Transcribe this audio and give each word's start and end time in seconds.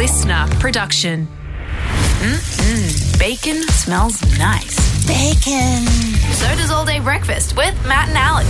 listener 0.00 0.46
production. 0.58 1.28
Mm-mm. 2.20 3.18
Bacon 3.18 3.62
smells 3.64 4.22
nice. 4.38 5.06
Bacon. 5.06 5.84
So 6.32 6.46
does 6.56 6.70
All 6.70 6.86
Day 6.86 7.00
Breakfast 7.00 7.54
with 7.54 7.74
Matt 7.86 8.08
and 8.08 8.16
Alex. 8.16 8.48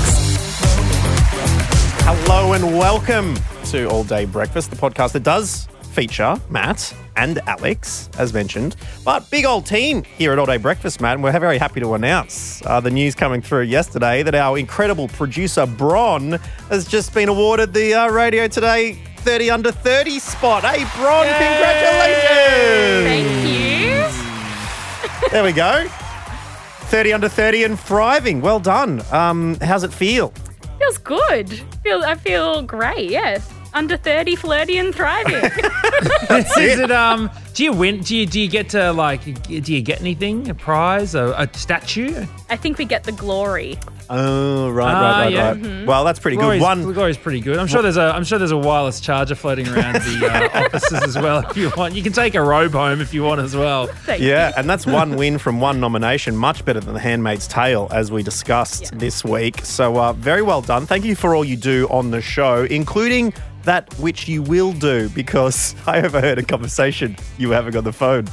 Hello 2.05 2.53
and 2.53 2.79
welcome 2.79 3.35
to 3.65 3.87
All 3.87 4.05
Day 4.05 4.27
Breakfast, 4.27 4.71
the 4.71 4.77
podcast 4.77 5.11
that 5.15 5.25
does 5.25 5.67
feature 5.91 6.37
Matt 6.51 6.95
and 7.17 7.41
Alex, 7.49 8.09
as 8.17 8.33
mentioned. 8.33 8.77
But 9.05 9.29
big 9.29 9.45
old 9.45 9.67
team 9.67 10.05
here 10.05 10.31
at 10.31 10.39
All 10.39 10.47
Day 10.47 10.57
Breakfast, 10.57 11.01
Matt, 11.01 11.15
and 11.15 11.25
we're 11.25 11.37
very 11.37 11.59
happy 11.59 11.81
to 11.81 11.95
announce 11.95 12.65
uh, 12.65 12.79
the 12.79 12.93
news 12.93 13.17
coming 13.17 13.43
through 13.43 13.63
yesterday 13.63 14.23
that 14.23 14.37
our 14.37 14.57
incredible 14.57 15.09
producer, 15.09 15.67
Bron, 15.67 16.39
has 16.69 16.87
just 16.87 17.13
been 17.13 17.29
awarded 17.29 17.75
the 17.75 17.95
uh, 17.95 18.09
Radio 18.09 18.47
Today 18.47 19.03
30 19.21 19.51
Under 19.51 19.71
30 19.73 20.19
spot. 20.19 20.65
Hey, 20.65 20.85
Bron, 20.97 21.27
congratulations! 21.27 23.07
Thank 23.07 23.49
you. 25.23 25.31
There 25.31 25.45
we 25.45 25.53
go. 25.53 25.87
30 26.89 27.13
Under 27.13 27.29
30 27.29 27.65
and 27.65 27.79
thriving. 27.79 28.41
Well 28.41 28.59
done. 28.61 29.03
Um, 29.13 29.57
how's 29.61 29.85
it 29.85 29.93
feel? 29.93 30.33
Feels 30.79 30.99
good. 30.99 31.49
Feel 31.83 32.03
I 32.03 32.15
feel 32.15 32.63
great. 32.63 33.11
Yes. 33.11 33.49
Under 33.73 33.97
thirty, 33.97 34.35
flirty, 34.35 34.79
and 34.79 34.93
thriving. 34.93 35.35
Is 36.31 36.57
it 36.57 36.91
um? 36.91 37.31
Do 37.55 37.65
you 37.65 37.73
win? 37.73 38.01
Do 38.01 38.17
you 38.17 38.27
do 38.27 38.41
you 38.41 38.49
get 38.49 38.69
to 38.71 38.93
like? 38.93 39.25
Do 39.43 39.73
you 39.75 39.83
get 39.83 40.01
anything? 40.01 40.49
A 40.49 40.55
prize? 40.55 41.15
A, 41.15 41.35
a 41.37 41.49
statue? 41.57 42.25
I 42.49 42.57
think 42.57 42.79
we 42.79 42.85
get 42.85 43.05
the 43.05 43.13
glory. 43.13 43.79
Oh, 44.13 44.71
right, 44.71 44.93
Ah, 44.93 45.01
right, 45.01 45.23
right, 45.25 45.33
yeah. 45.33 45.49
right. 45.79 45.87
Well, 45.87 46.03
that's 46.05 46.19
pretty 46.19 46.37
Glory's, 46.37 46.59
good. 46.61 46.65
One, 46.65 46.93
Glory's 46.93 47.17
pretty 47.17 47.41
good. 47.41 47.59
I'm 47.59 47.69
sure 47.69 47.81
there's 47.81 47.97
a 47.97 48.13
I'm 48.15 48.25
sure 48.25 48.39
there's 48.39 48.51
a 48.51 48.57
wireless 48.59 49.01
charger 49.01 49.35
floating 49.35 49.69
around 49.69 49.95
the 49.97 50.27
uh, 50.27 50.65
offices 50.65 51.03
as 51.03 51.17
well. 51.17 51.49
If 51.49 51.57
you 51.57 51.71
want, 51.77 51.95
you 51.95 52.03
can 52.03 52.13
take 52.13 52.35
a 52.35 52.43
robe 52.43 52.73
home 52.73 53.01
if 53.01 53.13
you 53.15 53.23
want 53.23 53.41
as 53.41 53.55
well. 53.55 53.87
Thank 53.87 54.23
Yeah, 54.23 54.53
and 54.57 54.69
that's 54.69 54.87
one 54.87 55.17
win 55.17 55.39
from 55.39 55.61
one 55.61 55.79
nomination, 55.81 56.37
much 56.37 56.65
better 56.65 56.81
than 56.81 56.95
The 56.95 57.01
Handmaid's 57.01 57.47
Tale, 57.47 57.89
as 57.93 58.11
we 58.11 58.23
discussed 58.23 58.85
Yeah. 58.93 58.99
this 58.99 59.25
week. 59.25 59.65
So, 59.65 59.97
uh, 59.97 60.13
very 60.15 60.43
well 60.43 60.63
done. 60.63 60.87
Thank 60.87 61.05
you 61.05 61.15
for 61.15 61.35
all 61.37 61.45
you 61.45 61.57
do 61.57 61.87
on 61.91 62.11
the 62.11 62.21
show, 62.21 62.65
including 62.65 63.33
that 63.65 63.93
which 63.99 64.27
you 64.27 64.43
will 64.43 64.73
do, 64.73 65.09
because 65.11 65.77
I 65.87 66.01
overheard 66.01 66.39
a 66.39 66.43
conversation 66.43 67.15
you 67.41 67.49
were 67.49 67.55
having 67.55 67.77
on 67.77 67.85
the 67.85 67.93
phone 67.93 68.27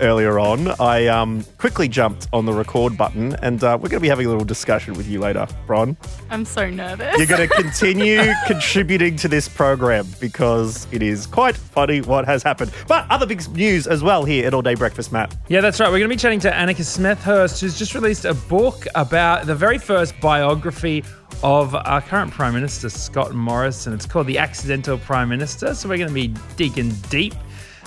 earlier 0.00 0.38
on. 0.38 0.68
I 0.80 1.06
um, 1.06 1.44
quickly 1.58 1.88
jumped 1.88 2.28
on 2.32 2.46
the 2.46 2.52
record 2.52 2.96
button, 2.96 3.34
and 3.36 3.62
uh, 3.62 3.78
we're 3.80 3.88
going 3.88 3.98
to 3.98 4.00
be 4.00 4.08
having 4.08 4.26
a 4.26 4.30
little 4.30 4.44
discussion 4.44 4.94
with 4.94 5.08
you 5.08 5.20
later, 5.20 5.46
Bron. 5.66 5.96
I'm 6.30 6.44
so 6.44 6.70
nervous. 6.70 7.16
You're 7.18 7.26
going 7.26 7.48
to 7.48 7.54
continue 7.54 8.32
contributing 8.46 9.16
to 9.16 9.28
this 9.28 9.48
program 9.48 10.06
because 10.20 10.86
it 10.92 11.02
is 11.02 11.26
quite 11.26 11.56
funny 11.56 12.00
what 12.00 12.24
has 12.24 12.42
happened. 12.42 12.72
But 12.88 13.06
other 13.10 13.26
big 13.26 13.46
news 13.54 13.86
as 13.86 14.02
well 14.02 14.24
here 14.24 14.46
at 14.46 14.54
All 14.54 14.62
Day 14.62 14.74
Breakfast, 14.74 15.12
Matt. 15.12 15.36
Yeah, 15.48 15.60
that's 15.60 15.80
right. 15.80 15.88
We're 15.88 15.98
going 15.98 16.10
to 16.10 16.16
be 16.16 16.20
chatting 16.20 16.40
to 16.40 16.50
Annika 16.50 16.82
Smethurst, 16.82 17.60
who's 17.60 17.78
just 17.78 17.94
released 17.94 18.24
a 18.24 18.34
book 18.34 18.86
about 18.94 19.46
the 19.46 19.54
very 19.54 19.78
first 19.78 20.18
biography 20.20 21.04
of 21.42 21.74
our 21.74 22.00
current 22.00 22.32
Prime 22.32 22.54
Minister, 22.54 22.88
Scott 22.88 23.34
Morrison. 23.34 23.92
It's 23.92 24.06
called 24.06 24.26
The 24.26 24.38
Accidental 24.38 24.98
Prime 24.98 25.28
Minister. 25.28 25.74
So 25.74 25.88
we're 25.88 25.98
going 25.98 26.08
to 26.08 26.14
be 26.14 26.34
digging 26.56 26.90
deep. 27.10 27.34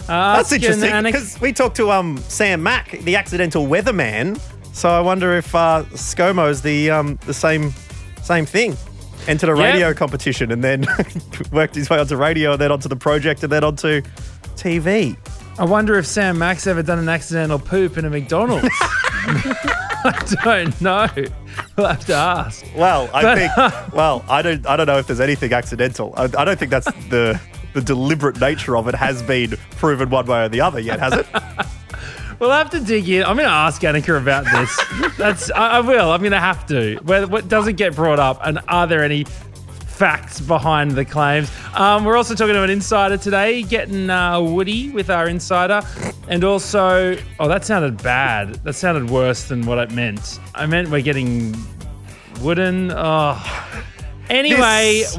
Uh, 0.08 0.38
That's 0.38 0.52
interesting 0.52 1.04
because 1.04 1.40
we 1.42 1.52
talked 1.52 1.76
to 1.78 1.92
um, 1.92 2.18
Sam 2.28 2.62
Mack, 2.62 2.92
the 2.92 3.16
accidental 3.16 3.66
weatherman. 3.66 4.40
So 4.74 4.90
I 4.90 5.00
wonder 5.02 5.36
if 5.38 5.56
uh, 5.56 5.84
ScoMo's 5.92 6.62
the 6.62 6.92
um, 6.92 7.18
the 7.26 7.34
same 7.34 7.74
same 8.22 8.46
thing. 8.46 8.76
Entered 9.28 9.50
a 9.50 9.56
radio 9.56 9.94
competition 9.94 10.52
and 10.52 10.64
then 10.64 10.86
worked 11.52 11.74
his 11.74 11.90
way 11.90 11.98
onto 11.98 12.16
radio 12.16 12.52
and 12.52 12.62
then 12.62 12.72
onto 12.72 12.88
the 12.88 12.96
project 12.96 13.42
and 13.42 13.52
then 13.52 13.64
onto 13.64 14.02
TV. 14.56 15.18
I 15.58 15.66
wonder 15.66 15.98
if 15.98 16.06
Sam 16.06 16.38
Mack's 16.38 16.68
ever 16.68 16.84
done 16.84 17.00
an 17.00 17.10
accidental 17.10 17.58
poop 17.58 17.98
in 17.98 18.06
a 18.06 18.10
McDonald's. 18.10 18.68
I 20.08 20.36
don't 20.44 20.82
know. 20.82 21.08
We'll 21.76 21.88
have 21.88 22.06
to 22.06 22.14
ask. 22.14 22.64
Well, 22.76 23.10
I 23.14 23.36
think. 23.36 23.94
Well, 23.94 24.24
I 24.30 24.44
don't. 24.44 24.68
I 24.68 24.78
don't 24.78 24.86
know 24.86 25.00
if 25.00 25.08
there's 25.08 25.20
anything 25.20 25.54
accidental. 25.54 26.14
I, 26.16 26.26
I 26.26 26.46
don't 26.46 26.60
think 26.60 26.70
that's 26.70 26.86
the 27.10 27.40
the 27.76 27.82
deliberate 27.82 28.40
nature 28.40 28.76
of 28.78 28.88
it 28.88 28.96
has 28.96 29.22
been 29.22 29.52
proven 29.72 30.10
one 30.10 30.26
way 30.26 30.46
or 30.46 30.50
the 30.50 30.62
other 30.62 30.80
yet, 30.80 31.00
has 31.00 31.14
it? 31.14 31.28
We'll 32.38 32.52
have 32.52 32.70
to 32.72 32.82
dig 32.82 33.08
in. 33.08 33.24
I'm 33.24 33.38
going 33.38 33.48
to 33.48 33.54
ask 33.54 33.82
Annika 33.82 34.22
about 34.22 34.44
this. 34.44 35.16
That's 35.18 35.50
I, 35.52 35.78
I 35.78 35.80
will. 35.80 36.12
I'm 36.12 36.20
going 36.20 36.34
to 36.34 36.40
have 36.40 36.66
to. 36.68 36.98
Where, 37.06 37.26
what 37.26 37.48
doesn't 37.48 37.78
get 37.78 37.96
brought 37.96 38.20
up, 38.20 38.42
and 38.44 38.60
are 38.68 38.86
there 38.88 39.06
any 39.06 39.24
facts 39.24 40.42
behind 40.42 40.92
the 40.92 41.06
claims? 41.06 41.50
Um, 41.76 42.04
we're 42.04 42.18
also 42.18 42.36
talking 42.36 42.54
to 42.56 42.62
an 42.62 42.70
insider 42.70 43.16
today, 43.16 43.64
getting 43.64 44.10
uh, 44.10 44.42
Woody 44.42 44.90
with 44.90 45.10
our 45.10 45.30
insider, 45.30 45.82
and 46.28 46.44
also, 46.44 47.18
oh, 47.40 47.48
that 47.48 47.64
sounded 47.64 48.04
bad. 48.04 48.56
That 48.66 48.74
sounded 48.74 49.10
worse 49.10 49.46
than 49.46 49.66
what 49.66 49.78
it 49.78 49.92
meant. 49.92 50.42
I 50.54 50.66
meant 50.66 50.90
we're 50.90 51.02
getting 51.02 51.56
wooden. 52.42 52.92
Oh, 52.92 53.42
anyway, 54.30 55.04
This- 55.04 55.18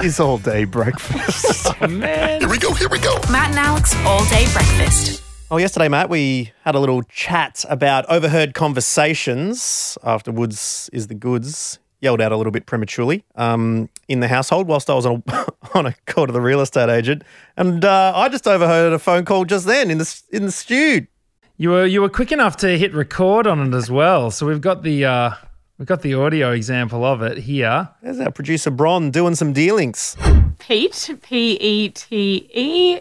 we're, 0.00 0.20
all 0.20 0.38
day 0.38 0.64
breakfast. 0.64 1.66
oh, 1.80 1.86
man. 1.88 2.40
Here 2.40 2.48
we 2.48 2.58
go. 2.58 2.72
Here 2.74 2.88
we 2.88 2.98
go. 3.00 3.18
Matt 3.30 3.50
and 3.50 3.58
Alex 3.58 3.94
All 4.04 4.24
Day 4.26 4.46
Breakfast. 4.52 5.22
Oh, 5.50 5.56
yesterday, 5.56 5.88
Matt, 5.88 6.08
we 6.08 6.52
had 6.62 6.74
a 6.74 6.78
little 6.78 7.02
chat 7.04 7.64
about 7.68 8.04
overheard 8.08 8.54
conversations 8.54 9.98
after 10.04 10.30
Woods 10.30 10.88
is 10.92 11.08
the 11.08 11.14
goods. 11.14 11.78
Yelled 12.00 12.20
out 12.20 12.30
a 12.30 12.36
little 12.36 12.52
bit 12.52 12.64
prematurely 12.66 13.24
um, 13.34 13.88
in 14.06 14.20
the 14.20 14.28
household 14.28 14.68
whilst 14.68 14.88
I 14.88 14.94
was 14.94 15.04
on 15.04 15.24
a, 15.26 15.46
on 15.74 15.86
a 15.86 15.94
call 16.06 16.28
to 16.28 16.32
the 16.32 16.40
real 16.40 16.60
estate 16.60 16.88
agent, 16.88 17.24
and 17.56 17.84
uh, 17.84 18.12
I 18.14 18.28
just 18.28 18.46
overheard 18.46 18.92
a 18.92 19.00
phone 19.00 19.24
call 19.24 19.44
just 19.44 19.66
then 19.66 19.90
in 19.90 19.98
the 19.98 20.22
in 20.30 20.44
the 20.44 20.52
stew. 20.52 21.08
You 21.56 21.70
were 21.70 21.86
you 21.86 22.00
were 22.00 22.08
quick 22.08 22.30
enough 22.30 22.56
to 22.58 22.78
hit 22.78 22.94
record 22.94 23.48
on 23.48 23.66
it 23.66 23.76
as 23.76 23.90
well. 23.90 24.30
So 24.30 24.46
we've 24.46 24.60
got 24.60 24.84
the 24.84 25.06
uh, 25.06 25.30
we've 25.78 25.86
got 25.86 26.02
the 26.02 26.14
audio 26.14 26.50
example 26.52 27.04
of 27.04 27.22
it 27.22 27.38
here. 27.38 27.88
There's 28.02 28.20
our 28.20 28.30
producer 28.30 28.70
Bron 28.70 29.10
doing 29.10 29.34
some 29.34 29.52
dealings. 29.52 30.16
Pete, 30.58 31.10
P 31.22 31.52
E 31.60 31.88
T 31.90 32.48
E, 32.52 33.00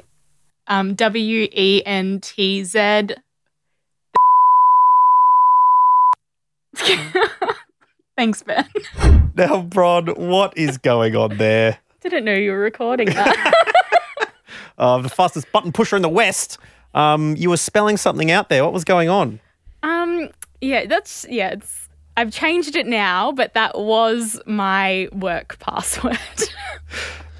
um, 0.67 0.93
W 0.95 1.47
E 1.51 1.81
N 1.85 2.19
T 2.21 2.63
Z. 2.63 3.09
Thanks, 8.15 8.43
Ben. 8.43 8.67
Now, 9.35 9.61
Bron, 9.61 10.07
what 10.07 10.57
is 10.57 10.77
going 10.77 11.15
on 11.15 11.37
there? 11.37 11.77
Didn't 12.01 12.25
know 12.25 12.33
you 12.33 12.51
were 12.51 12.59
recording 12.59 13.07
that. 13.09 13.53
Uh, 14.79 14.99
the 14.99 15.09
fastest 15.09 15.51
button 15.51 15.71
pusher 15.71 15.95
in 15.95 16.03
the 16.03 16.09
West. 16.09 16.59
Um, 16.93 17.35
you 17.35 17.49
were 17.49 17.57
spelling 17.57 17.97
something 17.97 18.29
out 18.29 18.49
there. 18.49 18.63
What 18.63 18.73
was 18.73 18.83
going 18.83 19.09
on? 19.09 19.39
um, 19.81 20.29
yeah, 20.61 20.85
that's 20.85 21.25
yeah. 21.31 21.49
It's 21.49 21.86
I've 22.17 22.31
changed 22.31 22.75
it 22.75 22.87
now, 22.87 23.31
but 23.31 23.53
that 23.53 23.79
was 23.79 24.41
my 24.45 25.07
work 25.13 25.57
password. 25.59 26.17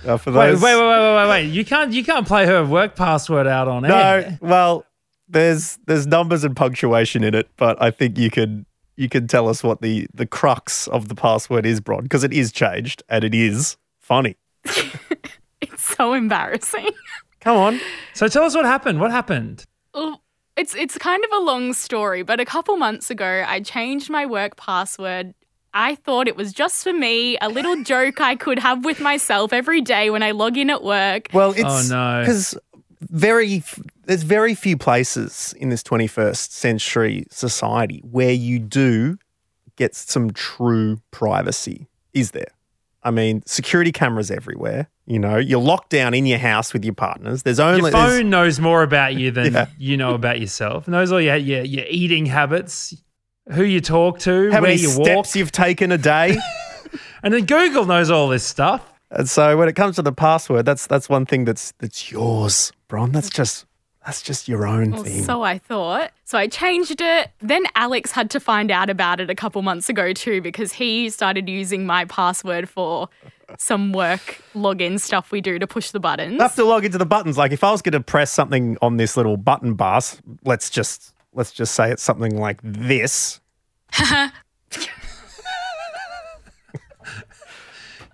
Uh, 0.06 0.16
for 0.16 0.32
Wait, 0.32 0.52
those, 0.52 0.62
wait, 0.62 0.76
wait, 0.76 0.82
wait, 0.82 0.88
wait, 0.88 1.16
wait, 1.16 1.30
wait! 1.30 1.44
You 1.52 1.66
can't 1.66 1.92
you 1.92 2.04
can't 2.04 2.26
play 2.26 2.46
her 2.46 2.64
work 2.64 2.96
password 2.96 3.46
out 3.46 3.68
on 3.68 3.82
No, 3.84 3.94
air. 3.94 4.38
No, 4.42 4.48
well, 4.48 4.86
there's 5.28 5.80
there's 5.86 6.08
numbers 6.08 6.46
and 6.46 6.56
punctuation 6.56 7.26
in 7.26 7.34
it, 7.34 7.50
but 7.58 7.82
I 7.82 7.92
think 7.92 8.18
you 8.18 8.30
could 8.30 8.66
you 8.96 9.10
can 9.10 9.28
tell 9.28 9.50
us 9.50 9.64
what 9.64 9.82
the 9.82 10.08
the 10.14 10.26
crux 10.26 10.88
of 10.88 11.10
the 11.10 11.16
password 11.16 11.66
is, 11.66 11.82
Bron, 11.82 12.04
because 12.04 12.24
it 12.24 12.32
is 12.32 12.54
changed 12.54 13.04
and 13.10 13.24
it 13.24 13.34
is 13.34 13.76
funny. 14.00 14.38
it's 15.62 15.96
so 15.96 16.14
embarrassing. 16.14 16.88
Come 17.42 17.58
on. 17.58 17.82
So 18.14 18.28
tell 18.30 18.44
us 18.44 18.56
what 18.56 18.66
happened. 18.66 19.02
What 19.02 19.12
happened? 19.12 19.66
Well, 19.94 20.22
It's 20.58 20.74
it's 20.76 20.98
kind 20.98 21.24
of 21.24 21.30
a 21.40 21.44
long 21.44 21.74
story, 21.74 22.24
but 22.24 22.40
a 22.40 22.46
couple 22.46 22.76
months 22.78 23.10
ago, 23.12 23.46
I 23.48 23.60
changed 23.62 24.10
my 24.10 24.26
work 24.26 24.58
password. 24.58 25.34
I 25.74 25.96
thought 25.96 26.28
it 26.28 26.36
was 26.36 26.52
just 26.54 26.84
for 26.84 26.94
me, 26.94 27.38
a 27.40 27.50
little 27.50 27.84
joke 27.84 28.20
I 28.20 28.36
could 28.36 28.58
have 28.60 28.84
with 28.84 29.00
myself 29.00 29.54
every 29.54 29.82
day 29.82 30.10
when 30.10 30.24
I 30.24 30.32
log 30.32 30.58
in 30.58 30.70
at 30.72 30.84
work. 30.84 31.30
Well, 31.34 31.50
oh, 31.50 31.54
it's 31.56 31.92
Oh, 31.92 32.18
no. 32.18 32.22
because 32.22 32.58
very 33.02 33.64
there's 34.06 34.24
very 34.24 34.56
few 34.56 34.78
places 34.78 35.54
in 35.60 35.70
this 35.70 35.84
21st 35.84 36.50
century 36.52 37.28
society 37.30 38.02
where 38.10 38.32
you 38.32 38.58
do 38.58 39.18
get 39.76 39.94
some 39.96 40.32
true 40.32 41.00
privacy. 41.12 41.88
Is 42.14 42.32
there? 42.32 42.48
I 43.04 43.12
mean, 43.12 43.44
security 43.46 43.92
cameras 43.92 44.32
everywhere. 44.32 44.90
You 45.10 45.20
know, 45.20 45.38
you're 45.38 45.62
locked 45.62 45.90
down 45.90 46.14
in 46.14 46.26
your 46.26 46.38
house 46.38 46.74
with 46.74 46.84
your 46.84 46.94
partners. 46.94 47.44
There's 47.44 47.62
only 47.62 47.80
Your 47.82 47.92
there's- 47.92 48.10
phone 48.18 48.30
knows 48.30 48.60
more 48.60 48.84
about 48.84 49.16
you 49.16 49.32
than 49.32 49.54
Yeah. 49.54 49.68
you 49.78 49.96
know 49.98 50.14
about 50.14 50.40
yourself. 50.42 50.88
Knows 50.88 51.12
all 51.14 51.22
your 51.22 51.38
your, 51.38 51.64
your 51.64 51.86
eating 51.88 52.26
habits, 52.26 52.94
who 53.54 53.64
you 53.64 53.80
talk 53.80 54.20
to, 54.20 54.52
how 54.52 54.62
where 54.62 54.70
many 54.70 54.82
you 54.82 54.90
steps 54.90 55.30
walk, 55.30 55.36
you've 55.36 55.52
taken 55.54 55.92
a 55.94 55.98
day. 55.98 56.38
and 57.24 57.34
then 57.34 57.46
Google 57.46 57.86
knows 57.86 58.10
all 58.12 58.28
this 58.28 58.44
stuff. 58.44 58.82
and 59.10 59.30
so 59.30 59.56
when 59.56 59.70
it 59.70 59.76
comes 59.78 59.96
to 59.96 60.02
the 60.02 60.12
password, 60.12 60.66
that's 60.66 60.88
that's 60.88 61.08
one 61.08 61.26
thing 61.26 61.46
that's 61.46 61.72
that's 61.80 62.12
yours, 62.12 62.74
Bron. 62.90 63.14
That's 63.14 63.30
just 63.30 63.66
that's 64.06 64.22
just 64.22 64.48
your 64.50 64.68
own 64.68 64.92
Well, 64.92 65.04
thing. 65.04 65.24
so 65.24 65.42
I 65.42 65.58
thought. 65.58 66.12
So 66.26 66.38
I 66.38 66.48
changed 66.48 67.00
it. 67.00 67.30
Then 67.40 67.64
Alex 67.76 68.12
had 68.12 68.30
to 68.32 68.40
find 68.42 68.72
out 68.72 68.90
about 68.90 69.22
it 69.22 69.30
a 69.30 69.36
couple 69.36 69.62
months 69.62 69.88
ago 69.90 70.12
too 70.12 70.42
because 70.42 70.74
he 70.74 71.10
started 71.10 71.48
using 71.48 71.86
my 71.86 72.04
password 72.06 72.68
for 72.70 73.08
some 73.58 73.94
work 73.94 74.42
login 74.54 75.00
stuff 75.00 75.32
we 75.32 75.42
do 75.42 75.60
to 75.60 75.68
push 75.68 75.92
the 75.92 76.00
buttons. 76.00 76.40
I 76.40 76.44
have 76.44 76.56
to 76.56 76.66
log 76.66 76.86
into 76.86 76.98
the 76.98 77.06
buttons. 77.06 77.38
Like 77.38 77.52
if 77.52 77.64
I 77.64 77.72
was 77.72 77.82
going 77.82 77.94
to 77.94 78.02
press 78.02 78.32
something 78.32 78.78
on 78.82 78.98
this 78.98 79.16
little 79.16 79.38
button 79.38 79.76
bar, 79.76 80.02
let's 80.44 80.70
just 80.70 81.14
let's 81.34 81.52
just 81.52 81.74
say 81.76 81.92
it's 81.92 82.04
something 82.04 82.38
like 82.38 82.60
this. 82.64 83.40
you 84.00 84.08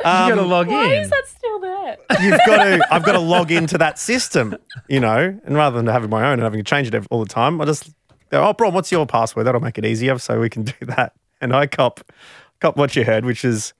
got 0.03 0.35
to 0.35 0.41
um, 0.41 0.49
log 0.49 0.67
Why 0.67 0.85
in. 0.85 1.01
is 1.01 1.09
that 1.09 1.23
still 1.27 1.59
there? 1.59 1.97
You've 2.21 2.39
got 2.45 2.63
to. 2.63 2.87
I've 2.93 3.03
got 3.03 3.13
to 3.13 3.19
log 3.19 3.51
into 3.51 3.77
that 3.77 3.97
system. 3.97 4.55
You 4.87 4.99
know, 4.99 5.39
and 5.45 5.55
rather 5.55 5.77
than 5.77 5.87
having 5.87 6.09
my 6.09 6.25
own 6.25 6.33
and 6.33 6.43
having 6.43 6.59
to 6.59 6.63
change 6.63 6.93
it 6.93 7.07
all 7.09 7.23
the 7.23 7.29
time, 7.29 7.59
I 7.61 7.65
just 7.65 7.89
go, 8.29 8.43
oh, 8.43 8.53
bro, 8.53 8.69
what's 8.69 8.91
your 8.91 9.05
password? 9.05 9.47
That'll 9.47 9.61
make 9.61 9.77
it 9.77 9.85
easier, 9.85 10.17
so 10.19 10.39
we 10.39 10.49
can 10.49 10.63
do 10.63 10.73
that. 10.87 11.13
And 11.41 11.55
I 11.55 11.67
cop 11.67 12.11
cop 12.59 12.77
what 12.77 12.95
you 12.95 13.05
heard, 13.05 13.25
which 13.25 13.43
is 13.45 13.73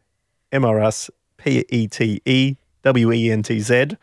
MRS 0.52 1.10
P 1.44 1.66
E 1.70 1.88
T 1.88 2.22
E 2.26 2.56
W 2.84 3.12
E 3.12 3.32
N 3.32 3.44
T 3.44 3.60
Z, 3.60 3.98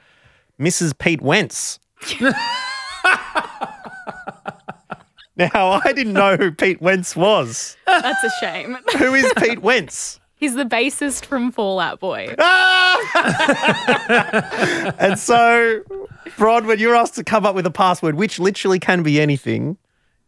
Mrs. 0.61 0.97
Pete 0.99 1.23
Wentz. 1.23 1.79
now 5.37 5.81
I 5.85 5.93
didn't 5.95 6.13
know 6.13 6.37
who 6.37 6.53
Pete 6.53 6.83
Wentz 6.83 7.17
was. 7.17 7.77
That's 7.87 8.23
a 8.25 8.31
shame. 8.41 8.77
Who 8.99 9.15
is 9.15 9.33
Pete 9.39 9.63
Wentz? 9.63 10.21
He's 10.37 10.55
the 10.55 10.65
bassist 10.65 11.27
from 11.27 11.53
Fall 11.53 11.81
Out 11.81 12.01
Boy. 12.01 12.35
Ah! 12.39 12.87
And 14.99 15.19
so, 15.19 15.83
Bron, 16.37 16.67
when 16.67 16.79
you're 16.79 16.95
asked 16.95 17.15
to 17.17 17.25
come 17.25 17.45
up 17.47 17.55
with 17.55 17.67
a 17.67 17.71
password, 17.71 18.15
which 18.17 18.39
literally 18.39 18.79
can 18.79 19.03
be 19.03 19.21
anything, 19.21 19.77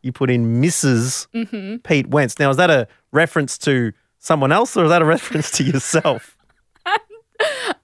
you 0.02 0.12
put 0.12 0.30
in 0.30 0.60
missus 0.60 1.28
mm-hmm. 1.34 1.76
Pete 1.78 2.08
Wentz. 2.08 2.38
Now, 2.38 2.50
is 2.50 2.56
that 2.58 2.70
a 2.70 2.88
reference 3.12 3.56
to 3.58 3.92
someone 4.18 4.52
else 4.52 4.76
or 4.76 4.84
is 4.84 4.90
that 4.90 5.02
a 5.02 5.04
reference 5.04 5.50
to 5.52 5.64
yourself? 5.64 6.31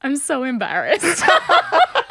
I'm 0.03 0.17
so 0.17 0.45
embarrassed. 0.45 1.23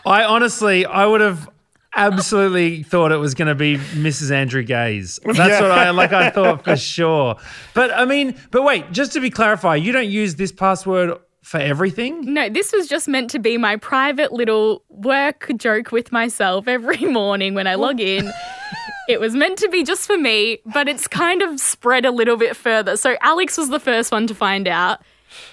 I 0.06 0.24
honestly, 0.28 0.86
I 0.86 1.06
would 1.06 1.22
have 1.22 1.50
absolutely 1.96 2.84
thought 2.84 3.12
it 3.12 3.18
was 3.18 3.34
going 3.34 3.48
to 3.48 3.56
be 3.56 3.78
Mrs. 3.78 4.32
Andrew 4.32 4.64
Gaze. 4.64 5.20
That's 5.26 5.38
Yeah. 5.38 5.62
what 5.62 5.72
I 5.72 5.90
like. 5.92 6.14
I 6.14 6.30
thought 6.32 6.64
for 6.64 6.76
sure. 6.78 7.36
But 7.74 7.92
I 7.92 8.06
mean, 8.06 8.36
but 8.52 8.64
wait, 8.64 8.92
just 8.92 9.14
to 9.14 9.20
be 9.20 9.30
clarified, 9.30 9.84
you 9.84 9.92
don't 9.92 10.08
use 10.10 10.36
this 10.36 10.52
password 10.52 11.18
for 11.44 11.60
everything. 11.60 12.34
No, 12.34 12.50
this 12.50 12.74
was 12.74 12.88
just 12.88 13.08
meant 13.08 13.30
to 13.32 13.40
be 13.40 13.58
my 13.58 13.78
private 13.78 14.34
little 14.34 14.84
work 14.90 15.50
joke 15.58 15.92
with 15.92 16.12
myself 16.12 16.68
every 16.68 16.98
morning 17.06 17.54
when 17.54 17.68
I 17.68 17.76
log 17.76 18.00
in. 18.02 18.30
it 19.10 19.20
was 19.22 19.34
meant 19.34 19.58
to 19.60 19.70
be 19.70 19.84
just 19.84 20.06
for 20.08 20.18
me, 20.18 20.60
but 20.66 20.88
it's 20.90 21.08
kind 21.08 21.42
of 21.42 21.60
spread 21.60 22.06
a 22.06 22.12
little 22.12 22.36
bit 22.38 22.56
further. 22.56 22.98
So 22.98 23.16
Alex 23.22 23.58
was 23.58 23.70
the 23.70 23.80
first 23.80 24.12
one 24.12 24.28
to 24.28 24.36
find 24.36 24.68
out. 24.68 25.00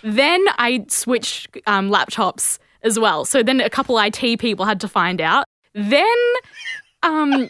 Then 0.03 0.45
I 0.59 0.85
switched 0.89 1.57
um, 1.67 1.91
laptops 1.91 2.59
as 2.83 2.99
well. 2.99 3.25
So 3.25 3.43
then 3.43 3.61
a 3.61 3.71
couple 3.71 3.99
IT 3.99 4.39
people 4.39 4.65
had 4.65 4.81
to 4.81 4.89
find 4.89 5.21
out. 5.21 5.45
Then 5.75 6.17
um, 7.03 7.49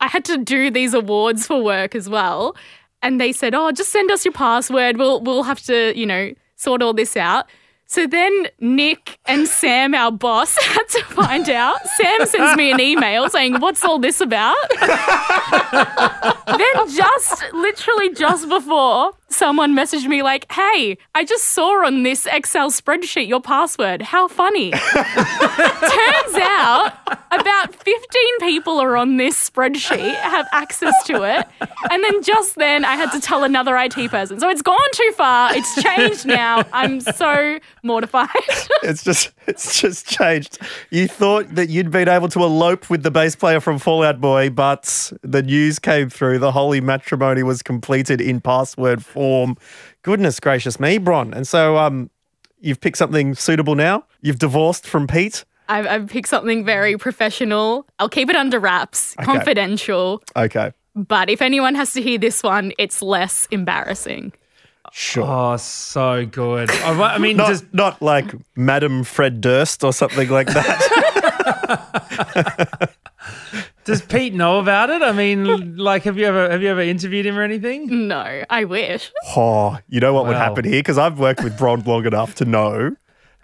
I 0.00 0.08
had 0.08 0.24
to 0.26 0.38
do 0.38 0.70
these 0.70 0.94
awards 0.94 1.46
for 1.46 1.62
work 1.62 1.94
as 1.94 2.08
well. 2.08 2.56
And 3.02 3.20
they 3.20 3.32
said, 3.32 3.54
"Oh, 3.54 3.70
just 3.70 3.92
send 3.92 4.10
us 4.10 4.24
your 4.24 4.32
password. 4.32 4.96
We'll 4.96 5.20
we'll 5.20 5.44
have 5.44 5.60
to, 5.62 5.96
you 5.96 6.06
know, 6.06 6.32
sort 6.56 6.82
all 6.82 6.94
this 6.94 7.16
out." 7.16 7.46
So 7.86 8.06
then 8.06 8.48
Nick 8.60 9.18
and 9.24 9.48
Sam, 9.48 9.94
our 9.94 10.12
boss, 10.12 10.58
had 10.62 10.88
to 10.90 11.02
find 11.04 11.48
out. 11.48 11.78
Sam 11.96 12.26
sends 12.26 12.56
me 12.56 12.72
an 12.72 12.80
email 12.80 13.30
saying, 13.30 13.60
"What's 13.60 13.84
all 13.84 13.98
this 13.98 14.20
about?" 14.20 14.56
then 14.80 14.90
just 16.90 17.44
literally 17.52 18.14
just 18.14 18.48
before 18.48 19.12
someone 19.28 19.74
messaged 19.74 20.06
me 20.06 20.22
like, 20.22 20.50
"Hey, 20.50 20.98
I 21.14 21.24
just 21.24 21.46
saw 21.46 21.86
on 21.86 22.02
this 22.02 22.26
Excel 22.26 22.70
spreadsheet 22.70 23.28
your 23.28 23.40
password. 23.40 24.02
How 24.02 24.28
funny." 24.28 24.70
Turns 25.50 26.34
out 26.36 26.92
about 27.30 27.74
15 27.74 28.38
people 28.40 28.78
are 28.78 28.96
on 28.96 29.16
this 29.16 29.50
spreadsheet, 29.50 30.14
have 30.16 30.46
access 30.52 30.94
to 31.04 31.22
it. 31.22 31.46
And 31.90 32.02
then 32.04 32.22
just 32.22 32.56
then 32.56 32.84
I 32.84 32.94
had 32.96 33.10
to 33.12 33.20
tell 33.20 33.44
another 33.44 33.76
IT 33.76 34.10
person. 34.10 34.40
So 34.40 34.48
it's 34.48 34.62
gone 34.62 34.78
too 34.92 35.12
far. 35.16 35.54
It's 35.54 35.82
changed 35.82 36.26
now. 36.26 36.64
I'm 36.72 37.00
so 37.00 37.58
mortified. 37.82 38.28
It's 38.82 39.02
just 39.02 39.32
it's 39.46 39.80
just 39.80 40.06
changed. 40.06 40.58
You 40.90 41.08
thought 41.08 41.54
that 41.56 41.68
you'd 41.68 41.90
been 41.90 42.08
able 42.08 42.28
to 42.28 42.42
elope 42.42 42.88
with 42.88 43.02
the 43.02 43.10
bass 43.10 43.34
player 43.34 43.60
from 43.60 43.78
Fall 43.78 44.02
Out 44.04 44.20
Boy, 44.20 44.50
but 44.50 45.12
the 45.22 45.42
news 45.42 45.78
came 45.78 46.08
through. 46.08 46.38
The 46.38 46.52
holy 46.52 46.80
matrimony 46.80 47.42
was 47.42 47.62
completed 47.62 48.20
in 48.20 48.40
password 48.40 49.04
form. 49.04 49.17
Or, 49.18 49.54
goodness 50.02 50.38
gracious 50.38 50.78
me, 50.78 50.98
Bron. 50.98 51.34
And 51.34 51.46
so 51.46 51.76
um 51.76 52.10
you've 52.60 52.80
picked 52.80 52.98
something 52.98 53.34
suitable 53.34 53.74
now? 53.74 54.04
You've 54.20 54.38
divorced 54.38 54.86
from 54.86 55.06
Pete? 55.06 55.44
I've, 55.68 55.86
I've 55.86 56.08
picked 56.08 56.28
something 56.28 56.64
very 56.64 56.96
professional. 56.96 57.86
I'll 57.98 58.08
keep 58.08 58.30
it 58.30 58.36
under 58.36 58.58
wraps, 58.58 59.14
confidential. 59.20 60.22
Okay. 60.34 60.72
But 60.94 61.28
if 61.28 61.42
anyone 61.42 61.74
has 61.74 61.92
to 61.92 62.02
hear 62.02 62.18
this 62.18 62.42
one, 62.42 62.72
it's 62.78 63.02
less 63.02 63.46
embarrassing. 63.50 64.32
Sure. 64.92 65.26
Oh, 65.26 65.56
so 65.58 66.24
good. 66.24 66.70
I, 66.70 67.14
I 67.14 67.18
mean, 67.18 67.36
not, 67.42 67.48
just 67.48 67.72
not 67.74 68.00
like 68.00 68.32
Madam 68.56 69.04
Fred 69.04 69.40
Durst 69.40 69.84
or 69.84 69.92
something 69.92 70.28
like 70.28 70.46
that. 70.48 70.78
does 73.88 74.02
Pete 74.02 74.34
know 74.34 74.58
about 74.60 74.90
it? 74.90 75.00
I 75.02 75.12
mean, 75.12 75.76
like, 75.78 76.02
have 76.04 76.16
you 76.18 76.26
ever 76.26 76.50
have 76.50 76.62
you 76.62 76.68
ever 76.68 76.82
interviewed 76.82 77.24
him 77.26 77.36
or 77.38 77.42
anything? 77.42 78.06
No, 78.06 78.44
I 78.50 78.64
wish. 78.64 79.10
oh, 79.34 79.78
you 79.88 79.98
know 79.98 80.12
what 80.12 80.26
would 80.26 80.34
Wow. 80.34 80.44
happen 80.50 80.64
here? 80.64 80.78
Because 80.80 80.98
I've 80.98 81.18
worked 81.18 81.42
with 81.42 81.56
Bron 81.58 81.82
long 81.84 82.04
enough 82.06 82.34
to 82.36 82.44
know 82.44 82.94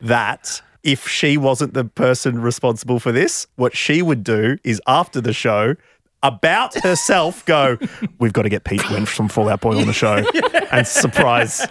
that 0.02 0.60
if 0.82 1.08
she 1.08 1.36
wasn't 1.38 1.72
the 1.72 1.84
person 1.84 2.40
responsible 2.42 3.00
for 3.00 3.10
this, 3.10 3.46
what 3.56 3.74
she 3.74 4.02
would 4.02 4.22
do 4.22 4.58
is 4.64 4.80
after 4.86 5.20
the 5.20 5.32
show, 5.32 5.74
about 6.22 6.74
herself, 6.82 7.44
go, 7.46 7.78
We've 8.18 8.32
got 8.34 8.42
to 8.42 8.48
get 8.50 8.64
Pete 8.64 8.88
Wentz 8.90 9.10
from 9.10 9.28
Fall 9.28 9.48
Out 9.48 9.60
Boy 9.62 9.78
on 9.78 9.86
the 9.86 9.92
show 9.94 10.22
and 10.72 10.86
surprise, 10.86 11.66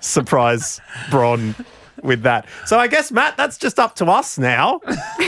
surprise 0.00 0.80
Bron 1.10 1.54
with 2.02 2.22
that. 2.22 2.46
So 2.66 2.78
I 2.78 2.86
guess, 2.86 3.10
Matt, 3.12 3.36
that's 3.36 3.58
just 3.58 3.78
up 3.78 3.94
to 3.96 4.06
us 4.06 4.38
now. 4.38 4.80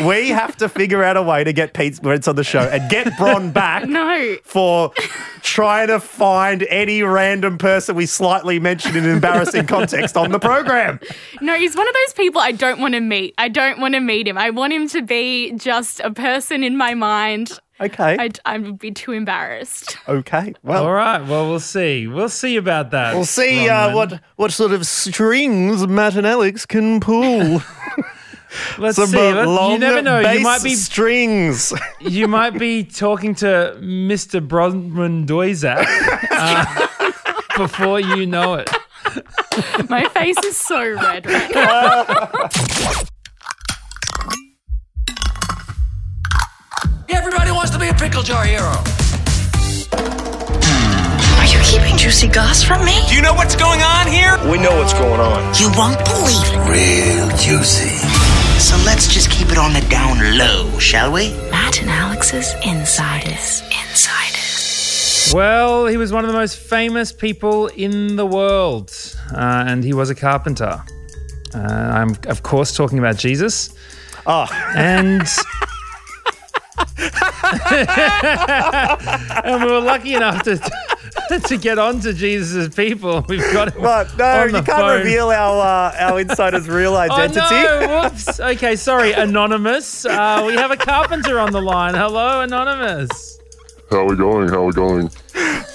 We 0.07 0.29
have 0.31 0.57
to 0.57 0.69
figure 0.69 1.03
out 1.03 1.17
a 1.17 1.23
way 1.23 1.45
to 1.45 1.53
get 1.53 1.73
Pete 1.75 2.03
Wentz 2.03 2.27
on 2.29 2.37
the 2.37 2.45
show 2.45 2.61
and 2.61 2.91
get 2.91 3.17
Bron 3.17 3.51
back 3.51 3.87
No. 3.89 4.37
for 4.45 4.93
trying 5.43 5.89
to 5.89 6.01
find 6.01 6.63
any 6.65 7.03
random 7.03 7.59
person 7.59 7.95
we 7.95 8.07
slightly 8.07 8.59
mentioned 8.59 8.97
in 8.97 9.05
an 9.05 9.11
embarrassing 9.11 9.67
context 9.67 10.17
on 10.17 10.31
the 10.33 10.39
program. 10.39 10.99
No, 11.41 11.55
he's 11.55 11.77
one 11.77 11.87
of 11.87 11.95
those 11.95 12.15
people 12.15 12.41
I 12.41 12.53
don't 12.53 12.81
want 12.81 12.95
to 12.95 13.01
meet. 13.01 13.35
I 13.39 13.49
don't 13.49 13.79
want 13.81 13.95
to 13.95 14.01
meet 14.01 14.27
him. 14.27 14.39
I 14.39 14.51
want 14.51 14.73
him 14.73 14.89
to 14.89 15.03
be 15.03 15.53
just 15.53 16.01
a 16.01 16.11
person 16.11 16.65
in 16.65 16.77
my 16.77 16.95
mind. 16.95 17.59
Okay. 17.81 18.17
I'd, 18.19 18.39
I 18.45 18.59
would 18.59 18.79
be 18.79 18.93
too 18.93 19.13
embarrassed. 19.13 19.97
okay. 20.09 20.55
Well, 20.63 20.85
All 20.85 20.93
right. 20.93 21.21
Well, 21.27 21.49
we'll 21.49 21.61
see. 21.61 22.07
We'll 22.07 22.29
see 22.29 22.57
about 22.57 22.93
that. 22.93 23.15
we'll 23.15 23.25
see 23.25 23.69
uh, 23.69 23.95
what 23.95 24.21
what 24.37 24.53
sort 24.53 24.73
of 24.73 24.87
strings 24.87 25.87
Matt 25.87 26.15
and 26.17 26.27
Alex 26.27 26.67
can 26.67 27.01
pull. 27.01 27.63
Let's 28.79 28.97
Some 28.97 29.09
see. 29.09 29.19
uh, 29.19 29.35
Let- 29.35 29.49
long 29.49 29.73
you 29.73 29.79
never 29.79 30.01
know. 30.03 30.21
You 30.21 30.41
might 30.41 30.63
be 30.63 30.75
strings. 30.75 31.73
you 32.01 32.29
might 32.29 32.57
be 32.57 32.85
talking 32.85 33.35
to 33.37 33.77
Mr. 33.81 34.47
Bronwyn 34.47 35.27
Doizak 35.27 35.85
uh, 36.31 37.59
before 37.59 37.99
you 37.99 38.27
know 38.27 38.55
it. 38.55 38.71
My 39.91 40.09
face 40.11 40.39
is 40.45 40.57
so 40.57 40.79
red 40.95 41.27
right 41.27 41.51
now. 41.53 43.01
Everybody 47.09 47.51
wants 47.51 47.71
to 47.73 47.79
be 47.79 47.89
a 47.89 47.95
pickle 47.95 48.23
jar 48.23 48.45
hero. 48.45 48.73
Are 51.39 51.47
you 51.47 51.59
keeping 51.63 51.97
juicy 51.99 52.29
goss 52.29 52.63
from 52.63 52.85
me? 52.85 52.99
Do 53.09 53.15
you 53.15 53.21
know 53.23 53.35
what's 53.35 53.57
going 53.57 53.81
on 53.83 54.07
here? 54.07 54.39
We 54.51 54.59
know 54.59 54.77
what's 54.79 54.95
going 54.95 55.21
on. 55.21 55.55
You 55.55 55.71
won't 55.77 55.99
believe 56.05 56.49
it. 56.49 56.59
Real 56.69 57.29
juicy. 57.37 57.97
So 58.59 58.77
let's 58.87 59.07
just 59.13 59.31
keep 59.31 59.51
it 59.51 59.59
on 59.59 59.75
the 59.75 59.83
down 59.91 60.39
low, 60.39 60.79
shall 60.79 61.13
we? 61.13 61.31
Matt 61.51 61.83
and 61.83 61.91
Alex's 61.91 62.55
Insiders. 62.65 63.63
Insiders. 63.91 65.33
Well, 65.35 65.87
he 65.87 65.97
was 65.97 66.13
one 66.13 66.25
of 66.25 66.29
the 66.29 66.37
most 66.37 66.57
famous 66.57 67.13
people 67.13 67.67
in 67.69 68.17
the 68.17 68.27
world, 68.27 68.93
uh, 69.31 69.65
and 69.67 69.85
he 69.85 69.93
was 69.93 70.09
a 70.09 70.15
carpenter. 70.15 70.83
Uh, 71.55 71.59
I'm, 71.59 72.17
of 72.29 72.43
course, 72.43 72.75
talking 72.75 72.99
about 72.99 73.17
Jesus. 73.19 73.75
Oh. 74.27 74.47
And. 74.75 75.29
and 79.45 79.65
we 79.65 79.71
were 79.71 79.81
lucky 79.81 80.15
enough 80.15 80.43
to 80.45 80.59
to 81.47 81.57
get 81.57 81.79
onto 81.79 82.13
Jesus' 82.13 82.75
people. 82.75 83.23
We've 83.29 83.41
got 83.53 83.75
But 83.77 84.17
no, 84.19 84.25
on 84.43 84.47
you 84.49 84.53
can't 84.55 84.67
phone. 84.67 84.99
reveal 84.99 85.31
our 85.31 85.93
uh, 85.93 86.11
our 86.11 86.21
insider's 86.21 86.69
real 86.69 86.97
identity. 86.97 87.41
Oh 87.43 87.79
no! 87.81 88.03
Whoops. 88.03 88.41
Okay, 88.41 88.77
sorry, 88.77 89.13
anonymous. 89.13 90.05
Uh, 90.05 90.45
we 90.47 90.55
have 90.55 90.71
a 90.71 90.77
carpenter 90.77 91.39
on 91.39 91.53
the 91.53 91.63
line. 91.63 91.95
Hello, 91.95 92.41
anonymous. 92.41 93.39
How 93.95 94.05
we 94.05 94.17
going? 94.17 94.49
How 94.49 94.65
we 94.65 94.73
going? 94.73 95.09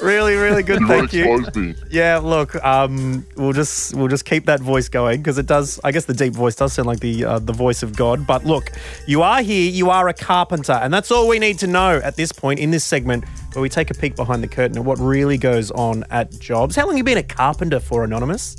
Really, 0.02 0.36
really 0.36 0.62
good. 0.62 0.82
You 0.82 0.88
Thank 0.88 1.14
you. 1.14 1.46
me. 1.56 1.74
Yeah, 1.90 2.18
look, 2.18 2.54
um, 2.66 3.26
we'll 3.38 3.54
just 3.54 3.96
we'll 3.96 4.10
just 4.10 4.26
keep 4.26 4.46
that 4.46 4.60
voice 4.60 4.90
going 4.90 5.22
because 5.22 5.38
it 5.38 5.46
does. 5.46 5.80
I 5.86 5.94
guess 5.94 6.04
the 6.04 6.14
deep 6.14 6.34
voice 6.34 6.56
does 6.56 6.74
sound 6.74 6.88
like 6.88 7.00
the 7.00 7.24
uh, 7.24 7.40
the 7.40 7.54
voice 7.54 7.82
of 7.82 7.96
God. 7.96 8.28
But 8.28 8.44
look, 8.44 8.72
you 9.08 9.22
are 9.22 9.42
here. 9.42 9.72
You 9.72 9.90
are 9.90 10.10
a 10.10 10.14
carpenter, 10.14 10.74
and 10.74 10.94
that's 10.94 11.12
all 11.12 11.30
we 11.30 11.40
need 11.40 11.60
to 11.60 11.68
know 11.68 12.02
at 12.04 12.18
this 12.18 12.34
point 12.34 12.60
in 12.60 12.72
this 12.72 12.84
segment 12.84 13.24
where 13.54 13.62
we 13.62 13.70
take 13.70 13.90
a 13.90 13.94
peek 13.94 14.18
behind 14.18 14.44
the 14.44 14.50
curtain 14.50 14.78
of 14.78 14.86
what 14.86 15.00
really 15.00 15.38
goes 15.38 15.72
on 15.72 16.04
at 16.10 16.38
jobs. 16.40 16.76
How 16.76 16.84
long 16.84 16.92
have 16.92 16.98
you 16.98 17.04
been 17.06 17.20
a 17.20 17.24
carpenter 17.24 17.80
for, 17.80 18.04
Anonymous? 18.04 18.58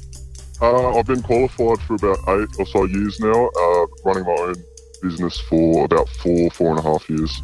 Uh, 0.62 0.99
I've 0.99 1.07
been 1.07 1.23
qualified 1.23 1.81
for 1.87 1.97
about 1.97 2.19
eight 2.29 2.49
or 2.59 2.64
so 2.64 2.85
years 2.85 3.21
now. 3.21 3.49
Uh, 3.49 3.87
running 4.07 4.25
my 4.25 4.37
own 4.40 4.55
business 5.02 5.38
for 5.38 5.85
about 5.85 6.09
four, 6.09 6.50
four 6.50 6.71
and 6.71 6.79
a 6.79 6.83
half 6.83 7.09
years. 7.11 7.43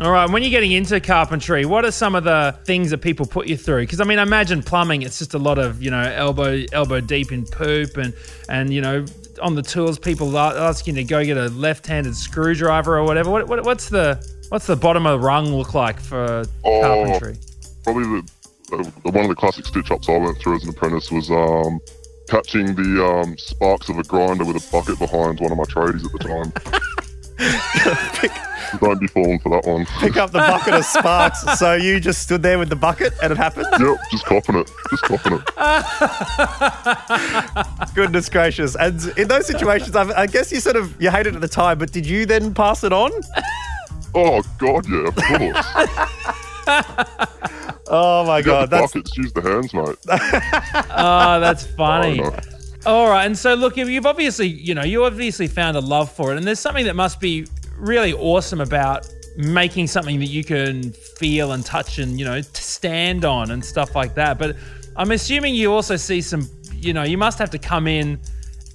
All 0.00 0.10
right, 0.10 0.30
when 0.30 0.42
you're 0.42 0.50
getting 0.50 0.72
into 0.72 0.98
carpentry, 0.98 1.66
what 1.66 1.84
are 1.84 1.90
some 1.90 2.14
of 2.14 2.24
the 2.24 2.58
things 2.64 2.88
that 2.88 2.98
people 3.02 3.26
put 3.26 3.46
you 3.48 3.56
through? 3.58 3.82
Because 3.82 4.00
I 4.00 4.04
mean, 4.04 4.18
I 4.18 4.22
imagine 4.22 4.62
plumbing, 4.62 5.02
it's 5.02 5.18
just 5.18 5.34
a 5.34 5.38
lot 5.38 5.58
of 5.58 5.82
you 5.82 5.90
know 5.90 6.00
elbow 6.00 6.64
elbow 6.72 7.02
deep 7.02 7.32
in 7.32 7.44
poop, 7.44 7.98
and 7.98 8.14
and 8.48 8.72
you 8.72 8.80
know 8.80 9.04
on 9.42 9.56
the 9.56 9.62
tools, 9.62 9.98
people 9.98 10.34
are 10.38 10.56
asking 10.56 10.96
you 10.96 11.02
to 11.02 11.06
go 11.08 11.22
get 11.22 11.36
a 11.36 11.48
left-handed 11.48 12.16
screwdriver 12.16 12.96
or 12.96 13.04
whatever. 13.04 13.28
What, 13.30 13.46
what 13.46 13.62
what's 13.64 13.90
the 13.90 14.26
what's 14.48 14.66
the 14.66 14.74
bottom 14.76 15.04
of 15.04 15.20
the 15.20 15.26
rung 15.26 15.54
look 15.54 15.74
like 15.74 16.00
for 16.00 16.44
Oh. 16.64 16.80
carpentry? 16.80 17.36
Probably 17.84 18.04
the, 18.04 18.92
the 19.04 19.10
one 19.10 19.24
of 19.24 19.28
the 19.28 19.34
classic 19.34 19.66
stitch 19.66 19.90
ups 19.90 20.08
I 20.08 20.16
went 20.16 20.38
through 20.38 20.56
as 20.56 20.64
an 20.64 20.70
apprentice 20.70 21.10
was 21.10 21.30
um, 21.30 21.78
catching 22.26 22.74
the 22.74 23.04
um, 23.04 23.36
sparks 23.36 23.90
of 23.90 23.98
a 23.98 24.02
grinder 24.04 24.46
with 24.46 24.56
a 24.56 24.72
bucket 24.72 24.98
behind 24.98 25.40
one 25.40 25.52
of 25.52 25.58
my 25.58 25.64
tradies 25.64 26.06
at 26.06 26.12
the 26.12 26.18
time. 26.20 26.52
Don't 28.80 29.00
be 29.00 29.06
falling 29.08 29.38
for 29.40 29.48
that 29.50 29.66
one. 29.66 29.84
Pick 29.98 30.16
up 30.16 30.30
the 30.30 30.38
bucket 30.38 30.74
of 30.74 30.84
sparks. 30.84 31.42
So 31.58 31.74
you 31.74 31.98
just 31.98 32.22
stood 32.22 32.42
there 32.42 32.58
with 32.58 32.68
the 32.68 32.76
bucket 32.76 33.12
and 33.22 33.32
it 33.32 33.36
happened? 33.36 33.66
Yep, 33.80 33.96
just 34.10 34.24
copping 34.26 34.56
it. 34.56 34.70
Just 34.90 35.02
copping 35.04 35.32
it. 35.34 35.42
Goodness 37.94 38.28
gracious. 38.28 38.76
And 38.76 39.02
in 39.18 39.26
those 39.28 39.46
situations, 39.46 39.96
I, 39.96 40.22
I 40.22 40.26
guess 40.26 40.52
you 40.52 40.60
sort 40.60 40.76
of, 40.76 40.94
you 41.02 41.10
hated 41.10 41.34
it 41.34 41.36
at 41.36 41.40
the 41.40 41.48
time, 41.48 41.78
but 41.78 41.90
did 41.92 42.06
you 42.06 42.26
then 42.26 42.54
pass 42.54 42.84
it 42.84 42.92
on? 42.92 43.10
Oh, 44.14 44.42
God, 44.58 44.86
yeah, 44.88 45.08
of 45.08 45.16
course. 45.16 45.66
Oh 47.92 48.24
my 48.24 48.40
Get 48.40 48.46
God. 48.46 48.70
the 48.70 48.76
That's, 48.76 48.92
buckets, 48.92 49.16
use 49.16 49.32
the 49.32 49.40
hands, 49.42 49.74
mate. 49.74 49.96
Oh, 50.96 51.40
that's 51.40 51.66
funny. 51.66 52.20
Oh, 52.20 52.28
no. 52.30 52.38
All 52.86 53.08
right, 53.08 53.26
and 53.26 53.36
so 53.36 53.54
look, 53.54 53.76
you've 53.76 54.06
obviously, 54.06 54.46
you 54.46 54.74
know, 54.74 54.84
you 54.84 55.04
obviously 55.04 55.46
found 55.46 55.76
a 55.76 55.80
love 55.80 56.10
for 56.10 56.32
it, 56.32 56.38
and 56.38 56.46
there's 56.46 56.60
something 56.60 56.86
that 56.86 56.96
must 56.96 57.20
be 57.20 57.46
really 57.76 58.14
awesome 58.14 58.60
about 58.60 59.06
making 59.36 59.86
something 59.86 60.18
that 60.18 60.26
you 60.26 60.44
can 60.44 60.92
feel 60.92 61.52
and 61.52 61.64
touch 61.64 61.98
and 61.98 62.18
you 62.18 62.24
know 62.24 62.40
stand 62.40 63.24
on 63.24 63.50
and 63.50 63.64
stuff 63.64 63.94
like 63.94 64.14
that. 64.14 64.38
But 64.38 64.56
I'm 64.96 65.10
assuming 65.10 65.54
you 65.54 65.72
also 65.72 65.96
see 65.96 66.22
some, 66.22 66.48
you 66.74 66.92
know, 66.92 67.02
you 67.02 67.18
must 67.18 67.38
have 67.38 67.50
to 67.50 67.58
come 67.58 67.86
in 67.86 68.18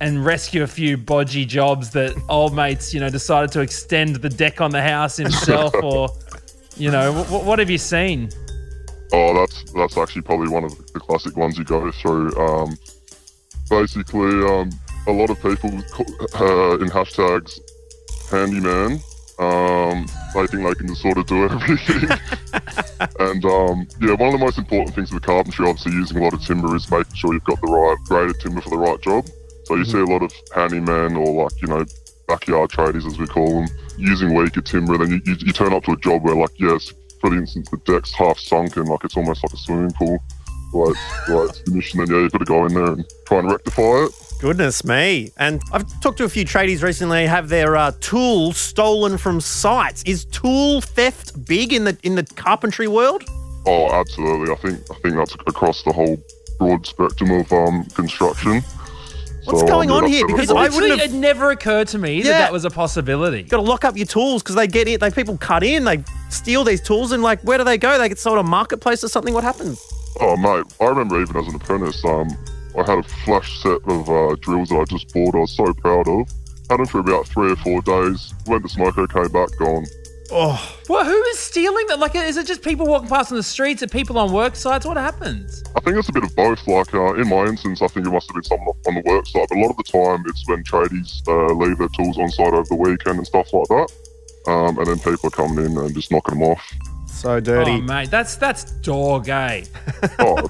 and 0.02 0.26
rescue 0.26 0.64
a 0.64 0.68
few 0.68 0.98
bodgy 0.98 1.48
jobs 1.48 1.90
that 1.92 2.16
old 2.30 2.56
mates, 2.56 2.94
you 2.94 3.00
know, 3.00 3.10
decided 3.10 3.52
to 3.54 3.62
extend 3.62 4.18
the 4.18 4.30
deck 4.30 4.62
on 4.62 4.72
the 4.72 4.82
house 4.82 5.18
himself, 5.18 5.74
or 5.84 6.10
you 6.78 6.92
know, 6.92 7.12
w- 7.24 7.46
what 7.46 7.60
have 7.60 7.70
you 7.70 7.78
seen? 7.78 8.30
Oh, 9.12 9.34
that's 9.34 9.72
that's 9.72 9.98
actually 9.98 10.22
probably 10.24 10.50
one 10.50 10.64
of 10.64 10.78
the 10.94 11.00
classic 11.00 11.36
ones 11.38 11.58
you 11.58 11.64
go 11.64 11.92
through. 11.92 12.36
Um, 12.38 12.78
basically, 13.70 14.44
um, 14.46 14.70
a 15.08 15.12
lot 15.12 15.30
of 15.30 15.42
people 15.42 15.70
uh, 15.70 16.78
in 16.80 16.90
hashtags 16.90 17.60
handyman, 18.30 19.00
um, 19.38 20.08
they 20.34 20.48
think 20.48 20.64
they 20.64 20.74
can 20.76 20.88
just 20.88 21.02
sort 21.02 21.18
of 21.18 21.26
do 21.28 21.44
everything. 21.50 22.10
and 23.20 23.46
um, 23.46 23.88
yeah, 24.02 24.14
one 24.14 24.34
of 24.34 24.40
the 24.40 24.44
most 24.44 24.58
important 24.58 24.96
things 24.96 25.12
with 25.12 25.24
carpentry, 25.24 25.68
obviously 25.68 25.92
using 25.94 26.18
a 26.18 26.24
lot 26.24 26.34
of 26.34 26.42
timber, 26.42 26.76
is 26.76 26.90
making 26.90 27.16
sure 27.16 27.34
you've 27.34 27.44
got 27.44 27.60
the 27.62 27.68
right 27.68 27.98
graded 28.06 28.40
timber 28.40 28.62
for 28.62 28.70
the 28.70 28.78
right 28.78 29.02
job. 29.02 29.26
So 29.66 29.76
you 29.76 29.86
see 29.86 30.00
a 30.00 30.06
lot 30.06 30.22
of 30.22 30.32
handyman 30.54 31.16
or 31.16 31.44
like 31.44 31.62
you 31.62 31.68
know 31.68 31.86
backyard 32.28 32.70
tradies 32.70 33.06
as 33.06 33.18
we 33.18 33.28
call 33.28 33.62
them 33.62 33.68
using 33.98 34.34
weaker 34.34 34.62
timber. 34.62 34.98
Then 34.98 35.12
you, 35.12 35.22
you, 35.26 35.36
you 35.40 35.54
turn 35.54 35.74
up 35.74 35.84
to 35.84 35.94
a 35.94 35.98
job 35.98 36.24
where 36.24 36.36
like 36.36 36.58
yes, 36.60 36.94
for 37.20 37.36
instance, 37.36 37.70
the 37.70 37.78
deck's 37.78 38.14
half 38.14 38.40
sunken, 38.40 38.86
like 38.86 39.04
it's 39.04 39.18
almost 39.18 39.44
like 39.44 39.54
a 39.54 39.58
swimming 39.58 39.92
pool. 39.92 40.20
Right, 40.76 40.94
right, 41.30 41.50
it's 41.50 41.60
finished, 41.60 41.96
and 41.96 42.06
then 42.08 42.16
yeah, 42.16 42.22
you've 42.24 42.32
got 42.34 42.40
to 42.40 42.46
go 42.46 42.66
in 42.66 42.74
there 42.74 42.86
and 42.92 43.06
try 43.28 43.40
and 43.40 43.50
rectify 43.50 43.82
it. 44.06 44.12
goodness 44.42 44.84
me. 44.84 45.32
And 45.38 45.62
I've 45.72 45.86
talked 46.02 46.18
to 46.18 46.26
a 46.26 46.30
few 46.30 46.44
tradies 46.44 46.84
recently 46.84 47.26
have 47.28 47.48
their 47.48 47.78
uh, 47.78 47.94
tools 48.02 48.58
stolen 48.58 49.18
from 49.18 49.40
sites. 49.40 50.04
Is 50.06 50.26
tool 50.26 50.82
theft 50.82 51.46
big 51.48 51.72
in 51.72 51.86
the 51.86 51.98
in 52.04 52.16
the 52.16 52.24
carpentry 52.36 52.90
world? 52.90 53.24
Oh, 53.66 53.90
absolutely. 53.94 54.52
I 54.54 54.58
think 54.58 54.82
I 54.92 54.96
think 55.02 55.16
that's 55.16 55.34
across 55.48 55.82
the 55.84 55.94
whole 55.94 56.18
broad 56.60 56.86
spectrum 56.86 57.32
of 57.32 57.52
um, 57.54 57.86
construction. 57.96 58.62
What's 59.46 59.62
So, 59.62 59.68
going 59.68 59.92
um, 59.92 60.04
on 60.04 60.10
here? 60.10 60.26
Because 60.28 60.50
I 60.52 60.68
wouldn't 60.70 61.00
have- 61.00 61.12
it 61.12 61.14
never 61.14 61.52
occurred 61.52 61.88
to 61.90 61.98
me 62.00 62.18
Yeah. 62.18 62.24
that 62.24 62.38
that 62.40 62.52
was 62.52 62.66
a 62.66 62.70
possibility. 62.70 63.40
You've 63.40 63.50
got 63.50 63.58
to 63.58 63.64
lock 63.64 63.86
up 63.86 63.96
your 63.96 64.08
tools 64.08 64.42
because 64.44 64.56
they 64.56 64.68
get 64.68 64.88
in. 64.90 65.00
They 65.00 65.12
people 65.12 65.38
cut 65.38 65.64
in, 65.64 65.84
they 65.86 66.04
steal 66.30 66.64
these 66.64 66.82
tools, 66.82 67.12
and 67.14 67.24
like, 67.24 67.40
where 67.42 67.58
do 67.60 67.64
they 67.64 67.78
go? 67.78 67.98
They 67.98 68.10
get 68.10 68.18
sold 68.20 68.40
on 68.40 68.48
marketplace 68.50 69.04
or 69.04 69.08
something. 69.08 69.34
What 69.34 69.44
happens? 69.44 69.80
Oh, 70.20 70.38
mate, 70.38 70.66
I 70.80 70.86
remember 70.86 71.22
even 71.22 71.36
as 71.36 71.48
an 71.48 71.56
apprentice, 71.56 72.04
um, 72.06 72.30
I 72.78 72.84
had 72.90 73.00
a 73.00 73.04
flash 73.04 73.62
set 73.62 73.80
of 73.86 74.10
uh, 74.10 74.36
drills 74.42 74.70
that 74.70 74.80
I 74.80 74.86
just 74.86 75.14
bought. 75.14 75.36
I 75.36 75.40
was 75.40 75.56
so 75.56 75.74
proud 75.74 76.08
of. 76.08 76.28
Had 76.70 76.80
them 76.80 76.86
for 76.86 77.00
about 77.00 77.28
three 77.28 77.52
or 77.52 77.56
four 77.58 77.82
days. 77.82 78.34
Went 78.48 78.68
to 78.68 78.76
Smoko, 78.76 79.12
came 79.12 79.32
back, 79.32 79.50
gone. 79.58 79.86
Oh, 80.32 80.78
Well, 80.90 81.06
who 81.06 81.24
is 81.26 81.38
stealing 81.40 81.86
them? 81.88 82.00
Like, 82.00 82.16
is 82.16 82.38
it 82.38 82.48
just 82.48 82.64
people 82.64 82.88
walking 82.88 83.08
past 83.08 83.32
on 83.32 83.38
the 83.38 83.44
streets? 83.44 83.84
Are 83.84 83.88
people 83.88 84.18
on 84.18 84.32
work 84.34 84.56
sites? 84.56 84.86
What 84.86 84.98
happens? 84.98 85.64
I 85.76 85.80
think 85.82 85.98
it's 85.98 86.10
a 86.10 86.14
bit 86.14 86.24
of 86.24 86.36
both. 86.36 86.66
Like 86.68 86.94
uh, 86.94 87.14
in 87.14 87.30
my 87.30 87.46
instance, 87.46 87.82
I 87.82 87.88
think 87.88 88.08
it 88.08 88.10
must 88.10 88.28
have 88.30 88.34
been 88.36 88.44
someone 88.44 88.76
on 88.88 88.96
the 88.96 89.04
work 89.06 89.28
site. 89.28 89.48
But 89.50 89.58
a 89.58 89.62
lot 89.62 89.70
of 89.70 89.78
the 89.78 89.84
time, 89.84 90.24
it's 90.28 90.48
when 90.48 90.64
tradies 90.64 91.22
uh, 91.28 91.54
leave 91.54 91.78
their 91.78 91.90
tools 91.90 92.18
on 92.18 92.30
site 92.30 92.54
over 92.54 92.64
the 92.68 92.76
weekend 92.76 93.18
and 93.18 93.28
stuff 93.28 93.54
like 93.54 93.68
that. 93.68 93.92
Um, 94.48 94.78
and 94.80 94.88
then 94.88 94.98
people 94.98 95.28
are 95.28 95.30
coming 95.30 95.64
in 95.64 95.78
and 95.78 95.94
just 95.94 96.12
knocking 96.12 96.40
them 96.40 96.50
off. 96.50 96.74
So 97.26 97.40
dirty. 97.40 97.72
Oh, 97.72 97.82
mate, 97.82 98.12
that's 98.12 98.36
that's 98.36 98.72
dog, 98.82 99.30
eh? 99.30 99.66
Oh, 100.20 100.48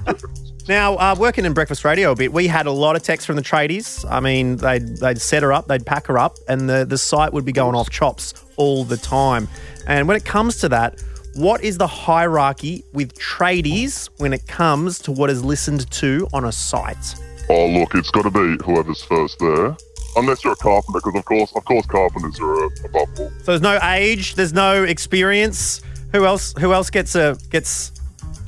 Now, 0.68 0.96
uh, 0.96 1.14
working 1.18 1.44
in 1.44 1.54
breakfast 1.54 1.84
radio 1.84 2.10
a 2.10 2.16
bit, 2.16 2.32
we 2.32 2.48
had 2.48 2.66
a 2.66 2.72
lot 2.72 2.96
of 2.96 3.02
texts 3.02 3.24
from 3.24 3.36
the 3.36 3.42
tradies. 3.42 4.04
I 4.10 4.18
mean, 4.20 4.56
they'd, 4.56 4.96
they'd 4.96 5.20
set 5.20 5.44
her 5.44 5.52
up, 5.52 5.68
they'd 5.68 5.86
pack 5.86 6.08
her 6.08 6.18
up, 6.18 6.36
and 6.48 6.68
the, 6.68 6.84
the 6.84 6.98
site 6.98 7.32
would 7.32 7.44
be 7.44 7.52
going 7.52 7.76
off 7.76 7.88
chops 7.88 8.34
all 8.56 8.82
the 8.82 8.96
time. 8.96 9.48
And 9.86 10.08
when 10.08 10.16
it 10.16 10.24
comes 10.24 10.56
to 10.58 10.68
that, 10.70 11.00
what 11.34 11.62
is 11.62 11.78
the 11.78 11.86
hierarchy 11.86 12.84
with 12.92 13.14
tradies 13.14 14.10
when 14.16 14.32
it 14.32 14.46
comes 14.48 14.98
to 15.00 15.12
what 15.12 15.30
is 15.30 15.44
listened 15.44 15.88
to 15.92 16.26
on 16.32 16.44
a 16.44 16.52
site? 16.52 17.14
oh, 17.48 17.66
look, 17.68 17.94
it's 17.94 18.10
got 18.10 18.22
to 18.22 18.30
be 18.30 18.62
whoever's 18.64 19.02
first 19.02 19.38
there. 19.38 19.76
Unless 20.16 20.42
you're 20.42 20.54
a 20.54 20.56
carpenter, 20.56 20.98
because 20.98 21.14
of 21.14 21.24
course, 21.26 21.52
of 21.54 21.64
course, 21.64 21.86
carpenters 21.86 22.40
are 22.40 22.64
above 22.86 23.08
all. 23.20 23.30
So 23.30 23.44
there's 23.44 23.60
no 23.60 23.78
age, 23.84 24.34
there's 24.34 24.52
no 24.52 24.82
experience. 24.82 25.80
Who 26.16 26.24
else? 26.24 26.54
Who 26.58 26.72
else 26.72 26.88
gets 26.88 27.14
a 27.14 27.36
gets 27.50 27.92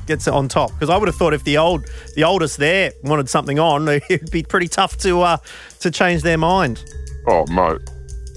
gets 0.06 0.26
it 0.26 0.32
on 0.32 0.48
top? 0.48 0.72
Because 0.72 0.88
I 0.88 0.96
would 0.96 1.06
have 1.08 1.16
thought 1.16 1.34
if 1.34 1.44
the 1.44 1.58
old 1.58 1.84
the 2.16 2.24
oldest 2.24 2.56
there 2.56 2.92
wanted 3.04 3.28
something 3.28 3.58
on, 3.58 3.86
it'd 4.08 4.30
be 4.30 4.42
pretty 4.42 4.68
tough 4.68 4.96
to 4.98 5.20
uh, 5.20 5.36
to 5.80 5.90
change 5.90 6.22
their 6.22 6.38
mind. 6.38 6.82
Oh, 7.26 7.44
mate. 7.48 7.78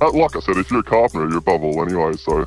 Uh, 0.02 0.12
like 0.12 0.36
I 0.36 0.40
said, 0.42 0.58
if 0.58 0.70
you're 0.70 0.82
a 0.82 0.84
carpenter, 0.84 1.30
you're 1.30 1.38
above 1.38 1.64
all 1.64 1.82
anyway. 1.84 2.14
So 2.14 2.40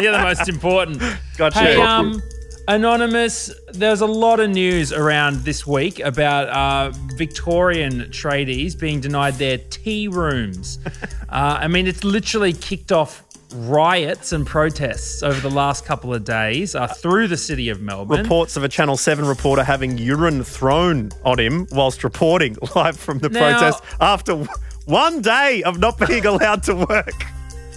You're 0.00 0.12
the 0.12 0.20
most 0.22 0.48
important. 0.48 1.02
Gotcha. 1.38 1.58
Hey, 1.60 1.78
Yeah. 1.78 1.96
um, 1.98 2.20
Anonymous, 2.68 3.50
there's 3.72 4.02
a 4.02 4.06
lot 4.06 4.38
of 4.38 4.48
news 4.50 4.92
around 4.92 5.38
this 5.44 5.66
week 5.66 5.98
about 5.98 6.48
uh, 6.48 6.92
Victorian 7.16 8.02
tradies 8.10 8.78
being 8.78 9.00
denied 9.00 9.34
their 9.34 9.58
tea 9.58 10.06
rooms. 10.08 10.78
uh, 11.28 11.58
I 11.60 11.66
mean, 11.68 11.86
it's 11.88 12.04
literally 12.04 12.52
kicked 12.52 12.92
off 12.92 13.24
riots 13.54 14.32
and 14.32 14.46
protests 14.46 15.22
over 15.22 15.40
the 15.40 15.50
last 15.54 15.84
couple 15.84 16.12
of 16.14 16.24
days 16.24 16.74
uh, 16.74 16.86
through 16.86 17.28
the 17.28 17.36
city 17.36 17.68
of 17.68 17.80
Melbourne. 17.80 18.22
Reports 18.22 18.56
of 18.56 18.64
a 18.64 18.68
Channel 18.68 18.96
7 18.96 19.24
reporter 19.24 19.62
having 19.64 19.98
urine 19.98 20.42
thrown 20.44 21.10
on 21.24 21.38
him 21.38 21.66
whilst 21.72 22.04
reporting 22.04 22.56
live 22.74 22.96
from 22.96 23.18
the 23.18 23.28
Now- 23.28 23.58
protest 23.58 23.82
after 24.00 24.46
one 24.86 25.20
day 25.20 25.62
of 25.64 25.78
not 25.78 25.98
being 26.06 26.26
allowed 26.26 26.62
to 26.64 26.74
work. 26.74 27.24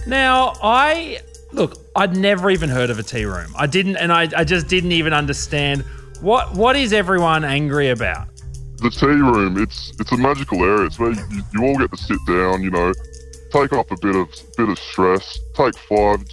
Now, 0.06 0.52
I 0.62 1.20
look, 1.52 1.78
I'd 1.94 2.16
never 2.16 2.50
even 2.50 2.68
heard 2.68 2.90
of 2.90 2.98
a 2.98 3.02
tea 3.02 3.24
room. 3.24 3.52
I 3.56 3.66
didn't, 3.66 3.96
and 3.96 4.12
I, 4.12 4.28
I 4.36 4.44
just 4.44 4.68
didn't 4.68 4.92
even 4.92 5.12
understand 5.12 5.82
what 6.20 6.54
what 6.54 6.76
is 6.76 6.92
everyone 6.92 7.44
angry 7.44 7.90
about. 7.90 8.28
the 8.78 8.90
tea 8.90 9.06
room, 9.06 9.60
it's 9.60 9.92
it's 9.98 10.12
a 10.12 10.16
magical 10.16 10.62
area. 10.64 10.86
It's 10.86 10.98
where 10.98 11.12
you, 11.12 11.42
you 11.54 11.64
all 11.64 11.76
get 11.76 11.90
to 11.90 11.96
sit 11.96 12.18
down, 12.26 12.62
you 12.62 12.70
know, 12.70 12.92
take 13.60 13.72
off 13.72 13.90
a 13.90 13.96
bit 13.96 14.16
of 14.16 14.28
bit 14.56 14.68
of 14.68 14.78
stress, 14.78 15.38
take 15.54 15.76
five. 15.78 16.24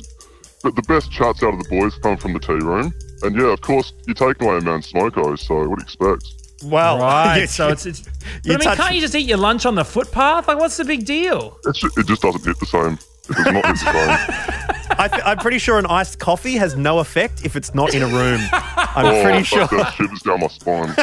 But 0.63 0.75
the 0.75 0.82
best 0.84 1.12
chats 1.12 1.44
out 1.44 1.53
of 1.53 1.63
the 1.63 1.70
boys 1.70 1.96
come 1.98 2.15
from 2.18 2.34
the 2.34 2.39
tea 2.39 2.53
room. 2.53 2.94
And 3.22 3.36
yeah, 3.36 3.51
of 3.51 3.62
course, 3.62 3.92
you 4.08 4.13
take 4.13 4.42
away 4.42 4.58
a 4.58 4.62
man's 4.62 4.92
smoko, 4.92 5.38
so 5.38 5.56
what 5.56 5.63
do 5.65 5.70
you 5.70 5.75
expect? 5.84 6.24
Well, 6.63 7.00
Right. 7.00 7.42
you- 7.42 7.48
so 7.60 7.68
it's, 7.70 7.86
it's 7.86 8.01
but 8.46 8.62
I 8.63 8.65
mean, 8.70 8.75
can't 8.77 8.96
you 8.96 9.01
just 9.01 9.13
eat 9.15 9.27
your 9.27 9.38
lunch 9.38 9.65
on 9.65 9.75
the 9.75 9.84
footpath? 9.84 10.48
Like, 10.48 10.58
what's 10.60 10.77
the 10.77 10.86
big 10.86 11.06
deal? 11.06 11.60
It's 11.65 11.84
it 11.84 12.06
just 12.08 12.22
doesn't 12.22 12.46
hit 12.46 12.58
the 12.60 12.65
same. 12.65 12.98
It 13.30 13.36
does 13.36 13.46
not 13.53 13.65
hit 13.65 13.75
the 13.75 13.75
same. 13.75 14.96
I 15.00 15.08
th- 15.08 15.22
I'm 15.25 15.38
pretty 15.39 15.58
sure 15.58 15.80
an 15.80 15.86
iced 15.88 16.20
coffee 16.20 16.53
has 16.56 16.75
no 16.77 17.00
effect 17.00 17.44
if 17.46 17.56
it's 17.56 17.74
not 17.74 17.94
in 17.96 18.03
a 18.03 18.08
room. 18.08 18.39
I'm 18.96 19.06
oh, 19.06 19.24
pretty 19.24 19.44
sure 19.44 19.68
that 19.68 19.94
shivers 19.96 20.22
down 20.22 20.40
my 20.40 20.48
spine. 20.48 20.94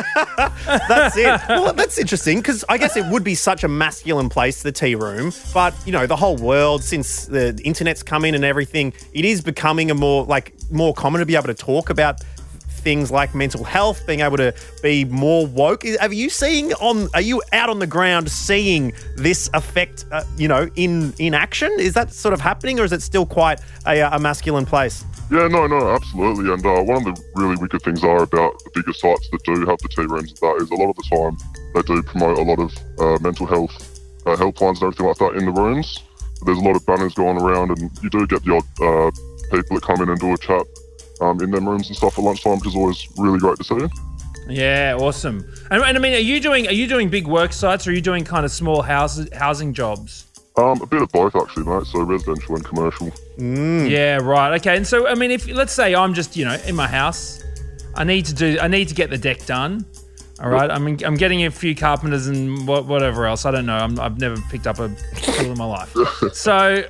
that's 0.88 1.16
it. 1.16 1.40
Well, 1.48 1.72
that's 1.72 1.98
interesting 1.98 2.38
because 2.38 2.64
I 2.68 2.78
guess 2.78 2.96
it 2.96 3.04
would 3.06 3.24
be 3.24 3.34
such 3.34 3.64
a 3.64 3.68
masculine 3.68 4.28
place, 4.28 4.62
the 4.62 4.72
tea 4.72 4.94
room. 4.94 5.32
But 5.52 5.74
you 5.86 5.92
know, 5.92 6.06
the 6.06 6.16
whole 6.16 6.36
world 6.36 6.84
since 6.84 7.26
the 7.26 7.58
internet's 7.64 8.02
come 8.02 8.24
in 8.24 8.34
and 8.34 8.44
everything, 8.44 8.92
it 9.12 9.24
is 9.24 9.40
becoming 9.40 9.90
a 9.90 9.94
more 9.94 10.24
like 10.24 10.54
more 10.70 10.94
common 10.94 11.20
to 11.20 11.26
be 11.26 11.36
able 11.36 11.46
to 11.46 11.54
talk 11.54 11.90
about 11.90 12.22
things 12.80 13.10
like 13.10 13.34
mental 13.34 13.62
health, 13.62 14.06
being 14.06 14.20
able 14.20 14.36
to 14.38 14.54
be 14.82 15.04
more 15.04 15.46
woke. 15.46 15.84
Are 16.00 16.12
you 16.12 16.30
seeing 16.30 16.72
on? 16.74 17.08
Are 17.14 17.20
you 17.20 17.42
out 17.52 17.70
on 17.70 17.78
the 17.78 17.86
ground 17.86 18.30
seeing 18.30 18.92
this 19.16 19.48
effect? 19.54 20.06
Uh, 20.10 20.24
you 20.36 20.48
know, 20.48 20.68
in 20.76 21.12
in 21.18 21.34
action? 21.34 21.70
Is 21.78 21.94
that 21.94 22.12
sort 22.12 22.32
of 22.34 22.40
happening, 22.40 22.80
or 22.80 22.84
is 22.84 22.92
it 22.92 23.02
still 23.02 23.26
quite 23.26 23.60
a, 23.86 24.00
a 24.00 24.18
masculine 24.18 24.66
place? 24.66 25.04
Yeah, 25.30 25.46
no, 25.46 25.66
no, 25.66 25.90
absolutely. 25.90 26.52
And 26.52 26.64
uh, 26.66 26.82
one 26.82 27.06
of 27.06 27.14
the 27.14 27.22
really 27.36 27.56
wicked 27.56 27.82
things 27.82 28.02
are 28.02 28.24
about 28.24 28.58
the 28.64 28.70
bigger 28.74 28.92
sites 28.92 29.28
that 29.30 29.42
do 29.44 29.64
have 29.64 29.78
the 29.78 29.88
tea 29.88 30.02
rooms 30.02 30.34
that 30.34 30.56
is 30.60 30.70
a 30.70 30.74
lot 30.74 30.90
of 30.90 30.96
the 30.96 31.06
time 31.08 31.36
they 31.72 31.82
do 31.82 32.02
promote 32.02 32.38
a 32.38 32.42
lot 32.42 32.58
of 32.58 32.76
uh, 32.98 33.18
mental 33.22 33.46
health 33.46 34.00
uh, 34.26 34.34
helplines 34.36 34.82
and 34.82 34.84
everything 34.84 35.06
like 35.06 35.18
that 35.18 35.36
in 35.36 35.44
the 35.44 35.52
rooms. 35.52 36.02
There's 36.44 36.58
a 36.58 36.62
lot 36.62 36.74
of 36.74 36.84
banners 36.84 37.14
going 37.14 37.40
around, 37.40 37.70
and 37.70 37.90
you 38.02 38.10
do 38.10 38.26
get 38.26 38.42
the 38.44 38.56
odd 38.56 38.64
uh, 38.82 39.10
people 39.52 39.76
that 39.76 39.82
come 39.84 40.02
in 40.02 40.08
and 40.08 40.18
do 40.18 40.32
a 40.32 40.38
chat 40.38 40.66
um, 41.20 41.40
in 41.40 41.50
them 41.50 41.68
rooms 41.68 41.88
and 41.88 41.96
stuff 41.96 42.18
at 42.18 42.24
lunchtime, 42.24 42.58
which 42.58 42.68
is 42.68 42.76
always 42.76 43.06
really 43.16 43.38
great 43.38 43.58
to 43.58 43.64
see. 43.64 43.86
Yeah, 44.48 44.96
awesome. 44.98 45.44
And, 45.70 45.82
and 45.82 45.96
I 45.96 46.00
mean, 46.00 46.14
are 46.14 46.18
you 46.18 46.40
doing 46.40 46.66
are 46.66 46.72
you 46.72 46.88
doing 46.88 47.08
big 47.08 47.26
work 47.26 47.52
sites 47.52 47.86
or 47.86 47.90
are 47.90 47.92
you 47.92 48.00
doing 48.00 48.24
kind 48.24 48.44
of 48.44 48.50
small 48.50 48.82
houses 48.82 49.28
housing 49.32 49.74
jobs? 49.74 50.26
Um, 50.60 50.80
a 50.82 50.86
bit 50.86 51.00
of 51.02 51.10
both, 51.10 51.34
actually, 51.34 51.64
mate. 51.64 51.86
So 51.86 52.02
residential 52.02 52.54
and 52.56 52.64
commercial. 52.64 53.10
Yeah, 53.38 54.16
right. 54.16 54.60
Okay. 54.60 54.76
And 54.76 54.86
so, 54.86 55.06
I 55.06 55.14
mean, 55.14 55.30
if 55.30 55.48
let's 55.48 55.72
say 55.72 55.94
I'm 55.94 56.12
just 56.14 56.36
you 56.36 56.44
know 56.44 56.56
in 56.66 56.74
my 56.76 56.86
house, 56.86 57.42
I 57.94 58.04
need 58.04 58.26
to 58.26 58.34
do 58.34 58.58
I 58.60 58.68
need 58.68 58.88
to 58.88 58.94
get 58.94 59.10
the 59.10 59.18
deck 59.18 59.46
done. 59.46 59.86
All 60.42 60.48
right. 60.48 60.70
I 60.70 60.78
mean, 60.78 60.98
I'm 61.04 61.16
getting 61.16 61.44
a 61.44 61.50
few 61.50 61.74
carpenters 61.74 62.26
and 62.26 62.66
wha- 62.66 62.80
whatever 62.82 63.26
else. 63.26 63.44
I 63.44 63.50
don't 63.50 63.66
know. 63.66 63.76
I'm, 63.76 64.00
I've 64.00 64.18
never 64.18 64.40
picked 64.50 64.66
up 64.66 64.78
a 64.78 64.88
tool 65.22 65.52
in 65.52 65.58
my 65.58 65.66
life. 65.66 65.94
So, 66.32 66.84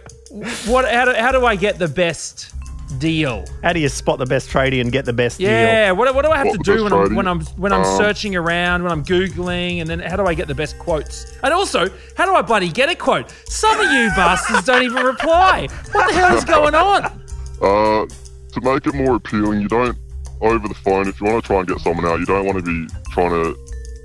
what? 0.66 0.88
How 0.88 1.06
do, 1.06 1.14
how 1.14 1.32
do 1.32 1.44
I 1.44 1.56
get 1.56 1.78
the 1.78 1.88
best 1.88 2.52
deal? 2.98 3.44
How 3.62 3.72
do 3.72 3.80
you 3.80 3.88
spot 3.88 4.18
the 4.18 4.26
best 4.26 4.50
tradie 4.50 4.80
and 4.80 4.90
get 4.92 5.04
the 5.04 5.12
best 5.12 5.38
deal? 5.38 5.48
Yeah. 5.50 5.92
What, 5.92 6.14
what 6.14 6.24
do 6.24 6.30
I 6.30 6.38
have 6.38 6.46
What 6.46 6.52
to 6.52 6.58
the 6.58 6.64
do 6.64 6.72
best 6.72 6.84
when 6.84 6.92
I'm 6.92 7.08
tradie? 7.08 7.16
when 7.16 7.28
I'm 7.28 7.40
when 7.56 7.72
I'm 7.72 7.84
Um, 7.84 7.96
searching 7.98 8.36
around, 8.36 8.82
when 8.82 8.92
I'm 8.92 9.04
googling, 9.04 9.80
and 9.80 9.88
then 9.88 9.98
how 10.00 10.16
do 10.16 10.26
I 10.26 10.34
get 10.34 10.48
the 10.48 10.54
best 10.54 10.78
quotes? 10.78 11.36
And 11.42 11.52
also, 11.54 11.88
how 12.16 12.26
do 12.26 12.34
I 12.34 12.42
bloody 12.42 12.68
get 12.70 12.88
a 12.88 12.94
quote? 12.94 13.30
Some 13.46 13.78
of 13.80 13.90
you 13.92 14.08
bastards 14.16 14.64
don't 14.66 14.82
even 14.82 15.04
reply. 15.04 15.68
What 15.92 16.08
the 16.08 16.14
hell 16.14 16.36
is 16.36 16.44
going 16.44 16.74
on? 16.74 17.20
Uh, 17.60 18.06
to 18.54 18.60
make 18.62 18.86
it 18.86 18.94
more 18.94 19.16
appealing, 19.16 19.60
you 19.60 19.68
don't 19.68 19.94
over 20.40 20.66
the 20.66 20.72
phone. 20.74 21.06
If 21.06 21.20
you 21.20 21.26
want 21.26 21.44
to 21.44 21.46
try 21.46 21.58
and 21.58 21.68
get 21.68 21.78
someone 21.80 22.06
out, 22.06 22.18
you 22.18 22.24
don't 22.24 22.46
want 22.46 22.56
to 22.56 22.64
be 22.64 22.86
trying 23.10 23.28
to 23.28 23.50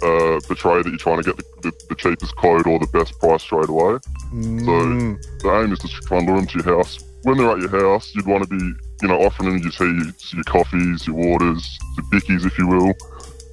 uh, 0.03 0.39
portray 0.45 0.81
that 0.83 0.89
you're 0.89 0.97
trying 0.97 1.23
to 1.23 1.23
get 1.23 1.37
the, 1.37 1.43
the, 1.61 1.71
the 1.87 1.95
cheapest 1.95 2.35
quote 2.35 2.67
or 2.67 2.77
the 2.79 2.87
best 2.87 3.17
price 3.19 3.43
straight 3.43 3.69
away. 3.69 3.97
Mm. 4.33 4.65
So 4.65 5.47
the 5.47 5.55
aim 5.63 5.71
is 5.71 5.79
to 5.79 5.87
try 5.87 6.17
and 6.17 6.27
lure 6.27 6.35
them 6.35 6.47
to 6.47 6.63
your 6.65 6.75
house. 6.77 7.01
When 7.25 7.37
they're 7.39 7.49
at 7.49 7.57
your 7.57 7.69
house, 7.69 8.13
you'd 8.13 8.27
want 8.27 8.43
to 8.43 8.49
be, 8.49 8.63
you 9.01 9.07
know, 9.07 9.19
offering 9.21 9.49
them 9.49 9.57
your 9.57 9.71
teas, 9.71 10.31
your 10.31 10.43
coffees, 10.43 11.07
your 11.07 11.15
waters, 11.15 11.79
your 11.97 12.05
bickies, 12.13 12.45
if 12.45 12.55
you 12.59 12.67
will. 12.67 12.93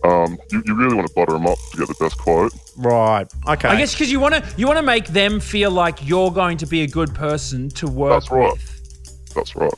Um, 0.04 0.36
you, 0.50 0.62
you 0.66 0.74
really 0.74 0.94
want 0.94 1.06
to 1.08 1.14
butter 1.14 1.32
them 1.32 1.46
up 1.46 1.56
to 1.70 1.78
get 1.78 1.88
the 1.88 1.94
best 1.98 2.18
quote. 2.18 2.52
Right. 2.76 3.26
Okay. 3.48 3.68
I 3.68 3.76
guess 3.78 3.94
because 3.94 4.12
you 4.12 4.20
want 4.20 4.34
to 4.34 4.44
you 4.58 4.66
want 4.66 4.78
to 4.78 4.82
make 4.82 5.06
them 5.06 5.40
feel 5.40 5.70
like 5.70 6.06
you're 6.06 6.30
going 6.30 6.58
to 6.58 6.66
be 6.66 6.82
a 6.82 6.86
good 6.86 7.14
person 7.14 7.70
to 7.70 7.86
work 7.86 8.20
That's 8.20 8.30
right. 8.30 8.52
with. 8.52 9.32
That's 9.34 9.56
right. 9.56 9.72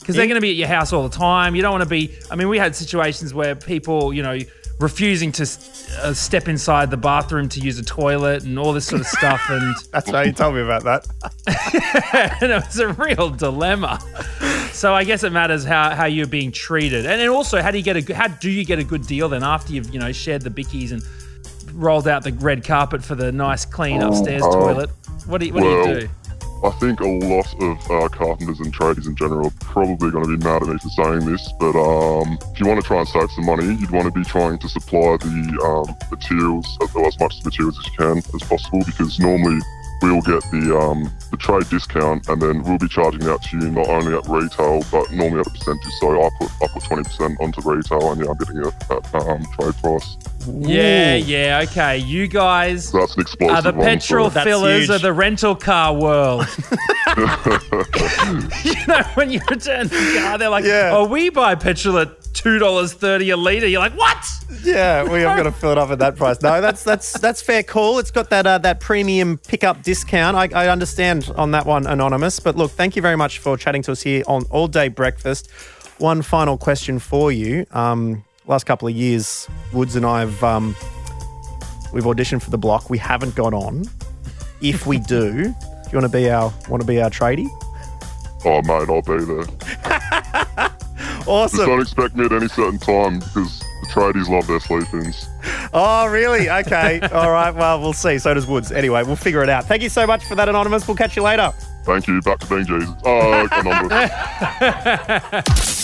because 0.00 0.16
they're 0.16 0.26
going 0.26 0.36
to 0.36 0.40
be 0.40 0.50
at 0.50 0.56
your 0.56 0.68
house 0.68 0.92
all 0.92 1.06
the 1.06 1.16
time. 1.16 1.54
You 1.54 1.62
don't 1.62 1.72
want 1.72 1.84
to 1.84 1.88
be. 1.88 2.16
I 2.30 2.34
mean, 2.34 2.48
we 2.48 2.58
had 2.58 2.74
situations 2.74 3.32
where 3.32 3.54
people, 3.54 4.12
you 4.12 4.22
know, 4.22 4.38
refusing 4.78 5.32
to 5.32 5.42
uh, 5.44 6.12
step 6.12 6.48
inside 6.48 6.90
the 6.90 6.96
bathroom 6.96 7.48
to 7.50 7.60
use 7.60 7.78
a 7.78 7.84
toilet 7.84 8.44
and 8.44 8.58
all 8.58 8.72
this 8.72 8.86
sort 8.86 9.00
of 9.00 9.06
stuff, 9.06 9.40
and, 9.48 9.74
That's 9.92 10.10
right. 10.12 10.26
You 10.26 10.32
told 10.32 10.54
me 10.54 10.60
about 10.60 10.84
that. 10.84 11.06
and 12.42 12.52
it 12.52 12.64
was 12.66 12.78
a 12.78 12.88
real 12.92 13.30
dilemma. 13.30 13.98
So 14.72 14.94
I 14.94 15.04
guess 15.04 15.24
it 15.24 15.32
matters 15.32 15.64
how, 15.64 15.90
how 15.94 16.04
you're 16.04 16.26
being 16.26 16.52
treated, 16.52 17.06
and 17.06 17.20
then 17.20 17.28
also 17.30 17.62
how 17.62 17.70
do 17.70 17.78
you 17.78 17.84
get 17.84 17.96
a 17.96 18.02
good- 18.02 18.16
how 18.16 18.28
do 18.28 18.50
you 18.50 18.64
get 18.64 18.78
a 18.78 18.84
good 18.84 19.06
deal 19.06 19.28
then 19.28 19.42
after 19.42 19.72
you've 19.72 19.88
you 19.94 19.98
know 19.98 20.12
shared 20.12 20.42
the 20.42 20.50
bickies 20.50 20.92
and 20.92 21.02
rolled 21.74 22.06
out 22.08 22.22
the 22.24 22.32
red 22.34 22.62
carpet 22.64 23.02
for 23.02 23.14
the 23.14 23.32
nice 23.32 23.64
clean 23.64 24.02
upstairs 24.02 24.42
Oh. 24.44 24.52
toilet. 24.52 24.90
What 25.26 25.40
do 25.40 25.46
you, 25.46 25.54
what 25.54 25.62
do 25.62 25.68
you 25.68 26.00
do? 26.00 26.08
I 26.64 26.70
think 26.70 27.00
a 27.00 27.06
lot 27.06 27.54
of 27.62 27.90
uh, 27.90 28.08
carpenters 28.08 28.60
and 28.60 28.74
tradies 28.74 29.06
in 29.06 29.14
general 29.14 29.48
are 29.48 29.58
probably 29.60 30.10
going 30.10 30.24
to 30.24 30.36
be 30.36 30.44
mad 30.44 30.62
at 30.62 30.68
me 30.68 30.78
for 30.78 30.88
saying 30.88 31.26
this, 31.26 31.52
but 31.60 31.76
um, 31.76 32.38
if 32.52 32.60
you 32.60 32.66
want 32.66 32.80
to 32.80 32.86
try 32.86 32.98
and 32.98 33.08
save 33.08 33.30
some 33.30 33.44
money, 33.44 33.74
you'd 33.74 33.90
want 33.90 34.06
to 34.06 34.10
be 34.10 34.24
trying 34.24 34.58
to 34.58 34.68
supply 34.68 35.16
the 35.18 35.60
um, 35.62 35.94
materials, 36.10 36.66
or 36.94 37.06
as 37.06 37.18
much 37.20 37.44
materials 37.44 37.78
as 37.78 37.86
you 37.86 37.92
can 37.98 38.18
as 38.18 38.42
possible, 38.48 38.82
because 38.84 39.20
normally 39.20 39.60
we'll 40.02 40.20
get 40.22 40.42
the 40.50 40.76
um, 40.78 41.10
the 41.30 41.36
trade 41.36 41.68
discount, 41.70 42.28
and 42.28 42.40
then 42.40 42.62
we'll 42.62 42.78
be 42.78 42.88
charging 42.88 43.24
out 43.28 43.42
to 43.44 43.58
you 43.58 43.70
not 43.70 43.88
only 43.88 44.14
at 44.14 44.26
retail, 44.28 44.82
but 44.92 45.10
normally 45.12 45.40
at 45.40 45.46
a 45.46 45.50
percentage. 45.50 45.92
So 46.00 46.22
I 46.22 46.28
put 46.38 46.50
I 46.62 46.66
put 46.68 46.84
twenty 46.84 47.02
percent 47.04 47.36
onto 47.40 47.60
retail, 47.68 48.12
and 48.12 48.20
yeah, 48.24 48.30
I'm 48.30 48.36
getting 48.36 48.58
it 48.58 48.74
at 48.90 49.14
um, 49.14 49.44
trade 49.58 49.74
price. 49.82 50.16
Yeah, 50.48 51.16
yeah, 51.16 51.64
okay. 51.68 51.98
You 51.98 52.28
guys 52.28 52.88
So 52.90 52.98
that's 53.00 53.16
an 53.16 53.22
explosive 53.22 53.56
are 53.56 53.62
the 53.72 53.76
one, 53.76 53.84
petrol 53.86 54.30
so- 54.30 54.44
fillers 54.44 54.90
of 54.90 55.02
the 55.02 55.12
rental 55.12 55.56
car 55.56 55.92
world. 55.94 56.46
you 58.64 58.86
know, 58.86 59.02
when 59.14 59.30
you 59.30 59.40
return 59.50 59.88
the 59.88 60.18
car, 60.20 60.38
they're 60.38 60.48
like, 60.48 60.64
Yeah. 60.64 60.90
"Oh, 60.92 61.06
we 61.06 61.30
buy 61.30 61.54
petrol 61.54 61.98
at 61.98 62.10
two 62.36 62.58
dollars 62.58 62.92
thirty 62.92 63.30
a 63.30 63.36
liter." 63.36 63.66
You're 63.66 63.80
like, 63.80 63.96
"What?" 63.96 64.24
Yeah, 64.62 65.02
we 65.04 65.22
have 65.22 65.36
got 65.36 65.44
to 65.44 65.52
fill 65.52 65.72
it 65.72 65.78
up 65.78 65.90
at 65.90 65.98
that 65.98 66.16
price. 66.16 66.40
No, 66.42 66.60
that's 66.60 66.84
that's 66.84 67.18
that's 67.18 67.42
fair 67.42 67.62
call. 67.62 67.98
It's 67.98 68.10
got 68.10 68.30
that 68.30 68.46
uh, 68.46 68.58
that 68.58 68.80
premium 68.80 69.38
pickup 69.38 69.82
discount. 69.82 70.36
I, 70.36 70.48
I 70.66 70.68
understand 70.68 71.32
on 71.36 71.50
that 71.52 71.66
one, 71.66 71.86
anonymous. 71.86 72.38
But 72.38 72.56
look, 72.56 72.70
thank 72.70 72.94
you 72.94 73.02
very 73.02 73.16
much 73.16 73.38
for 73.38 73.56
chatting 73.56 73.82
to 73.82 73.92
us 73.92 74.02
here 74.02 74.22
on 74.26 74.44
All 74.50 74.68
Day 74.68 74.88
Breakfast. 74.88 75.50
One 75.98 76.22
final 76.22 76.58
question 76.58 76.98
for 76.98 77.32
you. 77.32 77.66
Um, 77.70 78.22
last 78.46 78.64
couple 78.64 78.86
of 78.86 78.94
years, 78.94 79.48
Woods 79.72 79.96
and 79.96 80.04
I 80.04 80.20
have 80.20 80.44
um, 80.44 80.76
we've 81.92 82.04
auditioned 82.04 82.42
for 82.42 82.50
the 82.50 82.58
block. 82.58 82.90
We 82.90 82.98
haven't 82.98 83.34
got 83.34 83.54
on. 83.54 83.84
If 84.60 84.86
we 84.86 84.98
do, 84.98 85.32
do 85.32 85.48
you 85.48 85.98
want 85.98 86.04
to 86.04 86.08
be 86.08 86.30
our 86.30 86.52
want 86.68 86.80
to 86.82 86.86
be 86.86 87.00
our 87.00 87.10
tradie? 87.10 87.48
Oh 88.44 88.62
mate, 88.62 88.88
I'll 88.88 89.02
be 89.02 89.24
there. 89.24 89.44
Just 91.26 91.66
don't 91.66 91.80
expect 91.80 92.16
me 92.16 92.24
at 92.24 92.32
any 92.32 92.48
certain 92.48 92.78
time 92.78 93.18
because 93.18 93.58
the 93.58 93.88
tradies 93.92 94.28
love 94.28 94.46
their 94.46 94.60
sleep-ins. 94.60 95.28
Oh, 95.72 96.06
really? 96.06 96.48
Okay. 96.48 97.00
All 97.12 97.30
right. 97.30 97.54
Well, 97.54 97.80
we'll 97.80 97.92
see. 97.92 98.18
So 98.18 98.32
does 98.34 98.46
Woods. 98.46 98.72
Anyway, 98.72 99.02
we'll 99.02 99.16
figure 99.16 99.42
it 99.42 99.48
out. 99.48 99.64
Thank 99.64 99.82
you 99.82 99.88
so 99.88 100.06
much 100.06 100.24
for 100.24 100.34
that, 100.34 100.48
Anonymous. 100.48 100.86
We'll 100.88 100.96
catch 100.96 101.16
you 101.16 101.22
later. 101.22 101.52
Thank 101.84 102.08
you. 102.08 102.20
Back 102.22 102.38
to 102.40 102.46
being 102.46 102.66
Jesus. 102.66 102.90
Oh, 103.04 103.48
anonymous. 103.52 104.10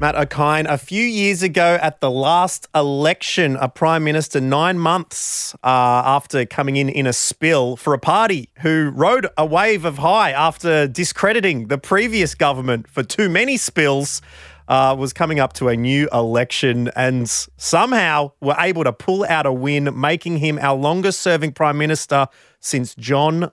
Matt 0.02 0.16
Okine, 0.16 0.66
a 0.68 0.78
few 0.78 1.04
years 1.04 1.44
ago 1.44 1.78
at 1.80 2.00
the 2.00 2.10
last 2.10 2.66
election, 2.74 3.54
a 3.54 3.68
prime 3.68 4.02
minister 4.02 4.40
nine 4.40 4.76
months 4.76 5.54
uh, 5.62 5.68
after 6.04 6.44
coming 6.44 6.74
in 6.74 6.88
in 6.88 7.06
a 7.06 7.12
spill 7.12 7.76
for 7.76 7.94
a 7.94 8.00
party 8.00 8.48
who 8.62 8.90
rode 8.92 9.28
a 9.38 9.46
wave 9.46 9.84
of 9.84 9.98
high 9.98 10.32
after 10.32 10.88
discrediting 10.88 11.68
the 11.68 11.78
previous 11.78 12.34
government 12.34 12.88
for 12.88 13.04
too 13.04 13.28
many 13.28 13.56
spills. 13.56 14.20
Uh, 14.66 14.94
was 14.98 15.12
coming 15.12 15.38
up 15.38 15.52
to 15.52 15.68
a 15.68 15.76
new 15.76 16.08
election 16.12 16.88
and 16.96 17.28
somehow 17.28 18.30
were 18.40 18.56
able 18.58 18.84
to 18.84 18.92
pull 18.92 19.24
out 19.24 19.44
a 19.44 19.52
win, 19.52 19.88
making 20.00 20.38
him 20.38 20.58
our 20.60 20.76
longest 20.76 21.20
serving 21.20 21.52
prime 21.52 21.76
minister 21.76 22.26
since 22.58 22.94
John 22.94 23.50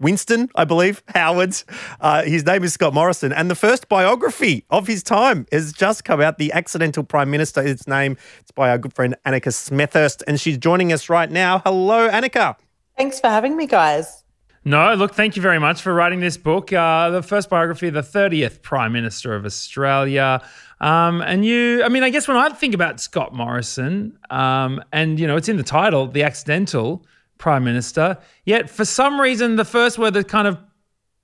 Winston, 0.00 0.48
I 0.56 0.64
believe, 0.64 1.02
Howard. 1.14 1.62
Uh, 2.00 2.22
his 2.24 2.44
name 2.44 2.64
is 2.64 2.72
Scott 2.72 2.94
Morrison. 2.94 3.32
And 3.32 3.50
the 3.50 3.54
first 3.54 3.88
biography 3.88 4.64
of 4.70 4.86
his 4.86 5.02
time 5.02 5.46
has 5.52 5.72
just 5.72 6.04
come 6.04 6.20
out. 6.20 6.38
The 6.38 6.52
Accidental 6.52 7.04
Prime 7.04 7.30
Minister, 7.30 7.62
its 7.62 7.86
name. 7.86 8.16
It's 8.40 8.50
by 8.50 8.70
our 8.70 8.78
good 8.78 8.94
friend 8.94 9.14
Annika 9.26 9.48
Smethurst. 9.48 10.22
And 10.26 10.40
she's 10.40 10.58
joining 10.58 10.92
us 10.92 11.08
right 11.08 11.30
now. 11.30 11.60
Hello, 11.60 12.08
Annika. 12.08 12.56
Thanks 12.96 13.20
for 13.20 13.28
having 13.28 13.56
me, 13.56 13.66
guys. 13.66 14.24
No, 14.62 14.92
look, 14.94 15.14
thank 15.14 15.36
you 15.36 15.42
very 15.42 15.58
much 15.58 15.80
for 15.80 15.94
writing 15.94 16.20
this 16.20 16.36
book. 16.36 16.70
Uh, 16.70 17.08
the 17.08 17.22
first 17.22 17.48
biography 17.48 17.88
of 17.88 17.94
the 17.94 18.02
30th 18.02 18.60
Prime 18.60 18.92
Minister 18.92 19.34
of 19.34 19.46
Australia. 19.46 20.42
Um, 20.80 21.22
and 21.22 21.44
you, 21.44 21.82
I 21.82 21.88
mean, 21.88 22.02
I 22.02 22.10
guess 22.10 22.28
when 22.28 22.36
I 22.36 22.50
think 22.50 22.74
about 22.74 23.00
Scott 23.00 23.34
Morrison, 23.34 24.18
um, 24.28 24.82
and, 24.92 25.18
you 25.18 25.26
know, 25.26 25.36
it's 25.36 25.48
in 25.48 25.56
the 25.56 25.62
title, 25.62 26.06
The 26.08 26.22
Accidental 26.24 27.06
prime 27.40 27.64
minister. 27.64 28.18
Yet 28.44 28.70
for 28.70 28.84
some 28.84 29.20
reason, 29.20 29.56
the 29.56 29.64
first 29.64 29.98
word 29.98 30.14
that 30.14 30.28
kind 30.28 30.46
of 30.46 30.58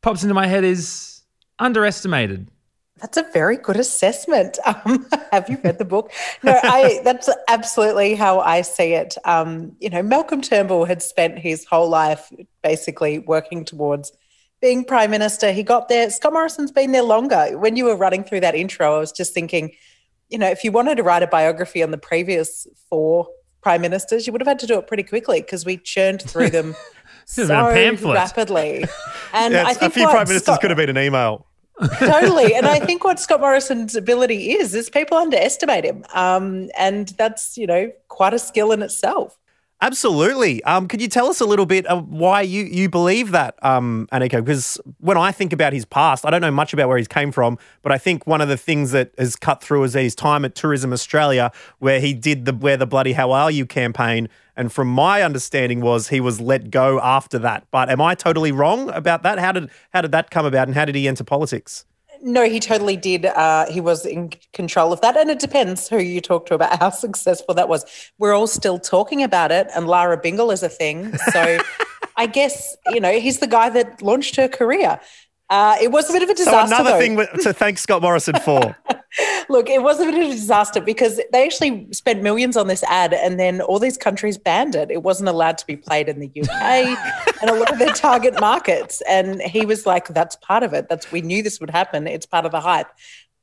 pops 0.03 0.25
into 0.25 0.35
my 0.35 0.49
head 0.49 0.65
is 0.65 1.23
underestimated. 1.61 2.51
That's 3.01 3.19
a 3.19 3.27
very 3.33 3.59
good 3.59 3.77
assessment. 3.77 4.59
Um, 4.67 5.07
have 5.33 5.49
you 5.49 5.59
read 5.63 5.79
the 5.79 5.85
book? 5.85 6.13
No, 6.43 6.59
I. 6.63 7.01
That's 7.05 7.29
absolutely 7.49 8.15
how 8.15 8.41
I 8.41 8.63
see 8.63 8.95
it. 8.95 9.17
Um, 9.25 9.77
you 9.81 9.91
know, 9.91 10.03
Malcolm 10.03 10.41
Turnbull 10.41 10.87
had 10.87 11.03
spent 11.03 11.39
his 11.39 11.65
whole 11.65 11.89
life 11.89 12.33
basically 12.63 13.19
working 13.19 13.65
towards 13.65 14.13
being 14.61 14.85
prime 14.85 15.11
minister. 15.11 15.53
He 15.53 15.63
got 15.63 15.89
there. 15.89 16.09
Scott 16.11 16.33
Morrison's 16.33 16.73
been 16.73 16.93
there 16.93 17.03
longer. 17.03 17.59
When 17.59 17.77
you 17.77 17.85
were 17.85 17.97
running 17.97 18.25
through 18.25 18.41
that 18.41 18.55
intro, 18.55 18.97
I 18.97 18.99
was 18.99 19.13
just 19.13 19.35
thinking, 19.35 19.73
you 20.29 20.39
know, 20.39 20.49
if 20.49 20.65
you 20.65 20.73
wanted 20.73 20.97
to 20.97 21.03
write 21.03 21.23
a 21.23 21.27
biography 21.27 21.83
on 21.83 21.91
the 21.91 21.99
previous 21.99 22.67
four 22.89 23.29
prime 23.67 23.81
ministers, 23.81 24.29
you 24.29 24.33
would 24.33 24.41
have 24.41 24.47
had 24.47 24.61
to 24.61 24.67
do 24.69 24.79
it 24.79 24.87
pretty 24.87 25.03
quickly 25.03 25.41
because 25.41 25.65
we 25.67 25.77
churned 25.77 26.23
through 26.23 26.49
them 26.51 26.77
so 27.25 27.49
rapidly. 28.15 28.85
And 29.33 29.53
Yeah, 29.53 29.65
I 29.67 29.75
think 29.75 29.91
a 29.91 29.95
few 29.95 30.05
prime 30.05 30.29
ministers 30.29 30.45
Scott- 30.45 30.61
could 30.61 30.71
have 30.71 30.77
been 30.77 30.89
an 30.89 30.97
email. 30.97 31.47
totally. 31.99 32.55
And 32.55 32.65
I 32.65 32.79
think 32.79 33.03
what 33.03 33.19
Scott 33.19 33.41
Morrison's 33.41 33.97
ability 33.97 34.53
is, 34.53 34.73
is 34.73 34.89
people 34.89 35.19
underestimate 35.19 35.85
him. 35.85 36.05
Um, 36.15 36.71
and 36.79 37.09
that's, 37.19 37.59
you 37.59 37.67
know, 37.67 37.91
quite 38.07 38.35
a 38.35 38.39
skill 38.39 38.71
in 38.71 38.83
itself. 38.83 39.37
Absolutely. 39.87 40.65
Um, 40.65 40.89
could 40.89 41.01
you 41.01 41.07
tell 41.07 41.29
us 41.29 41.41
a 41.41 41.45
little 41.45 41.65
bit 41.65 41.87
of 41.87 42.09
why 42.09 42.41
you, 42.41 42.65
you 42.65 42.89
believe 42.89 43.31
that, 43.31 43.55
um, 43.63 44.09
Annika? 44.13 44.45
Because 44.45 44.81
when 44.99 45.17
I 45.17 45.31
think 45.31 45.53
about 45.53 45.73
his 45.73 45.85
past, 45.85 46.27
I 46.27 46.31
don't 46.31 46.41
know 46.41 46.51
much 46.51 46.73
about 46.73 46.89
where 46.89 46.99
he's 46.99 47.07
came 47.07 47.31
from, 47.31 47.57
but 47.83 47.93
I 47.93 47.99
think 47.99 48.27
one 48.27 48.41
of 48.41 48.49
the 48.49 48.57
things 48.57 48.91
that 48.91 49.13
has 49.17 49.37
cut 49.37 49.63
through 49.63 49.85
is 49.85 49.95
his 49.95 50.17
time 50.17 50.45
at 50.45 50.57
Tourism 50.57 50.93
Australia, 50.93 51.53
where 51.79 52.01
he 52.01 52.15
did 52.15 52.47
the 52.47 52.53
"Where 52.53 52.77
the 52.77 52.85
Bloody 52.85 53.13
How 53.13 53.31
Are 53.31 53.49
You" 53.49 53.65
campaign. 53.65 54.29
And 54.57 54.73
from 54.73 54.89
my 54.89 55.23
understanding, 55.23 55.81
was 55.81 56.09
he 56.09 56.19
was 56.19 56.41
let 56.41 56.73
go 56.73 56.99
after 57.01 57.39
that. 57.39 57.69
But 57.71 57.89
am 57.89 58.01
I 58.01 58.17
totally 58.17 58.51
wrong 58.51 58.91
about 58.91 59.23
that? 59.23 59.39
How 59.39 59.53
did 59.53 59.71
how 59.93 60.01
did 60.01 60.11
that 60.11 60.33
come 60.33 60.47
about, 60.47 60.67
and 60.67 60.75
how 60.75 60.85
did 60.85 60.97
he 60.97 61.07
enter 61.07 61.23
politics? 61.23 61.85
No, 62.23 62.49
he 62.49 62.61
totally 62.61 62.97
did. 62.97 63.27
Uh, 63.27 63.67
he 63.71 63.81
was 63.81 64.07
in 64.07 64.33
control 64.53 64.93
of 64.93 65.01
that. 65.01 65.17
And 65.17 65.31
it 65.31 65.39
depends 65.39 65.89
who 65.89 65.99
you 65.99 66.21
talk 66.21 66.47
to 66.47 66.55
about 66.55 66.79
how 66.79 66.91
successful 67.07 67.55
that 67.55 67.69
was. 67.69 67.85
We're 68.19 68.35
all 68.35 68.47
still 68.47 68.79
talking 68.79 69.23
about 69.23 69.53
it, 69.53 69.69
and 69.75 69.87
Lara 69.87 70.17
Bingle 70.17 70.51
is 70.51 70.63
a 70.63 70.69
thing. 70.69 71.17
So 71.33 71.59
I 72.17 72.27
guess, 72.27 72.77
you 72.89 73.01
know, 73.01 73.19
he's 73.19 73.41
the 73.41 73.47
guy 73.47 73.69
that 73.71 74.01
launched 74.01 74.37
her 74.37 74.49
career. 74.49 75.01
Uh, 75.49 75.77
it 75.81 75.93
was 75.93 76.11
a 76.11 76.13
bit 76.13 76.23
of 76.23 76.29
a 76.29 76.35
disaster. 76.35 76.75
so 76.75 76.75
another 76.75 76.93
though. 76.93 77.27
thing 77.27 77.41
to 77.43 77.53
thank 77.53 77.79
Scott 77.79 78.03
Morrison 78.03 78.35
for. 78.41 78.77
Look, 79.49 79.71
it 79.71 79.83
was 79.83 80.01
a 80.01 80.05
bit 80.05 80.15
of 80.15 80.31
a 80.31 80.33
disaster 80.33 80.81
because 80.81 81.21
they 81.33 81.45
actually 81.45 81.87
spent 81.93 82.23
millions 82.23 82.57
on 82.57 82.67
this 82.67 82.83
ad 82.85 83.15
and 83.15 83.39
then 83.39 83.61
all 83.61 83.79
these 83.79 83.97
countries 83.97 84.37
banned 84.37 84.75
it. 84.75 84.91
It 84.91 85.03
wasn't 85.03 85.29
allowed 85.29 85.57
to 85.59 85.67
be 85.67 85.77
played 85.77 86.09
in 86.09 86.19
the 86.19 86.27
UK 86.27 86.51
and 87.41 87.51
a 87.51 87.55
lot 87.55 87.73
of 87.73 87.79
their 87.79 87.93
target 87.93 88.39
markets. 88.41 89.03
And 89.09 89.41
he 89.41 89.65
was 89.65 89.87
like, 89.87 90.09
that's 90.09 90.37
part 90.37 90.65
of 90.65 90.73
it. 90.73 90.89
That's 90.89 91.11
we 91.13 91.23
knew 91.23 91.43
this 91.43 91.61
would 91.61 91.71
happen. 91.71 92.07
It's 92.07 92.27
part 92.27 92.45
of 92.45 92.53
the 92.53 92.61
hype. 92.61 92.89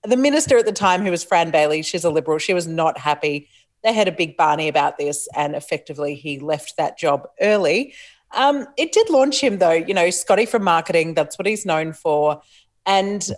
The 0.03 0.17
minister 0.17 0.57
at 0.57 0.65
the 0.65 0.73
time, 0.73 1.03
who 1.03 1.11
was 1.11 1.23
Fran 1.23 1.49
Bailey, 1.49 1.81
she's 1.81 2.03
a 2.03 2.09
liberal, 2.09 2.37
she 2.37 2.53
was 2.53 2.67
not 2.67 2.97
happy. 2.97 3.47
They 3.83 3.93
had 3.93 4.09
a 4.09 4.11
big 4.11 4.35
barney 4.35 4.67
about 4.67 4.97
this, 4.97 5.27
and 5.35 5.55
effectively 5.55 6.15
he 6.15 6.39
left 6.39 6.75
that 6.77 6.97
job 6.97 7.27
early. 7.39 7.93
Um, 8.35 8.67
it 8.77 8.91
did 8.91 9.09
launch 9.09 9.39
him, 9.41 9.59
though. 9.59 9.71
You 9.71 9.93
know, 9.93 10.09
Scotty 10.09 10.45
from 10.45 10.63
marketing, 10.63 11.13
that's 11.13 11.37
what 11.37 11.45
he's 11.45 11.65
known 11.65 11.93
for. 11.93 12.41
And 12.85 13.29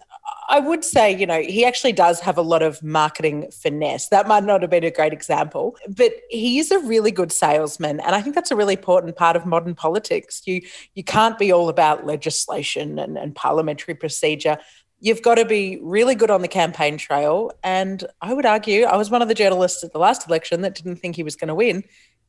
I 0.49 0.59
would 0.59 0.83
say, 0.83 1.15
you 1.15 1.25
know, 1.25 1.41
he 1.41 1.65
actually 1.65 1.91
does 1.91 2.19
have 2.19 2.37
a 2.37 2.41
lot 2.41 2.63
of 2.63 2.81
marketing 2.81 3.49
finesse. 3.51 4.09
That 4.09 4.27
might 4.27 4.43
not 4.43 4.61
have 4.61 4.71
been 4.71 4.83
a 4.83 4.91
great 4.91 5.13
example, 5.13 5.75
but 5.87 6.13
he 6.29 6.59
is 6.59 6.71
a 6.71 6.79
really 6.79 7.11
good 7.11 7.31
salesman. 7.31 7.99
And 7.99 8.15
I 8.15 8.21
think 8.21 8.35
that's 8.35 8.51
a 8.51 8.55
really 8.55 8.73
important 8.73 9.15
part 9.15 9.35
of 9.35 9.45
modern 9.45 9.75
politics. 9.75 10.41
You 10.45 10.61
you 10.95 11.03
can't 11.03 11.37
be 11.37 11.51
all 11.51 11.69
about 11.69 12.05
legislation 12.05 12.97
and, 12.97 13.17
and 13.17 13.35
parliamentary 13.35 13.95
procedure. 13.95 14.57
You've 14.99 15.21
got 15.21 15.35
to 15.35 15.45
be 15.45 15.79
really 15.83 16.15
good 16.15 16.31
on 16.31 16.41
the 16.41 16.47
campaign 16.47 16.97
trail. 16.97 17.51
And 17.63 18.03
I 18.21 18.33
would 18.33 18.45
argue, 18.45 18.85
I 18.85 18.97
was 18.97 19.11
one 19.11 19.21
of 19.21 19.27
the 19.27 19.35
journalists 19.35 19.83
at 19.83 19.93
the 19.93 19.99
last 19.99 20.27
election 20.27 20.61
that 20.61 20.73
didn't 20.73 20.95
think 20.95 21.15
he 21.15 21.23
was 21.23 21.35
going 21.35 21.49
to 21.49 21.55
win, 21.55 21.83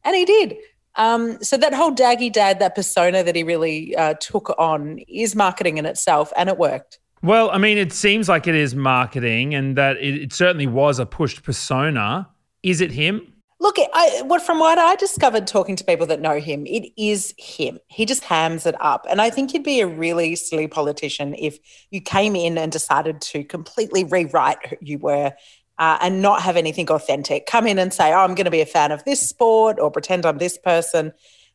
and 0.05 0.17
he 0.17 0.25
did. 0.25 0.57
Um, 0.97 1.43
so 1.43 1.57
that 1.57 1.75
whole 1.75 1.93
daggy 1.93 2.33
dad, 2.33 2.59
that 2.59 2.75
persona 2.75 3.23
that 3.23 3.37
he 3.37 3.43
really 3.43 3.95
uh, 3.97 4.15
took 4.15 4.55
on, 4.59 4.99
is 5.09 5.35
marketing 5.35 5.79
in 5.79 5.87
itself, 5.87 6.33
and 6.37 6.49
it 6.49 6.59
worked. 6.59 6.99
Well, 7.23 7.51
I 7.51 7.59
mean, 7.59 7.79
it 7.79 7.93
seems 7.93 8.29
like 8.29 8.47
it 8.47 8.55
is 8.55 8.75
marketing 8.75 9.55
and 9.55 9.77
that 9.77 9.97
it, 9.97 10.15
it 10.15 10.33
certainly 10.33 10.67
was 10.67 10.99
a 10.99 11.07
pushed 11.07 11.43
persona. 11.43 12.29
Is 12.63 12.81
it 12.81 12.93
him? 12.93 13.33
Look, 13.59 13.77
I, 13.79 14.23
what 14.27 14.43
from 14.43 14.59
what 14.59 14.79
I 14.79 14.97
discovered 14.97 15.47
talking 15.47 15.77
to 15.77 15.85
people 15.85 16.07
that 16.07 16.21
know 16.21 16.39
him, 16.39 16.67
it 16.67 16.93
is 16.97 17.35
him. 17.39 17.79
He 17.89 18.05
just 18.05 18.23
hams 18.23 18.67
it 18.67 18.75
up, 18.81 19.07
and 19.09 19.21
I 19.21 19.31
think 19.31 19.55
you'd 19.55 19.63
be 19.63 19.81
a 19.81 19.87
really 19.87 20.37
silly 20.37 20.69
politician 20.69 21.35
if 21.35 21.59
you 21.91 22.03
came 22.03 22.37
in 22.37 22.59
and 22.59 22.71
decided 22.71 23.23
to 23.23 23.45
completely 23.45 24.05
rewrite 24.05 24.65
who 24.67 24.77
you 24.83 24.99
were 24.99 25.33
uh, 25.79 25.99
and 26.01 26.23
not 26.23 26.43
have 26.43 26.57
anything 26.57 26.89
authentic. 26.91 27.47
Come 27.47 27.67
in 27.67 27.79
and 27.79 27.93
say, 27.93 28.13
"Oh, 28.13 28.19
I'm 28.19 28.35
going 28.35 28.45
to 28.47 28.51
be 28.51 28.61
a 28.61 28.67
fan 28.67 28.93
of 28.93 29.05
this 29.05 29.27
sport," 29.27 29.79
or 29.79 29.91
pretend 29.91 30.27
I'm 30.27 30.39
this 30.39 30.59
person. 30.59 31.13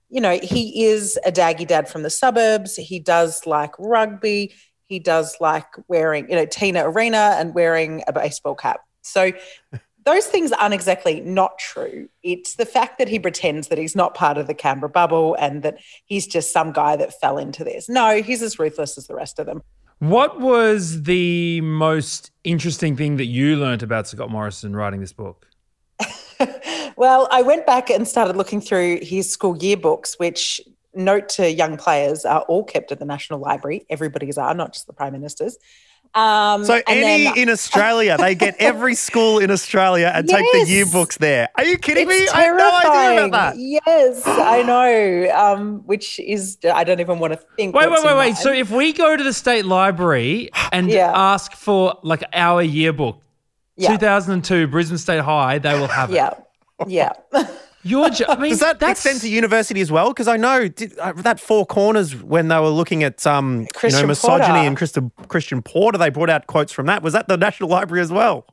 You 0.09 0.21
know, 0.21 0.39
he 0.41 0.85
is 0.85 1.17
a 1.25 1.31
daggy 1.31 1.65
dad 1.65 1.87
from 1.87 2.03
the 2.03 2.09
suburbs. 2.09 2.75
He 2.75 2.99
does 2.99 3.45
like 3.45 3.71
rugby. 3.79 4.53
He 4.85 4.99
does 4.99 5.37
like 5.39 5.67
wearing, 5.87 6.29
you 6.29 6.35
know, 6.35 6.45
Tina 6.45 6.87
Arena 6.87 7.35
and 7.37 7.55
wearing 7.55 8.03
a 8.07 8.13
baseball 8.13 8.55
cap. 8.55 8.81
So 9.03 9.31
those 10.05 10.25
things 10.27 10.51
aren't 10.51 10.73
exactly 10.73 11.21
not 11.21 11.57
true. 11.59 12.09
It's 12.23 12.55
the 12.55 12.65
fact 12.65 12.97
that 12.97 13.07
he 13.07 13.19
pretends 13.19 13.67
that 13.67 13.77
he's 13.77 13.95
not 13.95 14.15
part 14.15 14.37
of 14.37 14.47
the 14.47 14.53
Canberra 14.53 14.89
bubble 14.89 15.35
and 15.39 15.63
that 15.63 15.77
he's 16.05 16.27
just 16.27 16.51
some 16.51 16.71
guy 16.71 16.95
that 16.95 17.19
fell 17.21 17.37
into 17.37 17.63
this. 17.63 17.87
No, 17.87 18.21
he's 18.21 18.41
as 18.41 18.59
ruthless 18.59 18.97
as 18.97 19.07
the 19.07 19.15
rest 19.15 19.39
of 19.39 19.45
them. 19.45 19.61
What 20.01 20.39
was 20.39 21.03
the 21.03 21.61
most 21.61 22.31
interesting 22.43 22.97
thing 22.97 23.17
that 23.17 23.27
you 23.27 23.55
learnt 23.55 23.83
about 23.83 24.07
Scott 24.07 24.31
Morrison 24.31 24.75
writing 24.75 24.99
this 24.99 25.13
book? 25.13 25.47
Well, 26.97 27.27
I 27.31 27.41
went 27.41 27.65
back 27.65 27.89
and 27.89 28.07
started 28.07 28.35
looking 28.35 28.61
through 28.61 28.99
his 29.01 29.31
school 29.31 29.55
yearbooks, 29.55 30.19
which 30.19 30.61
note 30.93 31.29
to 31.29 31.51
young 31.51 31.75
players 31.77 32.25
are 32.25 32.41
all 32.41 32.63
kept 32.63 32.91
at 32.91 32.99
the 32.99 33.05
National 33.05 33.39
Library. 33.39 33.85
Everybody's 33.89 34.37
are, 34.37 34.53
not 34.53 34.73
just 34.73 34.85
the 34.85 34.93
prime 34.93 35.13
ministers. 35.13 35.57
Um, 36.13 36.65
So 36.65 36.73
and 36.75 36.83
any 36.87 37.23
then- 37.25 37.37
in 37.37 37.49
Australia, 37.49 38.17
they 38.17 38.35
get 38.35 38.55
every 38.59 38.95
school 38.95 39.39
in 39.39 39.49
Australia 39.49 40.11
and 40.13 40.27
take 40.27 40.45
the 40.51 40.65
Yes. 40.67 40.69
yearbooks 40.69 41.17
there. 41.17 41.47
Are 41.57 41.63
you 41.63 41.77
kidding 41.77 42.07
me? 42.07 42.15
It's 42.15 42.33
I 42.33 42.41
had 42.41 42.57
no 42.57 42.69
idea 42.69 43.25
about 43.27 43.53
that. 43.55 43.59
Yes, 43.59 44.23
I 44.25 44.61
know. 44.63 45.31
Um, 45.33 45.81
which 45.85 46.19
is, 46.19 46.57
I 46.73 46.83
don't 46.83 46.99
even 46.99 47.19
want 47.19 47.33
to 47.33 47.39
think. 47.55 47.73
Wait, 47.75 47.89
what's 47.89 48.03
wait, 48.03 48.11
wait, 48.15 48.17
wait. 48.29 48.35
So 48.37 48.51
if 48.51 48.69
we 48.71 48.91
go 48.93 49.15
to 49.15 49.23
the 49.23 49.33
state 49.33 49.65
library 49.65 50.49
and 50.73 50.89
Yeah. 50.89 51.11
ask 51.15 51.53
for 51.53 51.95
like 52.03 52.23
our 52.33 52.61
yearbook, 52.61 53.21
Yeah. 53.77 53.91
2002 53.95 54.67
Brisbane 54.67 54.97
State 54.97 55.21
High, 55.21 55.59
they 55.59 55.79
will 55.79 55.87
have 55.87 56.11
it. 56.11 56.15
yeah, 56.15 56.33
yeah. 56.87 57.11
You're 57.83 58.09
I 58.27 58.35
mean, 58.39 58.51
Does 58.51 58.59
that 58.59 58.79
that's, 58.79 59.03
extend 59.05 59.21
to 59.21 59.29
university 59.29 59.81
as 59.81 59.91
well? 59.91 60.09
Because 60.09 60.27
I 60.27 60.37
know 60.37 60.67
did, 60.67 60.97
uh, 60.99 61.13
that 61.17 61.39
Four 61.39 61.65
Corners 61.65 62.15
when 62.15 62.47
they 62.47 62.59
were 62.59 62.69
looking 62.69 63.03
at 63.03 63.25
um, 63.25 63.67
you 63.83 63.89
know 63.89 64.07
misogyny 64.07 64.47
Porter. 64.47 64.67
and 64.67 64.77
Christian, 64.77 65.11
Christian 65.27 65.61
Porter, 65.61 65.97
they 65.97 66.09
brought 66.09 66.29
out 66.29 66.47
quotes 66.47 66.71
from 66.71 66.85
that. 66.87 67.01
Was 67.01 67.13
that 67.13 67.27
the 67.27 67.37
National 67.37 67.69
Library 67.69 68.01
as 68.01 68.11
well? 68.11 68.45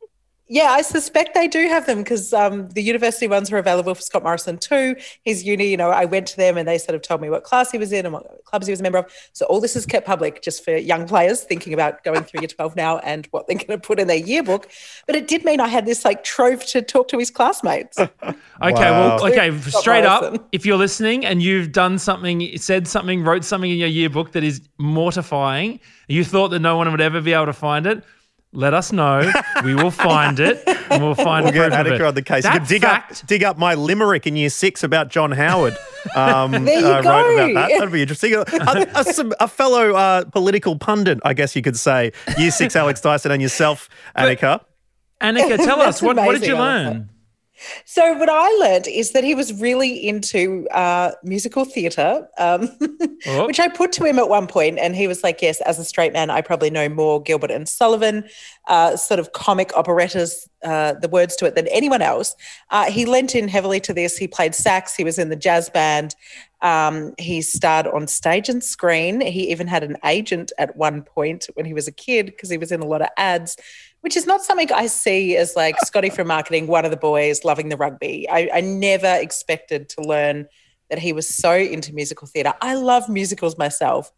Yeah, 0.50 0.70
I 0.70 0.80
suspect 0.82 1.34
they 1.34 1.46
do 1.46 1.68
have 1.68 1.84
them 1.84 1.98
because 1.98 2.32
um, 2.32 2.68
the 2.70 2.82
university 2.82 3.28
ones 3.28 3.52
are 3.52 3.58
available 3.58 3.94
for 3.94 4.00
Scott 4.00 4.22
Morrison 4.22 4.56
too. 4.56 4.96
His 5.24 5.44
uni, 5.44 5.68
you 5.68 5.76
know, 5.76 5.90
I 5.90 6.06
went 6.06 6.26
to 6.28 6.36
them 6.38 6.56
and 6.56 6.66
they 6.66 6.78
sort 6.78 6.94
of 6.94 7.02
told 7.02 7.20
me 7.20 7.28
what 7.28 7.44
class 7.44 7.70
he 7.70 7.76
was 7.76 7.92
in 7.92 8.06
and 8.06 8.14
what 8.14 8.44
clubs 8.44 8.66
he 8.66 8.70
was 8.72 8.80
a 8.80 8.82
member 8.82 8.98
of. 8.98 9.12
So 9.34 9.44
all 9.46 9.60
this 9.60 9.76
is 9.76 9.84
kept 9.84 10.06
public 10.06 10.40
just 10.42 10.64
for 10.64 10.74
young 10.74 11.06
players 11.06 11.42
thinking 11.42 11.74
about 11.74 12.02
going 12.02 12.24
through 12.24 12.40
year 12.40 12.48
12 12.48 12.76
now 12.76 12.98
and 13.00 13.26
what 13.30 13.46
they're 13.46 13.56
going 13.58 13.68
to 13.68 13.78
put 13.78 14.00
in 14.00 14.06
their 14.08 14.16
yearbook. 14.16 14.68
But 15.06 15.16
it 15.16 15.28
did 15.28 15.44
mean 15.44 15.60
I 15.60 15.68
had 15.68 15.84
this 15.84 16.04
like 16.04 16.24
trove 16.24 16.64
to 16.66 16.80
talk 16.80 17.08
to 17.08 17.18
his 17.18 17.30
classmates. 17.30 17.98
Okay, 18.60 18.90
Wow. 18.90 19.18
well, 19.20 19.26
okay, 19.26 19.56
Scott 19.60 19.82
straight 19.82 20.04
Morrison. 20.04 20.34
up, 20.40 20.48
if 20.50 20.66
you're 20.66 20.76
listening 20.76 21.24
and 21.24 21.40
you've 21.40 21.70
done 21.70 21.96
something, 21.96 22.58
said 22.58 22.88
something, 22.88 23.22
wrote 23.22 23.44
something 23.44 23.70
in 23.70 23.76
your 23.76 23.88
yearbook 23.88 24.32
that 24.32 24.42
is 24.42 24.60
mortifying, 24.78 25.78
you 26.08 26.24
thought 26.24 26.48
that 26.48 26.58
no 26.58 26.76
one 26.76 26.90
would 26.90 27.00
ever 27.00 27.20
be 27.20 27.32
able 27.32 27.46
to 27.46 27.52
find 27.52 27.86
it, 27.86 28.02
let 28.52 28.72
us 28.74 28.92
know. 28.92 29.30
we 29.64 29.74
will 29.74 29.90
find 29.90 30.40
it 30.40 30.62
and 30.90 31.02
we'll 31.02 31.14
find 31.14 31.44
We'll 31.44 31.52
get 31.52 31.70
proof 31.72 31.80
of 31.80 31.86
it. 31.86 31.92
Annika 32.00 32.08
on 32.08 32.14
the 32.14 32.22
case. 32.22 32.44
That 32.44 32.54
you 32.54 32.60
could 32.60 32.68
dig 32.68 32.82
fact, 32.82 33.20
up 33.22 33.26
dig 33.26 33.44
up 33.44 33.58
my 33.58 33.74
limerick 33.74 34.26
in 34.26 34.36
year 34.36 34.50
six 34.50 34.82
about 34.82 35.08
John 35.08 35.32
Howard. 35.32 35.76
Um, 36.14 36.52
There 36.64 36.80
you 36.80 36.86
I 36.86 36.96
wrote 36.96 37.02
go. 37.02 37.34
about 37.50 37.54
that. 37.54 37.78
That'd 37.78 37.92
be 37.92 38.02
interesting. 38.02 38.34
A, 38.34 38.40
a, 38.40 38.86
a- 38.94 39.44
a 39.44 39.48
fellow 39.48 39.94
uh, 39.94 40.24
political 40.26 40.76
pundit, 40.78 41.18
I 41.24 41.34
guess 41.34 41.54
you 41.56 41.62
could 41.62 41.76
say. 41.76 42.12
Year 42.38 42.50
six, 42.50 42.74
Alex 42.76 43.00
Dyson, 43.00 43.32
and 43.32 43.42
yourself, 43.42 43.88
Annika. 44.16 44.62
Annika, 45.20 45.56
tell 45.56 45.80
us 45.82 46.00
what, 46.00 46.16
what 46.16 46.32
did 46.38 46.46
you 46.46 46.56
I 46.56 46.58
love 46.58 46.86
learn? 46.94 47.10
So 47.84 48.14
what 48.14 48.28
I 48.30 48.48
learned 48.58 48.86
is 48.86 49.12
that 49.12 49.24
he 49.24 49.34
was 49.34 49.52
really 49.60 50.06
into 50.08 50.68
uh, 50.68 51.12
musical 51.22 51.64
theatre, 51.64 52.28
um, 52.38 52.68
Oh. 53.26 53.46
which 53.46 53.58
I 53.58 53.66
put 53.68 53.90
to 53.92 54.04
him 54.04 54.18
at 54.18 54.28
one 54.28 54.46
point, 54.46 54.78
and 54.78 54.94
he 54.94 55.08
was 55.08 55.24
like, 55.24 55.42
"Yes, 55.42 55.60
as 55.62 55.78
a 55.78 55.84
straight 55.84 56.12
man, 56.12 56.30
I 56.30 56.40
probably 56.40 56.70
know 56.70 56.88
more 56.88 57.20
Gilbert 57.20 57.50
and 57.50 57.68
Sullivan, 57.68 58.24
uh, 58.68 58.96
sort 58.96 59.18
of 59.18 59.32
comic 59.32 59.72
operettas, 59.76 60.48
uh, 60.62 60.92
the 60.94 61.08
words 61.08 61.34
to 61.36 61.46
it 61.46 61.56
than 61.56 61.66
anyone 61.68 62.00
else." 62.00 62.36
Uh, 62.70 62.90
he 62.90 63.04
lent 63.06 63.34
in 63.34 63.48
heavily 63.48 63.80
to 63.80 63.92
this. 63.92 64.16
He 64.16 64.28
played 64.28 64.54
sax. 64.54 64.94
He 64.94 65.02
was 65.02 65.18
in 65.18 65.30
the 65.30 65.36
jazz 65.36 65.68
band. 65.68 66.14
Um, 66.62 67.14
he 67.18 67.42
starred 67.42 67.86
on 67.88 68.06
stage 68.06 68.48
and 68.48 68.62
screen. 68.62 69.20
He 69.20 69.50
even 69.50 69.66
had 69.66 69.82
an 69.82 69.96
agent 70.04 70.52
at 70.58 70.76
one 70.76 71.02
point 71.02 71.46
when 71.54 71.66
he 71.66 71.74
was 71.74 71.88
a 71.88 71.92
kid 71.92 72.26
because 72.26 72.50
he 72.50 72.58
was 72.58 72.70
in 72.72 72.80
a 72.80 72.86
lot 72.86 73.02
of 73.02 73.08
ads 73.16 73.56
which 74.00 74.16
is 74.16 74.26
not 74.26 74.42
something 74.42 74.72
I 74.72 74.86
see 74.86 75.36
as 75.36 75.56
like 75.56 75.76
Scotty 75.84 76.10
from 76.10 76.28
marketing, 76.28 76.66
one 76.66 76.84
of 76.84 76.90
the 76.90 76.96
boys 76.96 77.44
loving 77.44 77.68
the 77.68 77.76
rugby. 77.76 78.28
I, 78.30 78.48
I 78.54 78.60
never 78.60 79.12
expected 79.20 79.88
to 79.90 80.02
learn 80.02 80.46
that 80.90 80.98
he 80.98 81.12
was 81.12 81.28
so 81.28 81.52
into 81.54 81.92
musical 81.94 82.26
theatre. 82.26 82.54
I 82.62 82.74
love 82.74 83.08
musicals 83.08 83.58
myself, 83.58 84.10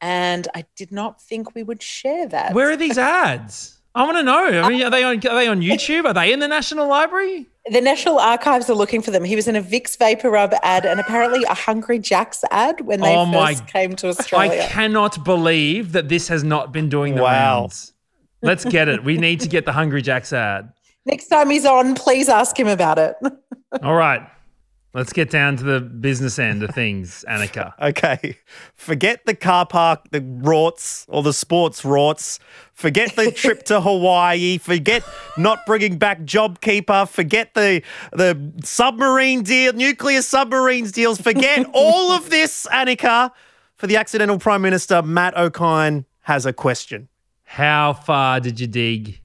and 0.00 0.48
I 0.54 0.64
did 0.76 0.92
not 0.92 1.20
think 1.22 1.54
we 1.54 1.62
would 1.62 1.82
share 1.82 2.26
that. 2.28 2.54
Where 2.54 2.70
are 2.70 2.76
these 2.76 2.98
ads? 2.98 3.78
I 3.96 4.02
want 4.04 4.16
to 4.16 4.22
know. 4.24 4.60
I 4.62 4.68
mean, 4.68 4.82
are 4.82 4.90
they 4.90 5.04
on? 5.04 5.16
Are 5.18 5.34
they 5.36 5.46
on 5.46 5.60
YouTube? 5.60 6.04
Are 6.04 6.12
they 6.14 6.32
in 6.32 6.40
the 6.40 6.48
National 6.48 6.88
Library? 6.88 7.46
the 7.70 7.80
National 7.80 8.18
Archives 8.18 8.68
are 8.68 8.74
looking 8.74 9.00
for 9.00 9.10
them. 9.10 9.24
He 9.24 9.34
was 9.36 9.48
in 9.48 9.56
a 9.56 9.62
Vicks 9.62 9.96
VapoRub 9.96 10.52
ad 10.62 10.84
and 10.84 11.00
apparently 11.00 11.44
a 11.44 11.54
Hungry 11.54 11.98
Jack's 11.98 12.44
ad 12.50 12.82
when 12.82 13.00
they 13.00 13.16
Oh 13.16 13.24
my- 13.24 13.54
came 13.54 13.96
to 13.96 14.08
Australia. 14.08 14.64
I 14.64 14.66
cannot 14.66 15.24
believe 15.24 15.92
that 15.92 16.10
this 16.10 16.28
has 16.28 16.44
not 16.44 16.72
been 16.72 16.90
doing 16.90 17.14
the 17.14 17.22
Wow. 17.22 17.60
rounds. 17.62 17.93
Let's 18.44 18.64
get 18.64 18.88
it. 18.88 19.02
We 19.02 19.16
need 19.16 19.40
to 19.40 19.48
get 19.48 19.64
the 19.64 19.72
Hungry 19.72 20.02
Jacks 20.02 20.32
ad. 20.32 20.72
Next 21.06 21.28
time 21.28 21.50
he's 21.50 21.66
on, 21.66 21.94
please 21.94 22.28
ask 22.28 22.58
him 22.58 22.68
about 22.68 22.98
it. 22.98 23.16
All 23.82 23.94
right. 23.94 24.22
Let's 24.94 25.12
get 25.12 25.28
down 25.28 25.56
to 25.56 25.64
the 25.64 25.80
business 25.80 26.38
end 26.38 26.62
of 26.62 26.70
things, 26.70 27.24
Annika. 27.28 27.72
Okay. 27.82 28.38
Forget 28.76 29.26
the 29.26 29.34
car 29.34 29.66
park, 29.66 30.08
the 30.12 30.20
rorts 30.20 31.04
or 31.08 31.24
the 31.24 31.32
sports 31.32 31.82
rorts. 31.82 32.38
Forget 32.74 33.16
the 33.16 33.32
trip 33.32 33.64
to 33.64 33.80
Hawaii. 33.80 34.58
Forget 34.58 35.02
not 35.36 35.66
bringing 35.66 35.98
back 35.98 36.20
JobKeeper. 36.20 37.08
Forget 37.08 37.54
the 37.54 37.82
the 38.12 38.52
submarine 38.62 39.42
deal, 39.42 39.72
nuclear 39.72 40.22
submarines 40.22 40.92
deals. 40.92 41.20
Forget 41.20 41.66
all 41.74 42.12
of 42.12 42.30
this, 42.30 42.68
Annika. 42.70 43.32
For 43.74 43.88
the 43.88 43.96
accidental 43.96 44.38
Prime 44.38 44.62
Minister, 44.62 45.02
Matt 45.02 45.34
Okine 45.34 46.04
has 46.20 46.46
a 46.46 46.52
question. 46.52 47.08
How 47.54 47.92
far 47.92 48.40
did 48.40 48.58
you 48.58 48.66
dig 48.66 49.20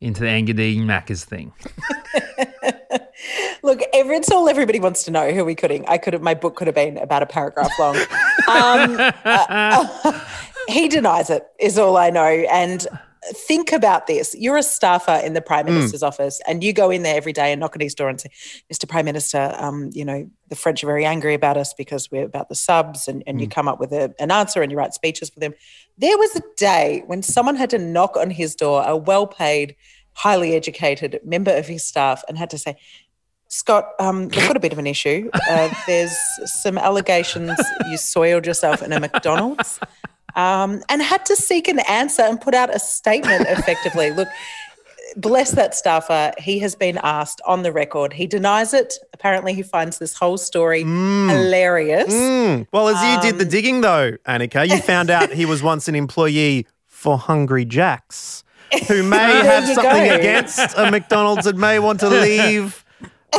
into 0.00 0.22
the 0.22 0.28
Engadine 0.28 0.86
Maccas 0.86 1.24
thing? 1.24 1.52
Look, 3.62 3.80
it's 3.92 4.30
all 4.30 4.48
everybody 4.48 4.80
wants 4.80 5.02
to 5.02 5.10
know. 5.10 5.30
Who 5.30 5.44
we 5.44 5.54
kidding? 5.54 5.84
I 5.86 5.98
could 5.98 6.14
have, 6.14 6.22
my 6.22 6.32
book 6.32 6.56
could 6.56 6.68
have 6.68 6.74
been 6.74 6.96
about 6.96 7.22
a 7.22 7.26
paragraph 7.26 7.70
long. 7.78 7.98
Um, 8.48 8.96
uh, 9.24 10.20
he 10.68 10.86
denies 10.86 11.30
it, 11.30 11.48
is 11.58 11.78
all 11.78 11.96
I 11.96 12.10
know. 12.10 12.22
And 12.22 12.86
think 13.32 13.72
about 13.72 14.06
this 14.06 14.34
you're 14.38 14.56
a 14.56 14.62
staffer 14.62 15.20
in 15.24 15.34
the 15.34 15.40
Prime 15.40 15.66
Minister's 15.66 16.02
office, 16.02 16.40
and 16.46 16.62
you 16.62 16.72
go 16.72 16.90
in 16.90 17.02
there 17.02 17.16
every 17.16 17.32
day 17.32 17.52
and 17.52 17.60
knock 17.60 17.76
on 17.76 17.80
his 17.80 17.94
door 17.94 18.08
and 18.08 18.20
say, 18.20 18.30
Mr. 18.72 18.88
Prime 18.88 19.04
Minister, 19.04 19.54
um, 19.58 19.90
you 19.92 20.04
know, 20.04 20.28
the 20.48 20.56
French 20.56 20.82
are 20.82 20.86
very 20.86 21.04
angry 21.04 21.34
about 21.34 21.56
us 21.56 21.74
because 21.74 22.10
we're 22.10 22.24
about 22.24 22.48
the 22.48 22.54
subs, 22.54 23.08
and, 23.08 23.22
and 23.26 23.40
you 23.40 23.48
come 23.48 23.68
up 23.68 23.80
with 23.80 23.92
a, 23.92 24.14
an 24.18 24.30
answer 24.30 24.62
and 24.62 24.70
you 24.70 24.78
write 24.78 24.94
speeches 24.94 25.30
for 25.30 25.40
them. 25.40 25.54
There 25.98 26.16
was 26.16 26.36
a 26.36 26.42
day 26.56 27.02
when 27.06 27.22
someone 27.22 27.56
had 27.56 27.70
to 27.70 27.78
knock 27.78 28.16
on 28.16 28.30
his 28.30 28.54
door, 28.54 28.84
a 28.86 28.96
well 28.96 29.26
paid, 29.26 29.76
highly 30.12 30.54
educated 30.54 31.20
member 31.24 31.54
of 31.54 31.66
his 31.66 31.84
staff, 31.84 32.22
and 32.28 32.38
had 32.38 32.50
to 32.50 32.58
say, 32.58 32.76
Scott, 33.48 33.90
um, 34.00 34.22
we've 34.22 34.46
got 34.46 34.56
a 34.56 34.60
bit 34.60 34.72
of 34.72 34.78
an 34.78 34.86
issue. 34.86 35.30
Uh, 35.48 35.72
there's 35.86 36.16
some 36.44 36.78
allegations 36.78 37.58
you 37.88 37.96
soiled 37.96 38.44
yourself 38.46 38.82
in 38.82 38.92
a 38.92 38.98
McDonald's 39.00 39.78
um, 40.36 40.82
and 40.88 41.02
had 41.02 41.26
to 41.26 41.34
seek 41.34 41.66
an 41.66 41.80
answer 41.80 42.22
and 42.22 42.40
put 42.40 42.54
out 42.54 42.74
a 42.74 42.78
statement 42.78 43.46
effectively. 43.48 44.10
Look, 44.10 44.28
bless 45.16 45.52
that 45.52 45.74
staffer. 45.74 46.32
He 46.38 46.58
has 46.60 46.74
been 46.74 46.98
asked 47.02 47.40
on 47.46 47.62
the 47.62 47.72
record. 47.72 48.12
He 48.12 48.26
denies 48.26 48.72
it. 48.74 48.94
Apparently, 49.12 49.54
he 49.54 49.62
finds 49.62 49.98
this 49.98 50.14
whole 50.14 50.38
story 50.38 50.80
hilarious. 50.82 52.12
Mm. 52.12 52.66
Well, 52.72 52.88
as 52.88 53.02
you 53.02 53.30
did 53.30 53.38
the 53.38 53.44
digging, 53.44 53.80
though, 53.80 54.12
Annika, 54.26 54.68
you 54.68 54.78
found 54.82 55.10
out 55.10 55.32
he 55.32 55.46
was 55.46 55.62
once 55.62 55.88
an 55.88 55.94
employee 55.94 56.66
for 56.86 57.18
Hungry 57.18 57.64
Jacks, 57.64 58.44
who 58.88 59.02
may 59.02 59.16
have 59.42 59.64
something 59.66 60.08
go. 60.08 60.14
against 60.14 60.76
a 60.76 60.90
McDonald's 60.90 61.46
and 61.46 61.58
may 61.58 61.78
want 61.78 62.00
to 62.00 62.08
leave 62.08 62.84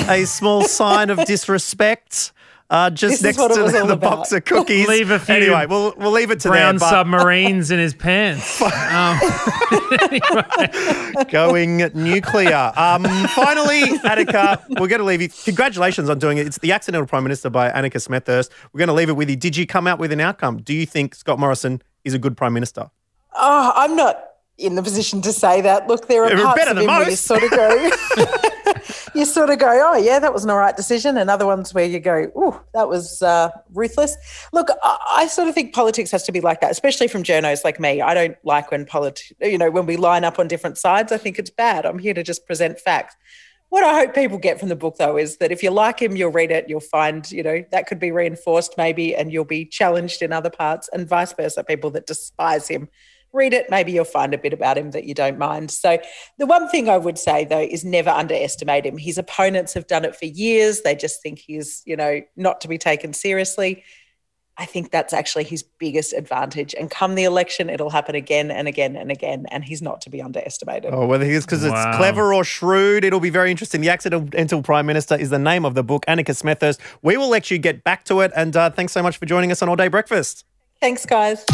a 0.10 0.25
small 0.25 0.63
sign 0.63 1.10
of 1.10 1.23
disrespect. 1.25 2.31
Uh, 2.69 2.89
just 2.89 3.23
This 3.23 3.38
next 3.38 3.56
to 3.56 3.63
the, 3.63 3.86
the 3.86 3.95
box 3.95 4.34
of 4.34 4.43
cookies. 4.43 4.89
Leave 4.89 5.10
a 5.10 5.19
few 5.19 5.36
anyway, 5.36 5.65
we'll 5.67 5.93
we'll 5.95 6.12
leave 6.12 6.32
it 6.32 6.41
to 6.41 6.49
Bron 6.49 6.60
there. 6.60 6.73
But 6.80 6.89
submarines 6.89 7.71
in 7.71 7.80
his 7.80 7.93
pants. 7.93 8.62
Um, 8.88 9.19
going 11.30 11.77
nuclear. 11.93 12.71
Um, 12.75 13.03
finally, 13.30 13.82
Annika, 13.99 14.62
we're 14.80 14.88
going 14.88 14.99
to 14.99 15.06
leave 15.06 15.21
you. 15.21 15.30
Congratulations 15.45 16.10
on 16.10 16.19
doing 16.19 16.38
it. 16.38 16.47
It's 16.47 16.58
the 16.60 16.71
accidental 16.71 17.08
prime 17.08 17.23
minister 17.23 17.49
by 17.49 17.69
Annika 17.69 17.95
Smethurst. 17.95 18.49
We're 18.73 18.80
going 18.80 18.88
to 18.88 18.93
leave 18.93 19.10
it 19.10 19.13
with 19.15 19.30
you. 19.30 19.36
Did 19.36 19.56
you 19.56 19.65
come 19.67 19.88
out 19.88 19.99
with 19.99 20.12
an 20.12 20.19
outcome? 20.19 20.58
Do 20.58 20.73
you 20.73 20.86
think 20.86 21.15
Scott 21.15 21.39
Morrison 21.39 21.82
is 22.03 22.13
a 22.13 22.19
good 22.19 22.36
prime 22.38 22.53
minister? 22.53 22.89
Oh, 23.34 23.71
I'm 23.75 23.95
not 23.95 24.23
in 24.58 24.75
the 24.75 24.82
position 24.84 25.21
to 25.21 25.32
say 25.34 25.62
that. 25.62 25.88
Look, 25.88 26.08
there 26.08 26.23
are 26.23 26.30
You're 26.30 26.43
parts 26.43 26.58
better 26.60 26.71
of 26.71 26.77
than 26.77 26.86
him 26.86 26.89
where 26.89 27.03
you 27.03 27.12
most. 27.12 27.23
sort 27.25 27.43
of 27.43 27.51
go, 27.51 27.89
you 29.17 29.25
sort 29.25 29.49
of 29.49 29.60
go, 29.60 29.67
oh 29.67 29.97
yeah, 29.97 30.19
that 30.19 30.34
was 30.34 30.43
an 30.43 30.49
all 30.49 30.58
right 30.58 30.75
decision, 30.75 31.17
and 31.17 31.30
other 31.30 31.45
ones 31.45 31.73
where 31.73 31.86
you 31.86 31.99
go, 31.99 32.32
oh, 32.36 32.62
that 32.73 32.88
was 32.88 33.21
uh, 33.21 33.49
ruthless. 33.73 34.15
Look, 34.53 34.69
I, 34.84 34.97
I 35.10 35.27
sort 35.27 35.47
of 35.47 35.56
think 35.56 35.73
politics 35.73 36.12
has 36.12 36.23
to 36.23 36.32
be 36.32 36.41
like 36.41 36.62
that, 36.62 36.71
especially 36.71 37.08
from 37.08 37.23
journos 37.23 37.63
like 37.63 37.80
me. 37.80 38.01
I 38.01 38.13
don't 38.13 38.38
like 38.43 38.71
when 38.71 38.86
politi- 38.86 39.34
you 39.41 39.58
know, 39.58 39.71
when 39.71 39.86
we 39.86 39.97
line 39.97 40.23
up 40.23 40.39
on 40.39 40.47
different 40.47 40.77
sides. 40.77 41.12
I 41.12 41.17
think 41.17 41.39
it's 41.39 41.49
bad. 41.49 41.86
I'm 41.86 41.99
here 41.99 42.13
to 42.13 42.23
just 42.23 42.45
present 42.45 42.80
facts. 42.80 43.15
What 43.69 43.84
I 43.84 43.99
hope 43.99 44.15
people 44.15 44.38
get 44.38 44.60
from 44.60 44.69
the 44.69 44.77
book, 44.77 44.95
though, 44.97 45.17
is 45.17 45.38
that 45.38 45.51
if 45.51 45.62
you 45.62 45.71
like 45.71 45.99
him, 45.99 46.15
you'll 46.15 46.32
read 46.32 46.51
it, 46.51 46.69
you'll 46.69 46.80
find, 46.80 47.30
you 47.30 47.43
know, 47.43 47.65
that 47.71 47.86
could 47.86 47.99
be 47.99 48.12
reinforced 48.12 48.75
maybe, 48.77 49.13
and 49.13 49.32
you'll 49.32 49.43
be 49.43 49.65
challenged 49.65 50.21
in 50.21 50.32
other 50.32 50.49
parts, 50.49 50.89
and 50.93 51.08
vice 51.08 51.34
versa. 51.34 51.65
People 51.65 51.89
that 51.91 52.08
despise 52.08 52.69
him, 52.69 52.88
read 53.33 53.53
it, 53.53 53.69
maybe 53.69 53.91
you'll 53.91 54.05
find 54.05 54.33
a 54.33 54.37
bit 54.37 54.53
about 54.53 54.77
him 54.77 54.91
that 54.91 55.03
you 55.05 55.13
don't 55.13 55.37
mind. 55.37 55.71
So, 55.71 55.99
the 56.37 56.45
one 56.45 56.67
thing 56.69 56.89
I 56.89 56.97
would 56.97 57.17
say, 57.17 57.45
though, 57.45 57.59
is 57.59 57.83
never 57.85 58.09
underestimate 58.09 58.85
him. 58.85 58.97
His 58.97 59.17
opponents 59.17 59.73
have 59.73 59.87
done 59.87 60.05
it 60.05 60.15
for 60.15 60.25
years. 60.25 60.81
They 60.81 60.95
just 60.95 61.21
think 61.21 61.39
he's, 61.39 61.81
you 61.85 61.95
know, 61.95 62.21
not 62.35 62.61
to 62.61 62.67
be 62.67 62.77
taken 62.77 63.13
seriously. 63.13 63.83
I 64.59 64.65
think 64.65 64.89
that's 64.89 65.13
actually 65.13 65.43
his 65.43 65.61
biggest 65.61 66.13
advantage. 66.13 66.73
And 66.73 66.89
come 66.89 67.13
the 67.13 67.25
election, 67.25 67.69
it'll 67.69 67.91
happen 67.91 68.15
again 68.15 68.49
and 68.49 68.67
again 68.67 68.95
and 68.95 69.11
again. 69.11 69.45
And 69.51 69.63
he's 69.63 69.83
not 69.83 70.01
to 70.01 70.09
be 70.09 70.19
underestimated. 70.19 70.91
Oh, 70.91 71.05
whether 71.05 71.25
it's 71.25 71.45
because 71.45 71.63
Wow. 71.63 71.89
it's 71.89 71.97
clever 71.97 72.33
or 72.33 72.43
shrewd, 72.43 73.03
it'll 73.03 73.19
be 73.19 73.29
very 73.29 73.51
interesting. 73.51 73.81
The 73.81 73.89
Accidental 73.89 74.63
Prime 74.63 74.87
Minister 74.87 75.15
is 75.15 75.29
the 75.29 75.37
name 75.37 75.63
of 75.63 75.75
the 75.75 75.83
book, 75.83 76.05
Annika 76.07 76.31
Smethurst. 76.31 76.79
We 77.03 77.17
will 77.17 77.29
let 77.29 77.51
you 77.51 77.59
get 77.59 77.83
back 77.83 78.03
to 78.05 78.21
it. 78.21 78.31
And 78.35 78.57
uh, 78.57 78.71
thanks 78.71 78.93
so 78.93 79.03
much 79.03 79.17
for 79.17 79.27
joining 79.27 79.51
us 79.51 79.61
on 79.61 79.69
All 79.69 79.75
Day 79.75 79.89
Breakfast. 79.89 80.43
Thanks, 80.81 81.05
guys. 81.05 81.45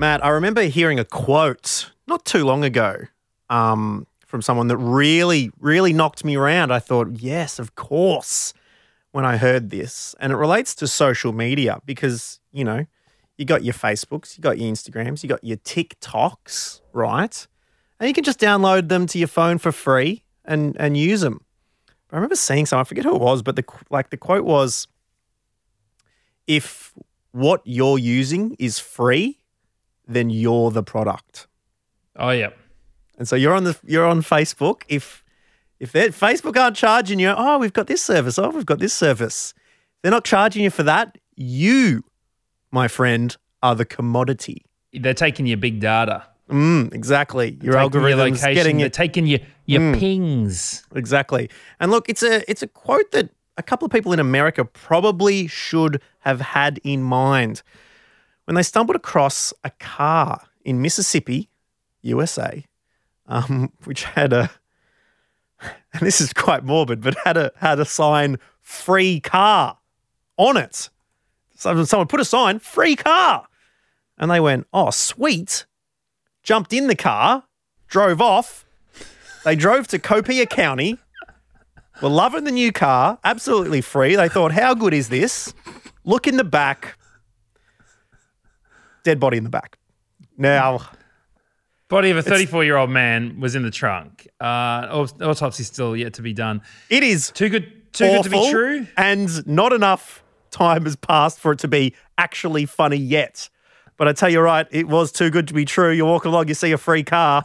Matt, 0.00 0.24
I 0.24 0.30
remember 0.30 0.62
hearing 0.62 0.98
a 0.98 1.04
quote 1.04 1.90
not 2.06 2.24
too 2.24 2.42
long 2.42 2.64
ago 2.64 3.02
um, 3.50 4.06
from 4.24 4.40
someone 4.40 4.68
that 4.68 4.78
really, 4.78 5.50
really 5.60 5.92
knocked 5.92 6.24
me 6.24 6.36
around. 6.36 6.72
I 6.72 6.78
thought, 6.78 7.20
yes, 7.20 7.58
of 7.58 7.74
course, 7.74 8.54
when 9.12 9.26
I 9.26 9.36
heard 9.36 9.68
this. 9.68 10.14
And 10.18 10.32
it 10.32 10.36
relates 10.36 10.74
to 10.76 10.88
social 10.88 11.34
media 11.34 11.82
because, 11.84 12.40
you 12.50 12.64
know, 12.64 12.86
you 13.36 13.44
got 13.44 13.62
your 13.62 13.74
Facebooks, 13.74 14.38
you 14.38 14.40
got 14.40 14.56
your 14.56 14.72
Instagrams, 14.72 15.22
you 15.22 15.28
got 15.28 15.44
your 15.44 15.58
TikToks, 15.58 16.80
right? 16.94 17.46
And 17.98 18.08
you 18.08 18.14
can 18.14 18.24
just 18.24 18.40
download 18.40 18.88
them 18.88 19.06
to 19.08 19.18
your 19.18 19.28
phone 19.28 19.58
for 19.58 19.70
free 19.70 20.24
and, 20.46 20.74
and 20.80 20.96
use 20.96 21.20
them. 21.20 21.44
I 22.10 22.16
remember 22.16 22.36
seeing 22.36 22.64
some, 22.64 22.78
I 22.78 22.84
forget 22.84 23.04
who 23.04 23.16
it 23.16 23.20
was, 23.20 23.42
but 23.42 23.54
the 23.54 23.64
like 23.90 24.08
the 24.08 24.16
quote 24.16 24.46
was 24.46 24.88
if 26.46 26.94
what 27.32 27.60
you're 27.66 27.98
using 27.98 28.56
is 28.58 28.78
free, 28.78 29.39
then 30.14 30.30
you're 30.30 30.70
the 30.70 30.82
product. 30.82 31.46
Oh, 32.16 32.30
yeah. 32.30 32.50
And 33.18 33.28
so 33.28 33.36
you're 33.36 33.54
on 33.54 33.64
the 33.64 33.78
you're 33.86 34.06
on 34.06 34.22
Facebook. 34.22 34.82
If 34.88 35.22
if 35.78 35.92
they're- 35.92 36.08
Facebook 36.10 36.58
aren't 36.60 36.76
charging 36.76 37.18
you, 37.18 37.28
oh, 37.36 37.58
we've 37.58 37.72
got 37.72 37.86
this 37.86 38.02
service. 38.02 38.38
Oh, 38.38 38.50
we've 38.50 38.66
got 38.66 38.78
this 38.78 38.92
service. 38.94 39.54
They're 40.02 40.10
not 40.12 40.24
charging 40.24 40.62
you 40.64 40.70
for 40.70 40.82
that. 40.84 41.16
You, 41.36 42.04
my 42.70 42.88
friend, 42.88 43.34
are 43.62 43.74
the 43.74 43.84
commodity. 43.84 44.64
They're 44.92 45.14
taking 45.14 45.46
your 45.46 45.56
big 45.58 45.80
data. 45.80 46.24
Mm, 46.50 46.92
exactly. 46.92 47.58
Your 47.62 47.74
taking 47.74 48.00
your 48.00 48.10
algorithms 48.10 48.30
location, 48.42 48.54
getting 48.54 48.78
they're 48.78 48.88
taking 48.90 49.26
your 49.26 49.40
your 49.66 49.80
Mm. 49.82 49.98
pings. 49.98 50.84
exactly. 50.94 51.48
And 51.78 51.90
look, 51.92 52.08
it's 52.08 52.22
a 52.22 52.42
it's 52.50 52.62
a 52.62 52.66
quote 52.66 53.12
that 53.12 53.30
a 53.56 53.62
couple 53.62 53.84
of 53.86 53.92
people 53.92 54.12
in 54.12 54.18
America 54.20 54.64
probably 54.64 55.46
should 55.46 56.00
have 56.20 56.40
had 56.40 56.80
in 56.82 57.02
mind 57.02 57.62
when 58.50 58.56
they 58.56 58.64
stumbled 58.64 58.96
across 58.96 59.54
a 59.62 59.70
car 59.78 60.42
in 60.64 60.82
Mississippi, 60.82 61.48
USA, 62.02 62.64
um, 63.28 63.70
which 63.84 64.02
had 64.02 64.32
a 64.32 64.50
and 65.62 66.02
this 66.02 66.20
is 66.20 66.32
quite 66.32 66.64
morbid, 66.64 67.00
but 67.00 67.16
had 67.18 67.36
a 67.36 67.52
had 67.58 67.78
a 67.78 67.84
sign 67.84 68.40
"free 68.60 69.20
car" 69.20 69.78
on 70.36 70.56
it. 70.56 70.90
So 71.54 71.84
someone 71.84 72.08
put 72.08 72.18
a 72.18 72.24
sign 72.24 72.58
"free 72.58 72.96
car," 72.96 73.46
and 74.18 74.28
they 74.28 74.40
went, 74.40 74.66
"Oh, 74.72 74.90
sweet!" 74.90 75.64
Jumped 76.42 76.72
in 76.72 76.88
the 76.88 76.96
car, 76.96 77.44
drove 77.86 78.20
off. 78.20 78.64
They 79.44 79.54
drove 79.54 79.86
to 79.88 80.00
Copiah 80.00 80.46
County. 80.46 80.98
Were 82.02 82.08
loving 82.08 82.42
the 82.42 82.50
new 82.50 82.72
car, 82.72 83.20
absolutely 83.22 83.80
free. 83.80 84.16
They 84.16 84.28
thought, 84.28 84.50
"How 84.50 84.74
good 84.74 84.92
is 84.92 85.08
this?" 85.08 85.54
Look 86.02 86.26
in 86.26 86.36
the 86.36 86.42
back. 86.42 86.96
Dead 89.04 89.18
body 89.20 89.36
in 89.38 89.44
the 89.44 89.50
back. 89.50 89.78
Now, 90.36 90.80
Body 91.90 92.10
of 92.10 92.16
a 92.16 92.22
34 92.22 92.62
year 92.64 92.76
old 92.76 92.90
man 92.90 93.40
was 93.40 93.56
in 93.56 93.64
the 93.64 93.70
trunk. 93.70 94.28
Uh, 94.40 94.86
aut- 94.92 95.20
autopsy 95.20 95.64
still 95.64 95.96
yet 95.96 96.14
to 96.14 96.22
be 96.22 96.32
done. 96.32 96.62
it 96.88 97.02
is 97.02 97.32
Too 97.32 97.48
good, 97.48 97.92
too 97.92 98.06
good 98.06 98.22
to 98.22 98.30
be 98.30 98.50
true. 98.50 98.86
And 98.96 99.44
not 99.46 99.72
enough 99.72 100.22
time 100.52 100.84
has 100.84 100.94
passed 100.94 101.40
for 101.40 101.50
it 101.50 101.58
to 101.60 101.68
be 101.68 101.94
actually 102.16 102.64
funny 102.64 102.96
yet. 102.96 103.48
But 103.96 104.06
I 104.06 104.12
tell 104.12 104.30
you 104.30 104.40
right, 104.40 104.68
it 104.70 104.86
was 104.86 105.10
too 105.10 105.30
good 105.30 105.48
to 105.48 105.54
be 105.54 105.64
true. 105.64 105.90
You 105.90 106.06
walk 106.06 106.24
along, 106.24 106.46
you 106.46 106.54
see 106.54 106.70
a 106.70 106.78
free 106.78 107.02
car. 107.02 107.42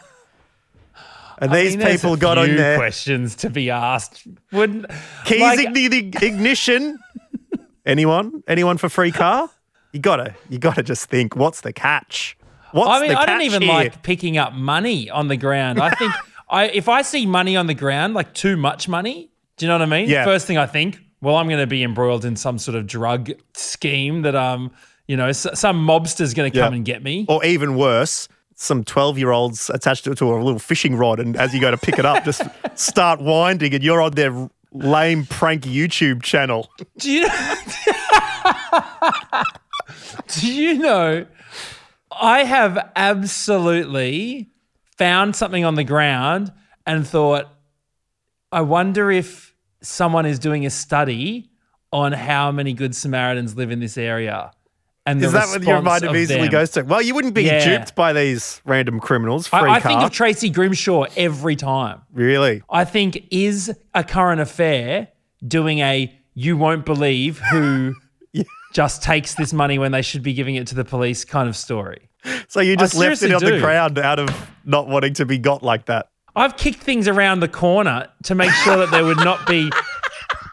And 1.39 1.51
I 1.51 1.63
these 1.63 1.75
mean, 1.75 1.87
people 1.87 2.15
got 2.15 2.37
on 2.37 2.55
there. 2.55 2.77
questions 2.77 3.35
to 3.37 3.49
be 3.49 3.71
asked. 3.71 4.27
Wouldn't 4.51 4.85
Keys 5.25 5.41
like, 5.41 5.73
the 5.73 5.87
the 5.87 6.13
ignition. 6.21 6.99
Anyone? 7.85 8.43
Anyone 8.47 8.77
for 8.77 8.89
free 8.89 9.11
car? 9.11 9.49
You 9.95 10.01
gotta 10.01 10.35
you 10.49 10.59
gotta 10.59 10.83
just 10.83 11.09
think, 11.09 11.37
what's 11.37 11.61
the 11.61 11.71
catch? 11.71 12.37
What's 12.73 12.89
I 12.89 12.99
mean, 13.07 13.15
I 13.15 13.25
don't 13.25 13.43
even 13.43 13.61
here? 13.61 13.71
like 13.73 14.03
picking 14.03 14.37
up 14.37 14.51
money 14.51 15.09
on 15.09 15.29
the 15.29 15.37
ground. 15.37 15.79
I 15.79 15.89
think 15.91 16.11
I 16.49 16.65
if 16.65 16.89
I 16.89 17.01
see 17.01 17.25
money 17.25 17.55
on 17.55 17.67
the 17.67 17.73
ground, 17.73 18.13
like 18.13 18.33
too 18.33 18.57
much 18.57 18.89
money, 18.89 19.29
do 19.55 19.65
you 19.65 19.69
know 19.69 19.75
what 19.75 19.83
I 19.83 19.85
mean? 19.85 20.09
Yeah. 20.09 20.25
First 20.25 20.47
thing 20.47 20.57
I 20.57 20.65
think, 20.65 20.99
well, 21.21 21.37
I'm 21.37 21.47
going 21.47 21.61
to 21.61 21.65
be 21.67 21.81
embroiled 21.81 22.25
in 22.25 22.35
some 22.35 22.57
sort 22.59 22.75
of 22.75 22.85
drug 22.87 23.31
scheme 23.53 24.23
that 24.23 24.35
um, 24.35 24.69
you 25.07 25.15
know, 25.15 25.27
s- 25.29 25.47
some 25.53 25.77
mobster's 25.87 26.33
going 26.33 26.51
to 26.51 26.59
come 26.59 26.73
Yeah. 26.73 26.75
and 26.75 26.85
get 26.85 27.01
me. 27.01 27.25
Or 27.29 27.41
even 27.45 27.77
worse, 27.77 28.27
some 28.55 28.83
12 28.83 29.17
year 29.17 29.31
olds 29.31 29.69
attached 29.73 30.03
to, 30.03 30.15
to 30.15 30.33
a 30.35 30.43
little 30.43 30.59
fishing 30.59 30.97
rod. 30.97 31.21
And 31.21 31.37
as 31.37 31.53
you 31.53 31.61
go 31.61 31.71
to 31.71 31.77
pick 31.77 31.97
it 31.97 32.05
up, 32.05 32.25
just 32.25 32.41
start 32.75 33.21
winding 33.21 33.73
and 33.73 33.81
you're 33.81 34.01
on 34.01 34.11
their 34.11 34.49
lame 34.73 35.25
prank 35.25 35.63
YouTube 35.63 36.21
channel. 36.21 36.69
Do 36.97 37.09
you 37.09 37.27
Do 40.39 40.51
you 40.53 40.75
know 40.75 41.25
I 42.11 42.43
have 42.43 42.91
absolutely 42.95 44.49
found 44.97 45.35
something 45.35 45.65
on 45.65 45.75
the 45.75 45.83
ground 45.83 46.51
and 46.85 47.05
thought 47.07 47.47
I 48.51 48.61
wonder 48.61 49.11
if 49.11 49.53
someone 49.81 50.25
is 50.25 50.39
doing 50.39 50.65
a 50.65 50.69
study 50.69 51.49
on 51.91 52.11
how 52.13 52.51
many 52.51 52.73
good 52.73 52.95
Samaritans 52.95 53.55
live 53.55 53.71
in 53.71 53.79
this 53.79 53.97
area. 53.97 54.51
And 55.05 55.21
Is 55.21 55.33
that 55.33 55.47
what 55.49 55.61
your 55.63 55.81
mind 55.81 56.03
of 56.03 56.09
immediately 56.11 56.47
them. 56.47 56.51
goes 56.51 56.71
to? 56.71 56.81
Well, 56.83 57.01
you 57.01 57.13
wouldn't 57.13 57.33
be 57.35 57.43
Yeah. 57.43 57.77
duped 57.77 57.93
by 57.95 58.11
these 58.13 58.61
random 58.65 58.99
criminals. 58.99 59.47
Free 59.47 59.59
I, 59.59 59.75
I 59.75 59.79
think 59.79 60.01
of 60.01 60.11
Tracy 60.11 60.49
Grimshaw 60.49 61.05
every 61.15 61.55
time. 61.55 62.01
really? 62.13 62.63
I 62.69 62.85
think 62.85 63.27
is 63.31 63.71
a 63.93 64.03
current 64.03 64.41
affair 64.41 65.09
doing 65.45 65.79
a 65.79 66.11
you 66.33 66.57
won't 66.57 66.85
believe 66.85 67.39
who 67.51 67.93
just 68.75 69.01
takes 69.01 69.35
this 69.35 69.53
money 69.53 69.79
when 69.79 69.93
they 69.93 70.01
should 70.01 70.21
be 70.21 70.33
giving 70.33 70.55
it 70.55 70.67
to 70.67 70.75
the 70.75 70.83
police 70.83 71.23
kind 71.23 71.47
of 71.47 71.55
story. 71.55 72.09
So 72.49 72.59
you 72.59 72.75
just 72.75 72.93
left 72.93 73.13
it 73.13 73.17
seriously 73.19 73.47
on 73.47 73.53
the 73.53 73.59
ground 73.59 73.97
out 73.97 74.19
of 74.19 74.51
not 74.65 74.89
wanting 74.89 75.13
to 75.13 75.25
be 75.25 75.37
got 75.37 75.63
like 75.63 75.85
that. 75.85 76.09
I've 76.35 76.57
kicked 76.57 76.79
things 76.79 77.07
around 77.07 77.39
the 77.39 77.47
corner 77.47 78.09
to 78.23 78.35
make 78.35 78.51
sure 78.51 78.75
that 78.75 78.91
there 78.91 79.05
would 79.05 79.23
not 79.23 79.47
be 79.47 79.71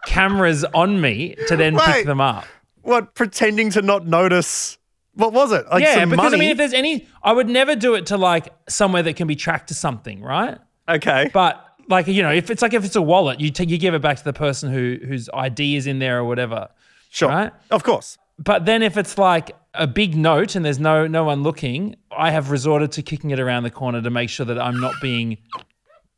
cameras 0.06 0.64
on 0.66 1.00
me 1.00 1.34
to 1.48 1.56
then 1.56 1.74
Wait. 1.74 1.84
pick 1.84 2.06
them 2.06 2.20
up. 2.20 2.44
What, 2.82 3.16
pretending 3.16 3.70
to 3.70 3.82
not 3.82 4.06
notice? 4.06 4.78
What 5.14 5.32
was 5.32 5.50
it? 5.50 5.66
Like 5.66 5.82
yeah, 5.82 5.94
some 5.94 6.10
because 6.10 6.30
money? 6.30 6.36
I 6.36 6.40
mean, 6.40 6.50
if 6.50 6.58
there's 6.58 6.72
any, 6.72 7.08
I 7.24 7.32
would 7.32 7.48
never 7.48 7.74
do 7.74 7.94
it 7.94 8.06
to 8.06 8.16
like 8.16 8.54
somewhere 8.68 9.02
that 9.02 9.16
can 9.16 9.26
be 9.26 9.34
tracked 9.34 9.68
to 9.68 9.74
something, 9.74 10.22
right? 10.22 10.58
okay. 10.88 11.28
But 11.32 11.64
like 11.88 12.06
you 12.06 12.22
know, 12.22 12.32
if 12.32 12.50
it's 12.50 12.62
like 12.62 12.72
if 12.72 12.84
it's 12.84 12.96
a 12.96 13.02
wallet, 13.02 13.40
you 13.40 13.50
take 13.50 13.68
you 13.68 13.78
give 13.78 13.94
it 13.94 14.02
back 14.02 14.16
to 14.18 14.24
the 14.24 14.32
person 14.32 14.72
who 14.72 14.98
whose 15.04 15.28
ID 15.34 15.74
is 15.76 15.88
in 15.88 15.98
there 15.98 16.18
or 16.18 16.24
whatever. 16.24 16.68
Sure. 17.12 17.28
right? 17.28 17.52
Of 17.70 17.84
course. 17.84 18.18
But 18.38 18.64
then 18.64 18.82
if 18.82 18.96
it's 18.96 19.16
like 19.18 19.52
a 19.74 19.86
big 19.86 20.16
note 20.16 20.56
and 20.56 20.64
there's 20.64 20.80
no 20.80 21.06
no 21.06 21.22
one 21.24 21.42
looking, 21.42 21.94
I 22.10 22.30
have 22.30 22.50
resorted 22.50 22.90
to 22.92 23.02
kicking 23.02 23.30
it 23.30 23.38
around 23.38 23.62
the 23.62 23.70
corner 23.70 24.02
to 24.02 24.10
make 24.10 24.30
sure 24.30 24.46
that 24.46 24.58
I'm 24.58 24.80
not 24.80 24.94
being 25.00 25.38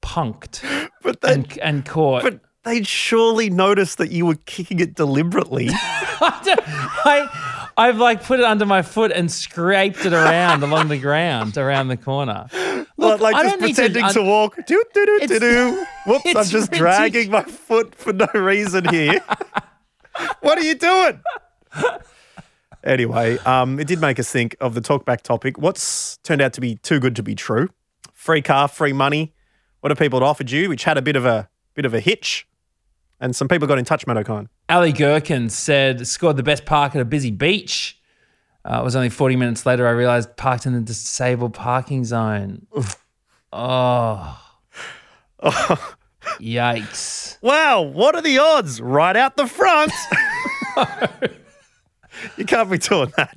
punked 0.02 0.62
But 1.02 1.20
they, 1.20 1.32
and 1.34 1.58
and 1.58 1.84
caught. 1.84 2.22
but 2.22 2.40
they'd 2.64 2.86
surely 2.86 3.50
notice 3.50 3.96
that 3.96 4.10
you 4.10 4.24
were 4.26 4.36
kicking 4.46 4.80
it 4.80 4.94
deliberately. 4.94 5.68
I, 5.72 7.70
I've 7.76 7.98
like 7.98 8.22
put 8.24 8.38
it 8.40 8.44
under 8.46 8.64
my 8.66 8.82
foot 8.82 9.12
and 9.12 9.30
scraped 9.30 10.06
it 10.06 10.12
around 10.12 10.62
along 10.62 10.88
the 10.88 10.98
ground 10.98 11.58
around 11.58 11.88
the 11.88 11.96
corner. 11.96 12.46
Well, 12.96 13.18
like 13.18 13.34
I 13.34 13.42
just 13.42 13.58
don't 13.58 13.66
need 13.66 13.76
to- 13.76 13.82
pretending 13.82 14.12
to, 14.12 14.22
walk. 14.22 14.56
Do, 14.66 14.82
do, 14.94 15.06
do, 15.06 15.26
do, 15.26 15.38
do. 15.40 15.86
Whoops, 16.06 16.34
I'm 16.36 16.46
just 16.46 16.70
dragging 16.72 17.30
my 17.30 17.42
foot 17.42 17.94
for 17.94 18.12
no 18.12 18.28
reason 18.34 18.88
here. 18.88 19.20
what 20.40 20.58
are 20.58 20.62
you 20.62 20.74
doing? 20.74 21.20
Anyway, 22.84 23.38
um, 23.38 23.80
it 23.80 23.86
did 23.86 24.00
make 24.00 24.18
us 24.18 24.30
think 24.30 24.56
of 24.60 24.74
the 24.74 24.80
talkback 24.80 25.22
topic. 25.22 25.56
What's 25.56 26.18
turned 26.18 26.42
out 26.42 26.52
to 26.52 26.60
be 26.60 26.76
too 26.76 27.00
good 27.00 27.16
to 27.16 27.22
be 27.22 27.34
true? 27.34 27.70
Free 28.12 28.42
car, 28.42 28.68
free 28.68 28.92
money. 28.92 29.34
What 29.80 29.90
have 29.90 29.98
people 29.98 30.22
offered 30.22 30.50
you, 30.50 30.68
which 30.68 30.84
had 30.84 30.98
a 30.98 31.02
bit 31.02 31.16
of 31.16 31.24
a 31.24 31.48
bit 31.74 31.86
of 31.86 31.94
a 31.94 32.00
hitch? 32.00 32.46
And 33.20 33.34
some 33.34 33.48
people 33.48 33.66
got 33.66 33.78
in 33.78 33.84
touch, 33.84 34.06
Matt 34.06 34.18
Okine. 34.18 34.48
Ali 34.68 34.92
Gherkin 34.92 35.48
said, 35.48 36.06
scored 36.06 36.36
the 36.36 36.42
best 36.42 36.66
park 36.66 36.94
at 36.94 37.00
a 37.00 37.04
busy 37.04 37.30
beach. 37.30 37.98
Uh, 38.64 38.80
it 38.80 38.84
was 38.84 38.96
only 38.96 39.10
40 39.10 39.36
minutes 39.36 39.64
later 39.66 39.86
I 39.86 39.92
realized 39.92 40.36
parked 40.36 40.66
in 40.66 40.72
the 40.72 40.80
disabled 40.80 41.54
parking 41.54 42.04
zone. 42.04 42.66
Oh, 43.52 44.40
oh. 45.42 45.96
Yikes. 46.40 47.23
Wow, 47.44 47.82
what 47.82 48.14
are 48.14 48.22
the 48.22 48.38
odds? 48.38 48.80
Right 48.80 49.14
out 49.14 49.36
the 49.36 49.46
front. 49.46 49.92
you 52.38 52.46
can't 52.46 52.70
be 52.70 52.78
doing 52.78 53.12
that. 53.18 53.34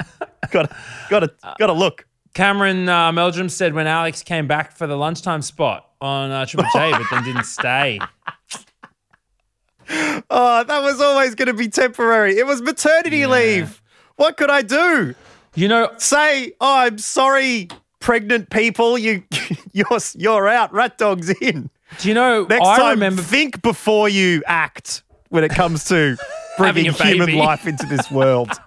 Got 0.50 0.72
got 1.10 1.30
got 1.60 1.68
to 1.68 1.74
look. 1.74 2.06
Cameron 2.34 2.88
uh, 2.88 3.12
Meldrum 3.12 3.50
said 3.50 3.74
when 3.74 3.86
Alex 3.86 4.24
came 4.24 4.48
back 4.48 4.72
for 4.72 4.88
the 4.88 4.96
lunchtime 4.96 5.42
spot 5.42 5.90
on 6.00 6.32
uh, 6.32 6.46
Triple 6.46 6.70
J, 6.72 6.92
but 6.92 7.04
then 7.12 7.24
didn't 7.26 7.46
stay. 7.46 8.00
Oh, 10.30 10.66
that 10.66 10.84
was 10.84 11.00
always 11.00 11.34
going 11.34 11.48
to 11.48 11.54
be 11.54 11.70
temporary. 11.70 12.38
It 12.38 12.46
was 12.46 12.62
maternity 12.62 13.26
leave. 13.26 13.82
What 14.18 14.36
could 14.36 14.50
I 14.50 14.62
do? 14.62 15.16
You 15.56 15.70
know, 15.70 15.94
Say, 15.98 16.52
oh, 16.60 16.80
I'm 16.80 16.98
sorry, 16.98 17.70
pregnant 18.02 18.50
people. 18.50 18.98
You, 18.98 19.24
you're, 19.72 20.00
you're 20.16 20.50
out. 20.50 20.74
Rat 20.74 20.98
dog's 20.98 21.30
in. 21.42 21.70
Do 22.00 22.08
you 22.08 22.14
know? 22.14 22.46
Next 22.50 22.66
I 22.66 22.78
time, 22.78 22.90
remember 22.92 23.22
think 23.22 23.62
before 23.62 24.08
you 24.10 24.44
act 24.46 25.04
when 25.30 25.44
it 25.44 25.50
comes 25.50 25.86
to 25.86 26.18
bringing 26.58 26.92
human 26.92 27.34
life 27.36 27.66
into 27.68 27.86
this 27.86 28.10
world. 28.12 28.52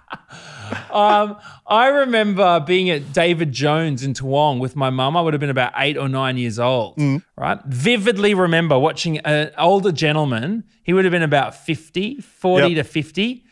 Um, 0.89 1.35
I 1.67 1.87
remember 1.87 2.61
being 2.61 2.89
at 2.89 3.11
David 3.11 3.51
Jones 3.51 4.03
in 4.03 4.13
Toowong 4.13 4.59
with 4.59 4.77
my 4.77 4.89
mum. 4.89 5.17
I 5.17 5.21
would 5.21 5.33
have 5.33 5.41
been 5.41 5.49
about 5.49 5.73
eight 5.75 5.97
or 5.97 6.07
nine 6.07 6.37
years 6.37 6.59
old, 6.59 6.95
Mm. 6.97 7.21
right? 7.37 7.59
Vividly 7.65 8.33
remember 8.33 8.79
watching 8.79 9.17
an 9.19 9.51
older 9.57 9.91
gentleman. 9.91 10.63
He 10.83 10.93
would 10.93 11.03
have 11.03 11.11
been 11.11 11.23
about 11.23 11.55
50, 11.55 12.21
40 12.21 12.67
Yep. 12.73 12.85
to 12.85 12.89
50, 12.89 13.43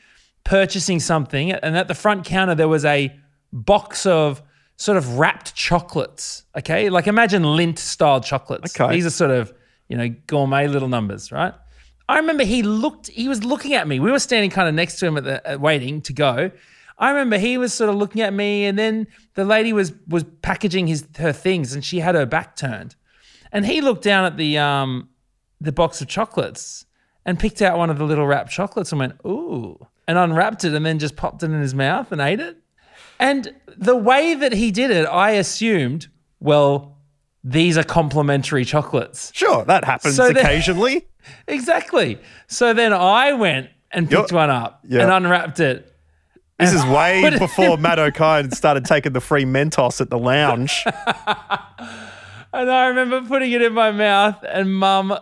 purchasing 0.46 1.02
something. 1.02 1.52
And 1.52 1.76
at 1.78 1.90
the 1.90 1.94
front 1.94 2.24
counter, 2.26 2.56
there 2.56 2.70
was 2.70 2.86
a 2.86 3.14
box 3.52 4.06
of 4.06 4.42
sort 4.78 4.98
of 4.98 5.18
wrapped 5.20 5.56
chocolates. 5.56 6.44
Okay. 6.58 6.90
Like 6.90 7.08
imagine 7.08 7.44
Lindt 7.44 7.80
style 7.80 8.22
chocolates. 8.22 8.80
Okay. 8.80 8.96
These 8.96 9.06
are 9.06 9.10
sort 9.10 9.32
of, 9.32 9.54
you 9.90 9.98
know, 9.98 10.08
gourmet 10.28 10.68
little 10.68 10.88
numbers, 10.88 11.32
right? 11.32 11.54
I 12.08 12.18
remember 12.18 12.44
he 12.44 12.64
looked, 12.64 13.08
he 13.08 13.28
was 13.28 13.44
looking 13.44 13.74
at 13.74 13.88
me. 13.88 14.00
We 14.00 14.12
were 14.12 14.20
standing 14.20 14.50
kind 14.50 14.68
of 14.68 14.74
next 14.74 15.00
to 15.00 15.08
him 15.08 15.18
at 15.18 15.24
the 15.26 15.56
uh, 15.56 15.58
waiting 15.58 16.02
to 16.04 16.14
go. 16.14 16.52
I 16.98 17.10
remember 17.10 17.38
he 17.38 17.58
was 17.58 17.74
sort 17.74 17.90
of 17.90 17.96
looking 17.96 18.22
at 18.22 18.34
me, 18.34 18.66
and 18.66 18.78
then 18.78 19.08
the 19.36 19.46
lady 19.46 19.74
was 19.74 19.94
was 20.08 20.26
packaging 20.42 20.88
his 20.88 21.08
her 21.18 21.32
things, 21.32 21.74
and 21.74 21.84
she 21.84 22.00
had 22.00 22.16
her 22.16 22.26
back 22.26 22.56
turned, 22.56 22.96
and 23.52 23.66
he 23.66 23.80
looked 23.80 24.04
down 24.04 24.26
at 24.26 24.38
the 24.38 24.58
um 24.58 25.10
the 25.62 25.72
box 25.72 26.02
of 26.02 26.08
chocolates 26.08 26.86
and 27.26 27.40
picked 27.40 27.62
out 27.62 27.78
one 27.78 27.90
of 27.90 27.98
the 27.98 28.06
little 28.06 28.28
wrapped 28.28 28.52
chocolates 28.52 28.92
and 28.92 29.00
went 29.00 29.14
ooh, 29.26 29.88
and 30.08 30.18
unwrapped 30.18 30.66
it, 30.66 30.74
and 30.74 30.86
then 30.86 31.00
just 31.00 31.16
popped 31.16 31.42
it 31.42 31.52
in 31.52 31.62
his 31.62 31.74
mouth 31.74 32.12
and 32.12 32.20
ate 32.20 32.42
it. 32.42 32.58
And 33.18 33.56
the 33.78 33.96
way 33.96 34.34
that 34.34 34.54
he 34.54 34.72
did 34.72 34.92
it, 34.92 35.06
I 35.06 35.32
assumed 35.32 36.08
well, 36.42 36.98
these 37.44 37.78
are 37.78 37.84
complimentary 37.84 38.66
chocolates. 38.66 39.32
Sure, 39.34 39.64
that 39.66 39.84
happens 39.86 40.16
So 40.16 40.28
then- 40.32 40.38
occasionally. 40.46 41.06
Exactly. 41.48 42.18
So 42.48 42.74
then 42.74 42.92
I 42.92 43.34
went 43.34 43.70
and 43.92 44.10
picked 44.10 44.32
Yep. 44.32 44.32
one 44.32 44.50
up 44.50 44.80
Yeah. 44.88 45.02
and 45.04 45.12
unwrapped 45.12 45.60
it. 45.60 45.86
This 46.58 46.74
is 46.74 46.84
way 46.86 47.30
before 47.40 47.78
Matt 47.78 48.00
Okine 48.00 48.52
started 48.56 48.86
taking 48.86 49.14
the 49.14 49.22
free 49.22 49.46
Mentos 49.46 50.02
at 50.02 50.10
the 50.10 50.18
lounge. 50.18 50.84
And 52.52 52.72
I 52.72 52.88
remember 52.88 53.22
putting 53.22 53.52
it 53.52 53.62
in 53.62 53.74
my 53.74 53.92
mouth, 53.92 54.44
and 54.48 54.74
mum 54.74 55.16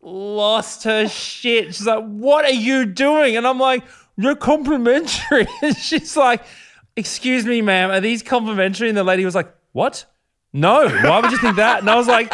lost 0.00 0.84
her 0.84 1.08
shit. 1.08 1.74
She's 1.74 1.86
like, 1.86 2.02
What 2.04 2.46
are 2.46 2.52
you 2.52 2.86
doing? 2.86 3.36
And 3.36 3.46
I'm 3.46 3.58
like, 3.58 3.84
You're 4.16 4.34
complimentary. 4.36 5.46
And 5.62 5.76
she's 5.76 6.16
like, 6.16 6.42
Excuse 6.96 7.44
me, 7.44 7.60
ma'am, 7.60 7.90
are 7.90 8.00
these 8.00 8.22
complimentary? 8.22 8.88
And 8.88 8.96
the 8.96 9.04
lady 9.04 9.26
was 9.26 9.34
like, 9.34 9.54
What? 9.72 10.06
No, 10.52 10.88
why 10.88 11.20
would 11.20 11.30
you 11.30 11.38
think 11.38 11.56
that? 11.56 11.80
And 11.80 11.88
I 11.88 11.94
was 11.94 12.08
like, 12.08 12.28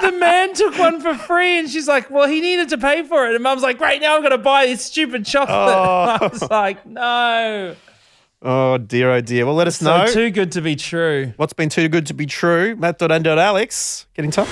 The 0.00 0.12
man 0.12 0.54
took 0.54 0.76
one 0.78 1.00
for 1.00 1.14
free. 1.14 1.58
And 1.58 1.68
she's 1.68 1.86
like, 1.86 2.10
Well, 2.10 2.26
he 2.28 2.40
needed 2.40 2.68
to 2.70 2.78
pay 2.78 3.04
for 3.04 3.26
it. 3.28 3.34
And 3.34 3.42
mum's 3.44 3.62
like, 3.62 3.80
right 3.80 4.00
now 4.00 4.16
I'm 4.16 4.22
going 4.22 4.32
to 4.32 4.38
buy 4.38 4.66
this 4.66 4.84
stupid 4.84 5.24
chocolate. 5.24 5.56
And 5.56 5.70
I 5.78 6.18
oh. 6.20 6.28
was 6.28 6.50
like, 6.50 6.84
No. 6.86 7.76
Oh 8.42 8.78
dear, 8.78 9.10
oh 9.12 9.20
dear. 9.20 9.44
Well, 9.46 9.54
let 9.54 9.66
us 9.66 9.76
So 9.76 9.98
know 9.98 10.06
too 10.12 10.30
good 10.30 10.52
to 10.52 10.62
be 10.62 10.74
true. 10.74 11.34
what's 11.36 11.52
been 11.52 11.68
too 11.68 11.88
good 11.88 12.06
to 12.06 12.14
be 12.14 12.26
true. 12.26 12.74
Matt.and.alex, 12.76 14.06
get 14.14 14.24
in 14.24 14.30
touch. 14.30 14.48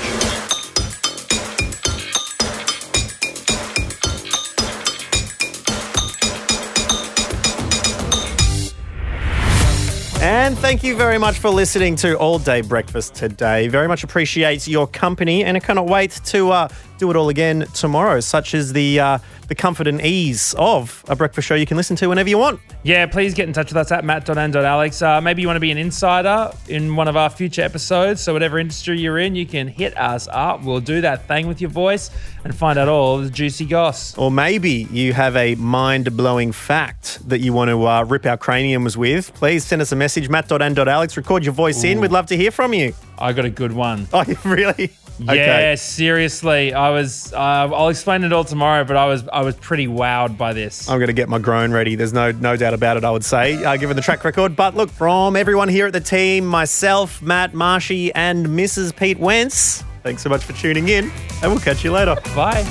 And 10.28 10.58
thank 10.58 10.84
you 10.84 10.94
very 10.94 11.16
much 11.16 11.38
for 11.38 11.48
listening 11.48 11.96
to 11.96 12.14
All 12.18 12.38
Day 12.38 12.60
Breakfast 12.60 13.14
today. 13.14 13.66
Very 13.68 13.88
much 13.88 14.04
appreciate 14.04 14.68
your 14.68 14.86
company, 14.86 15.42
and 15.42 15.56
I 15.56 15.60
cannot 15.60 15.86
wait 15.86 16.20
to 16.26 16.50
uh, 16.50 16.68
do 16.98 17.08
it 17.08 17.16
all 17.16 17.30
again 17.30 17.64
tomorrow, 17.72 18.20
such 18.20 18.52
as 18.52 18.74
the 18.74 19.00
uh, 19.00 19.18
the 19.48 19.54
comfort 19.54 19.86
and 19.86 20.00
ease 20.00 20.54
of 20.58 21.04
a 21.08 21.16
breakfast 21.16 21.48
show 21.48 21.54
you 21.54 21.66
can 21.66 21.76
listen 21.76 21.96
to 21.96 22.06
whenever 22.06 22.28
you 22.28 22.38
want. 22.38 22.60
Yeah, 22.82 23.06
please 23.06 23.34
get 23.34 23.48
in 23.48 23.54
touch 23.54 23.68
with 23.68 23.76
us 23.78 23.90
at 23.90 24.04
matt.and.alex. 24.04 25.02
Uh, 25.02 25.20
maybe 25.20 25.42
you 25.42 25.48
want 25.48 25.56
to 25.56 25.60
be 25.60 25.70
an 25.70 25.78
insider 25.78 26.52
in 26.68 26.94
one 26.94 27.08
of 27.08 27.16
our 27.16 27.30
future 27.30 27.62
episodes. 27.62 28.20
So, 28.20 28.32
whatever 28.32 28.58
industry 28.58 29.00
you're 29.00 29.18
in, 29.18 29.34
you 29.34 29.46
can 29.46 29.66
hit 29.66 29.96
us 29.96 30.28
up. 30.30 30.62
We'll 30.62 30.80
do 30.80 31.00
that 31.00 31.26
thing 31.26 31.48
with 31.48 31.60
your 31.60 31.70
voice 31.70 32.10
and 32.44 32.54
find 32.54 32.78
out 32.78 32.88
all 32.88 33.18
the 33.18 33.30
juicy 33.30 33.64
goss. 33.64 34.16
Or 34.16 34.30
maybe 34.30 34.86
you 34.90 35.12
have 35.14 35.34
a 35.36 35.54
mind 35.56 36.16
blowing 36.16 36.52
fact 36.52 37.26
that 37.28 37.40
you 37.40 37.52
want 37.52 37.70
to 37.70 37.86
uh, 37.86 38.04
rip 38.04 38.26
our 38.26 38.36
craniums 38.36 38.96
with. 38.96 39.34
Please 39.34 39.64
send 39.64 39.82
us 39.82 39.92
a 39.92 39.96
message, 39.96 40.28
matt.and.alex. 40.28 41.16
Record 41.16 41.44
your 41.44 41.54
voice 41.54 41.82
in. 41.84 42.00
We'd 42.00 42.12
love 42.12 42.26
to 42.26 42.36
hear 42.36 42.50
from 42.50 42.74
you. 42.74 42.94
I 43.18 43.32
got 43.32 43.44
a 43.44 43.50
good 43.50 43.72
one. 43.72 44.06
Oh, 44.12 44.24
really? 44.44 44.92
Yeah, 45.18 45.74
seriously. 45.74 46.72
I 46.72 46.90
was. 46.90 47.32
Uh, 47.32 47.36
I'll 47.36 47.88
explain 47.88 48.24
it 48.24 48.32
all 48.32 48.44
tomorrow, 48.44 48.84
but 48.84 48.96
I 48.96 49.06
was. 49.06 49.26
I 49.28 49.42
was 49.42 49.56
pretty 49.56 49.86
wowed 49.86 50.38
by 50.38 50.52
this. 50.52 50.88
I'm 50.88 50.98
going 50.98 51.08
to 51.08 51.12
get 51.12 51.28
my 51.28 51.38
groan 51.38 51.72
ready. 51.72 51.94
There's 51.96 52.12
no 52.12 52.30
no 52.32 52.56
doubt 52.56 52.74
about 52.74 52.96
it, 52.96 53.04
I 53.04 53.10
would 53.10 53.24
say, 53.24 53.62
uh, 53.64 53.76
given 53.76 53.96
the 53.96 54.02
track 54.02 54.24
record. 54.24 54.54
But 54.56 54.74
look, 54.76 54.90
from 54.90 55.36
everyone 55.36 55.68
here 55.68 55.86
at 55.86 55.92
the 55.92 56.00
team, 56.00 56.46
myself, 56.46 57.20
Matt, 57.22 57.54
Marshy, 57.54 58.12
and 58.14 58.46
Mrs. 58.46 58.94
Pete 58.94 59.18
Wentz, 59.18 59.82
thanks 60.02 60.22
so 60.22 60.28
much 60.30 60.44
for 60.44 60.52
tuning 60.54 60.88
in, 60.88 61.10
and 61.42 61.50
we'll 61.50 61.60
catch 61.60 61.84
you 61.84 61.92
later. 61.92 62.16
Bye. 62.34 62.64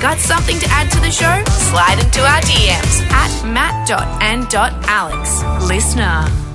Got 0.00 0.18
something 0.18 0.58
to 0.58 0.66
add 0.68 0.90
to 0.92 1.00
the 1.00 1.10
show? 1.10 1.42
Slide 1.50 1.98
into 2.04 2.20
our 2.20 2.40
DMs 2.42 3.00
at 3.10 3.44
matt.and.alex. 3.46 5.42
Listener. 5.66 6.53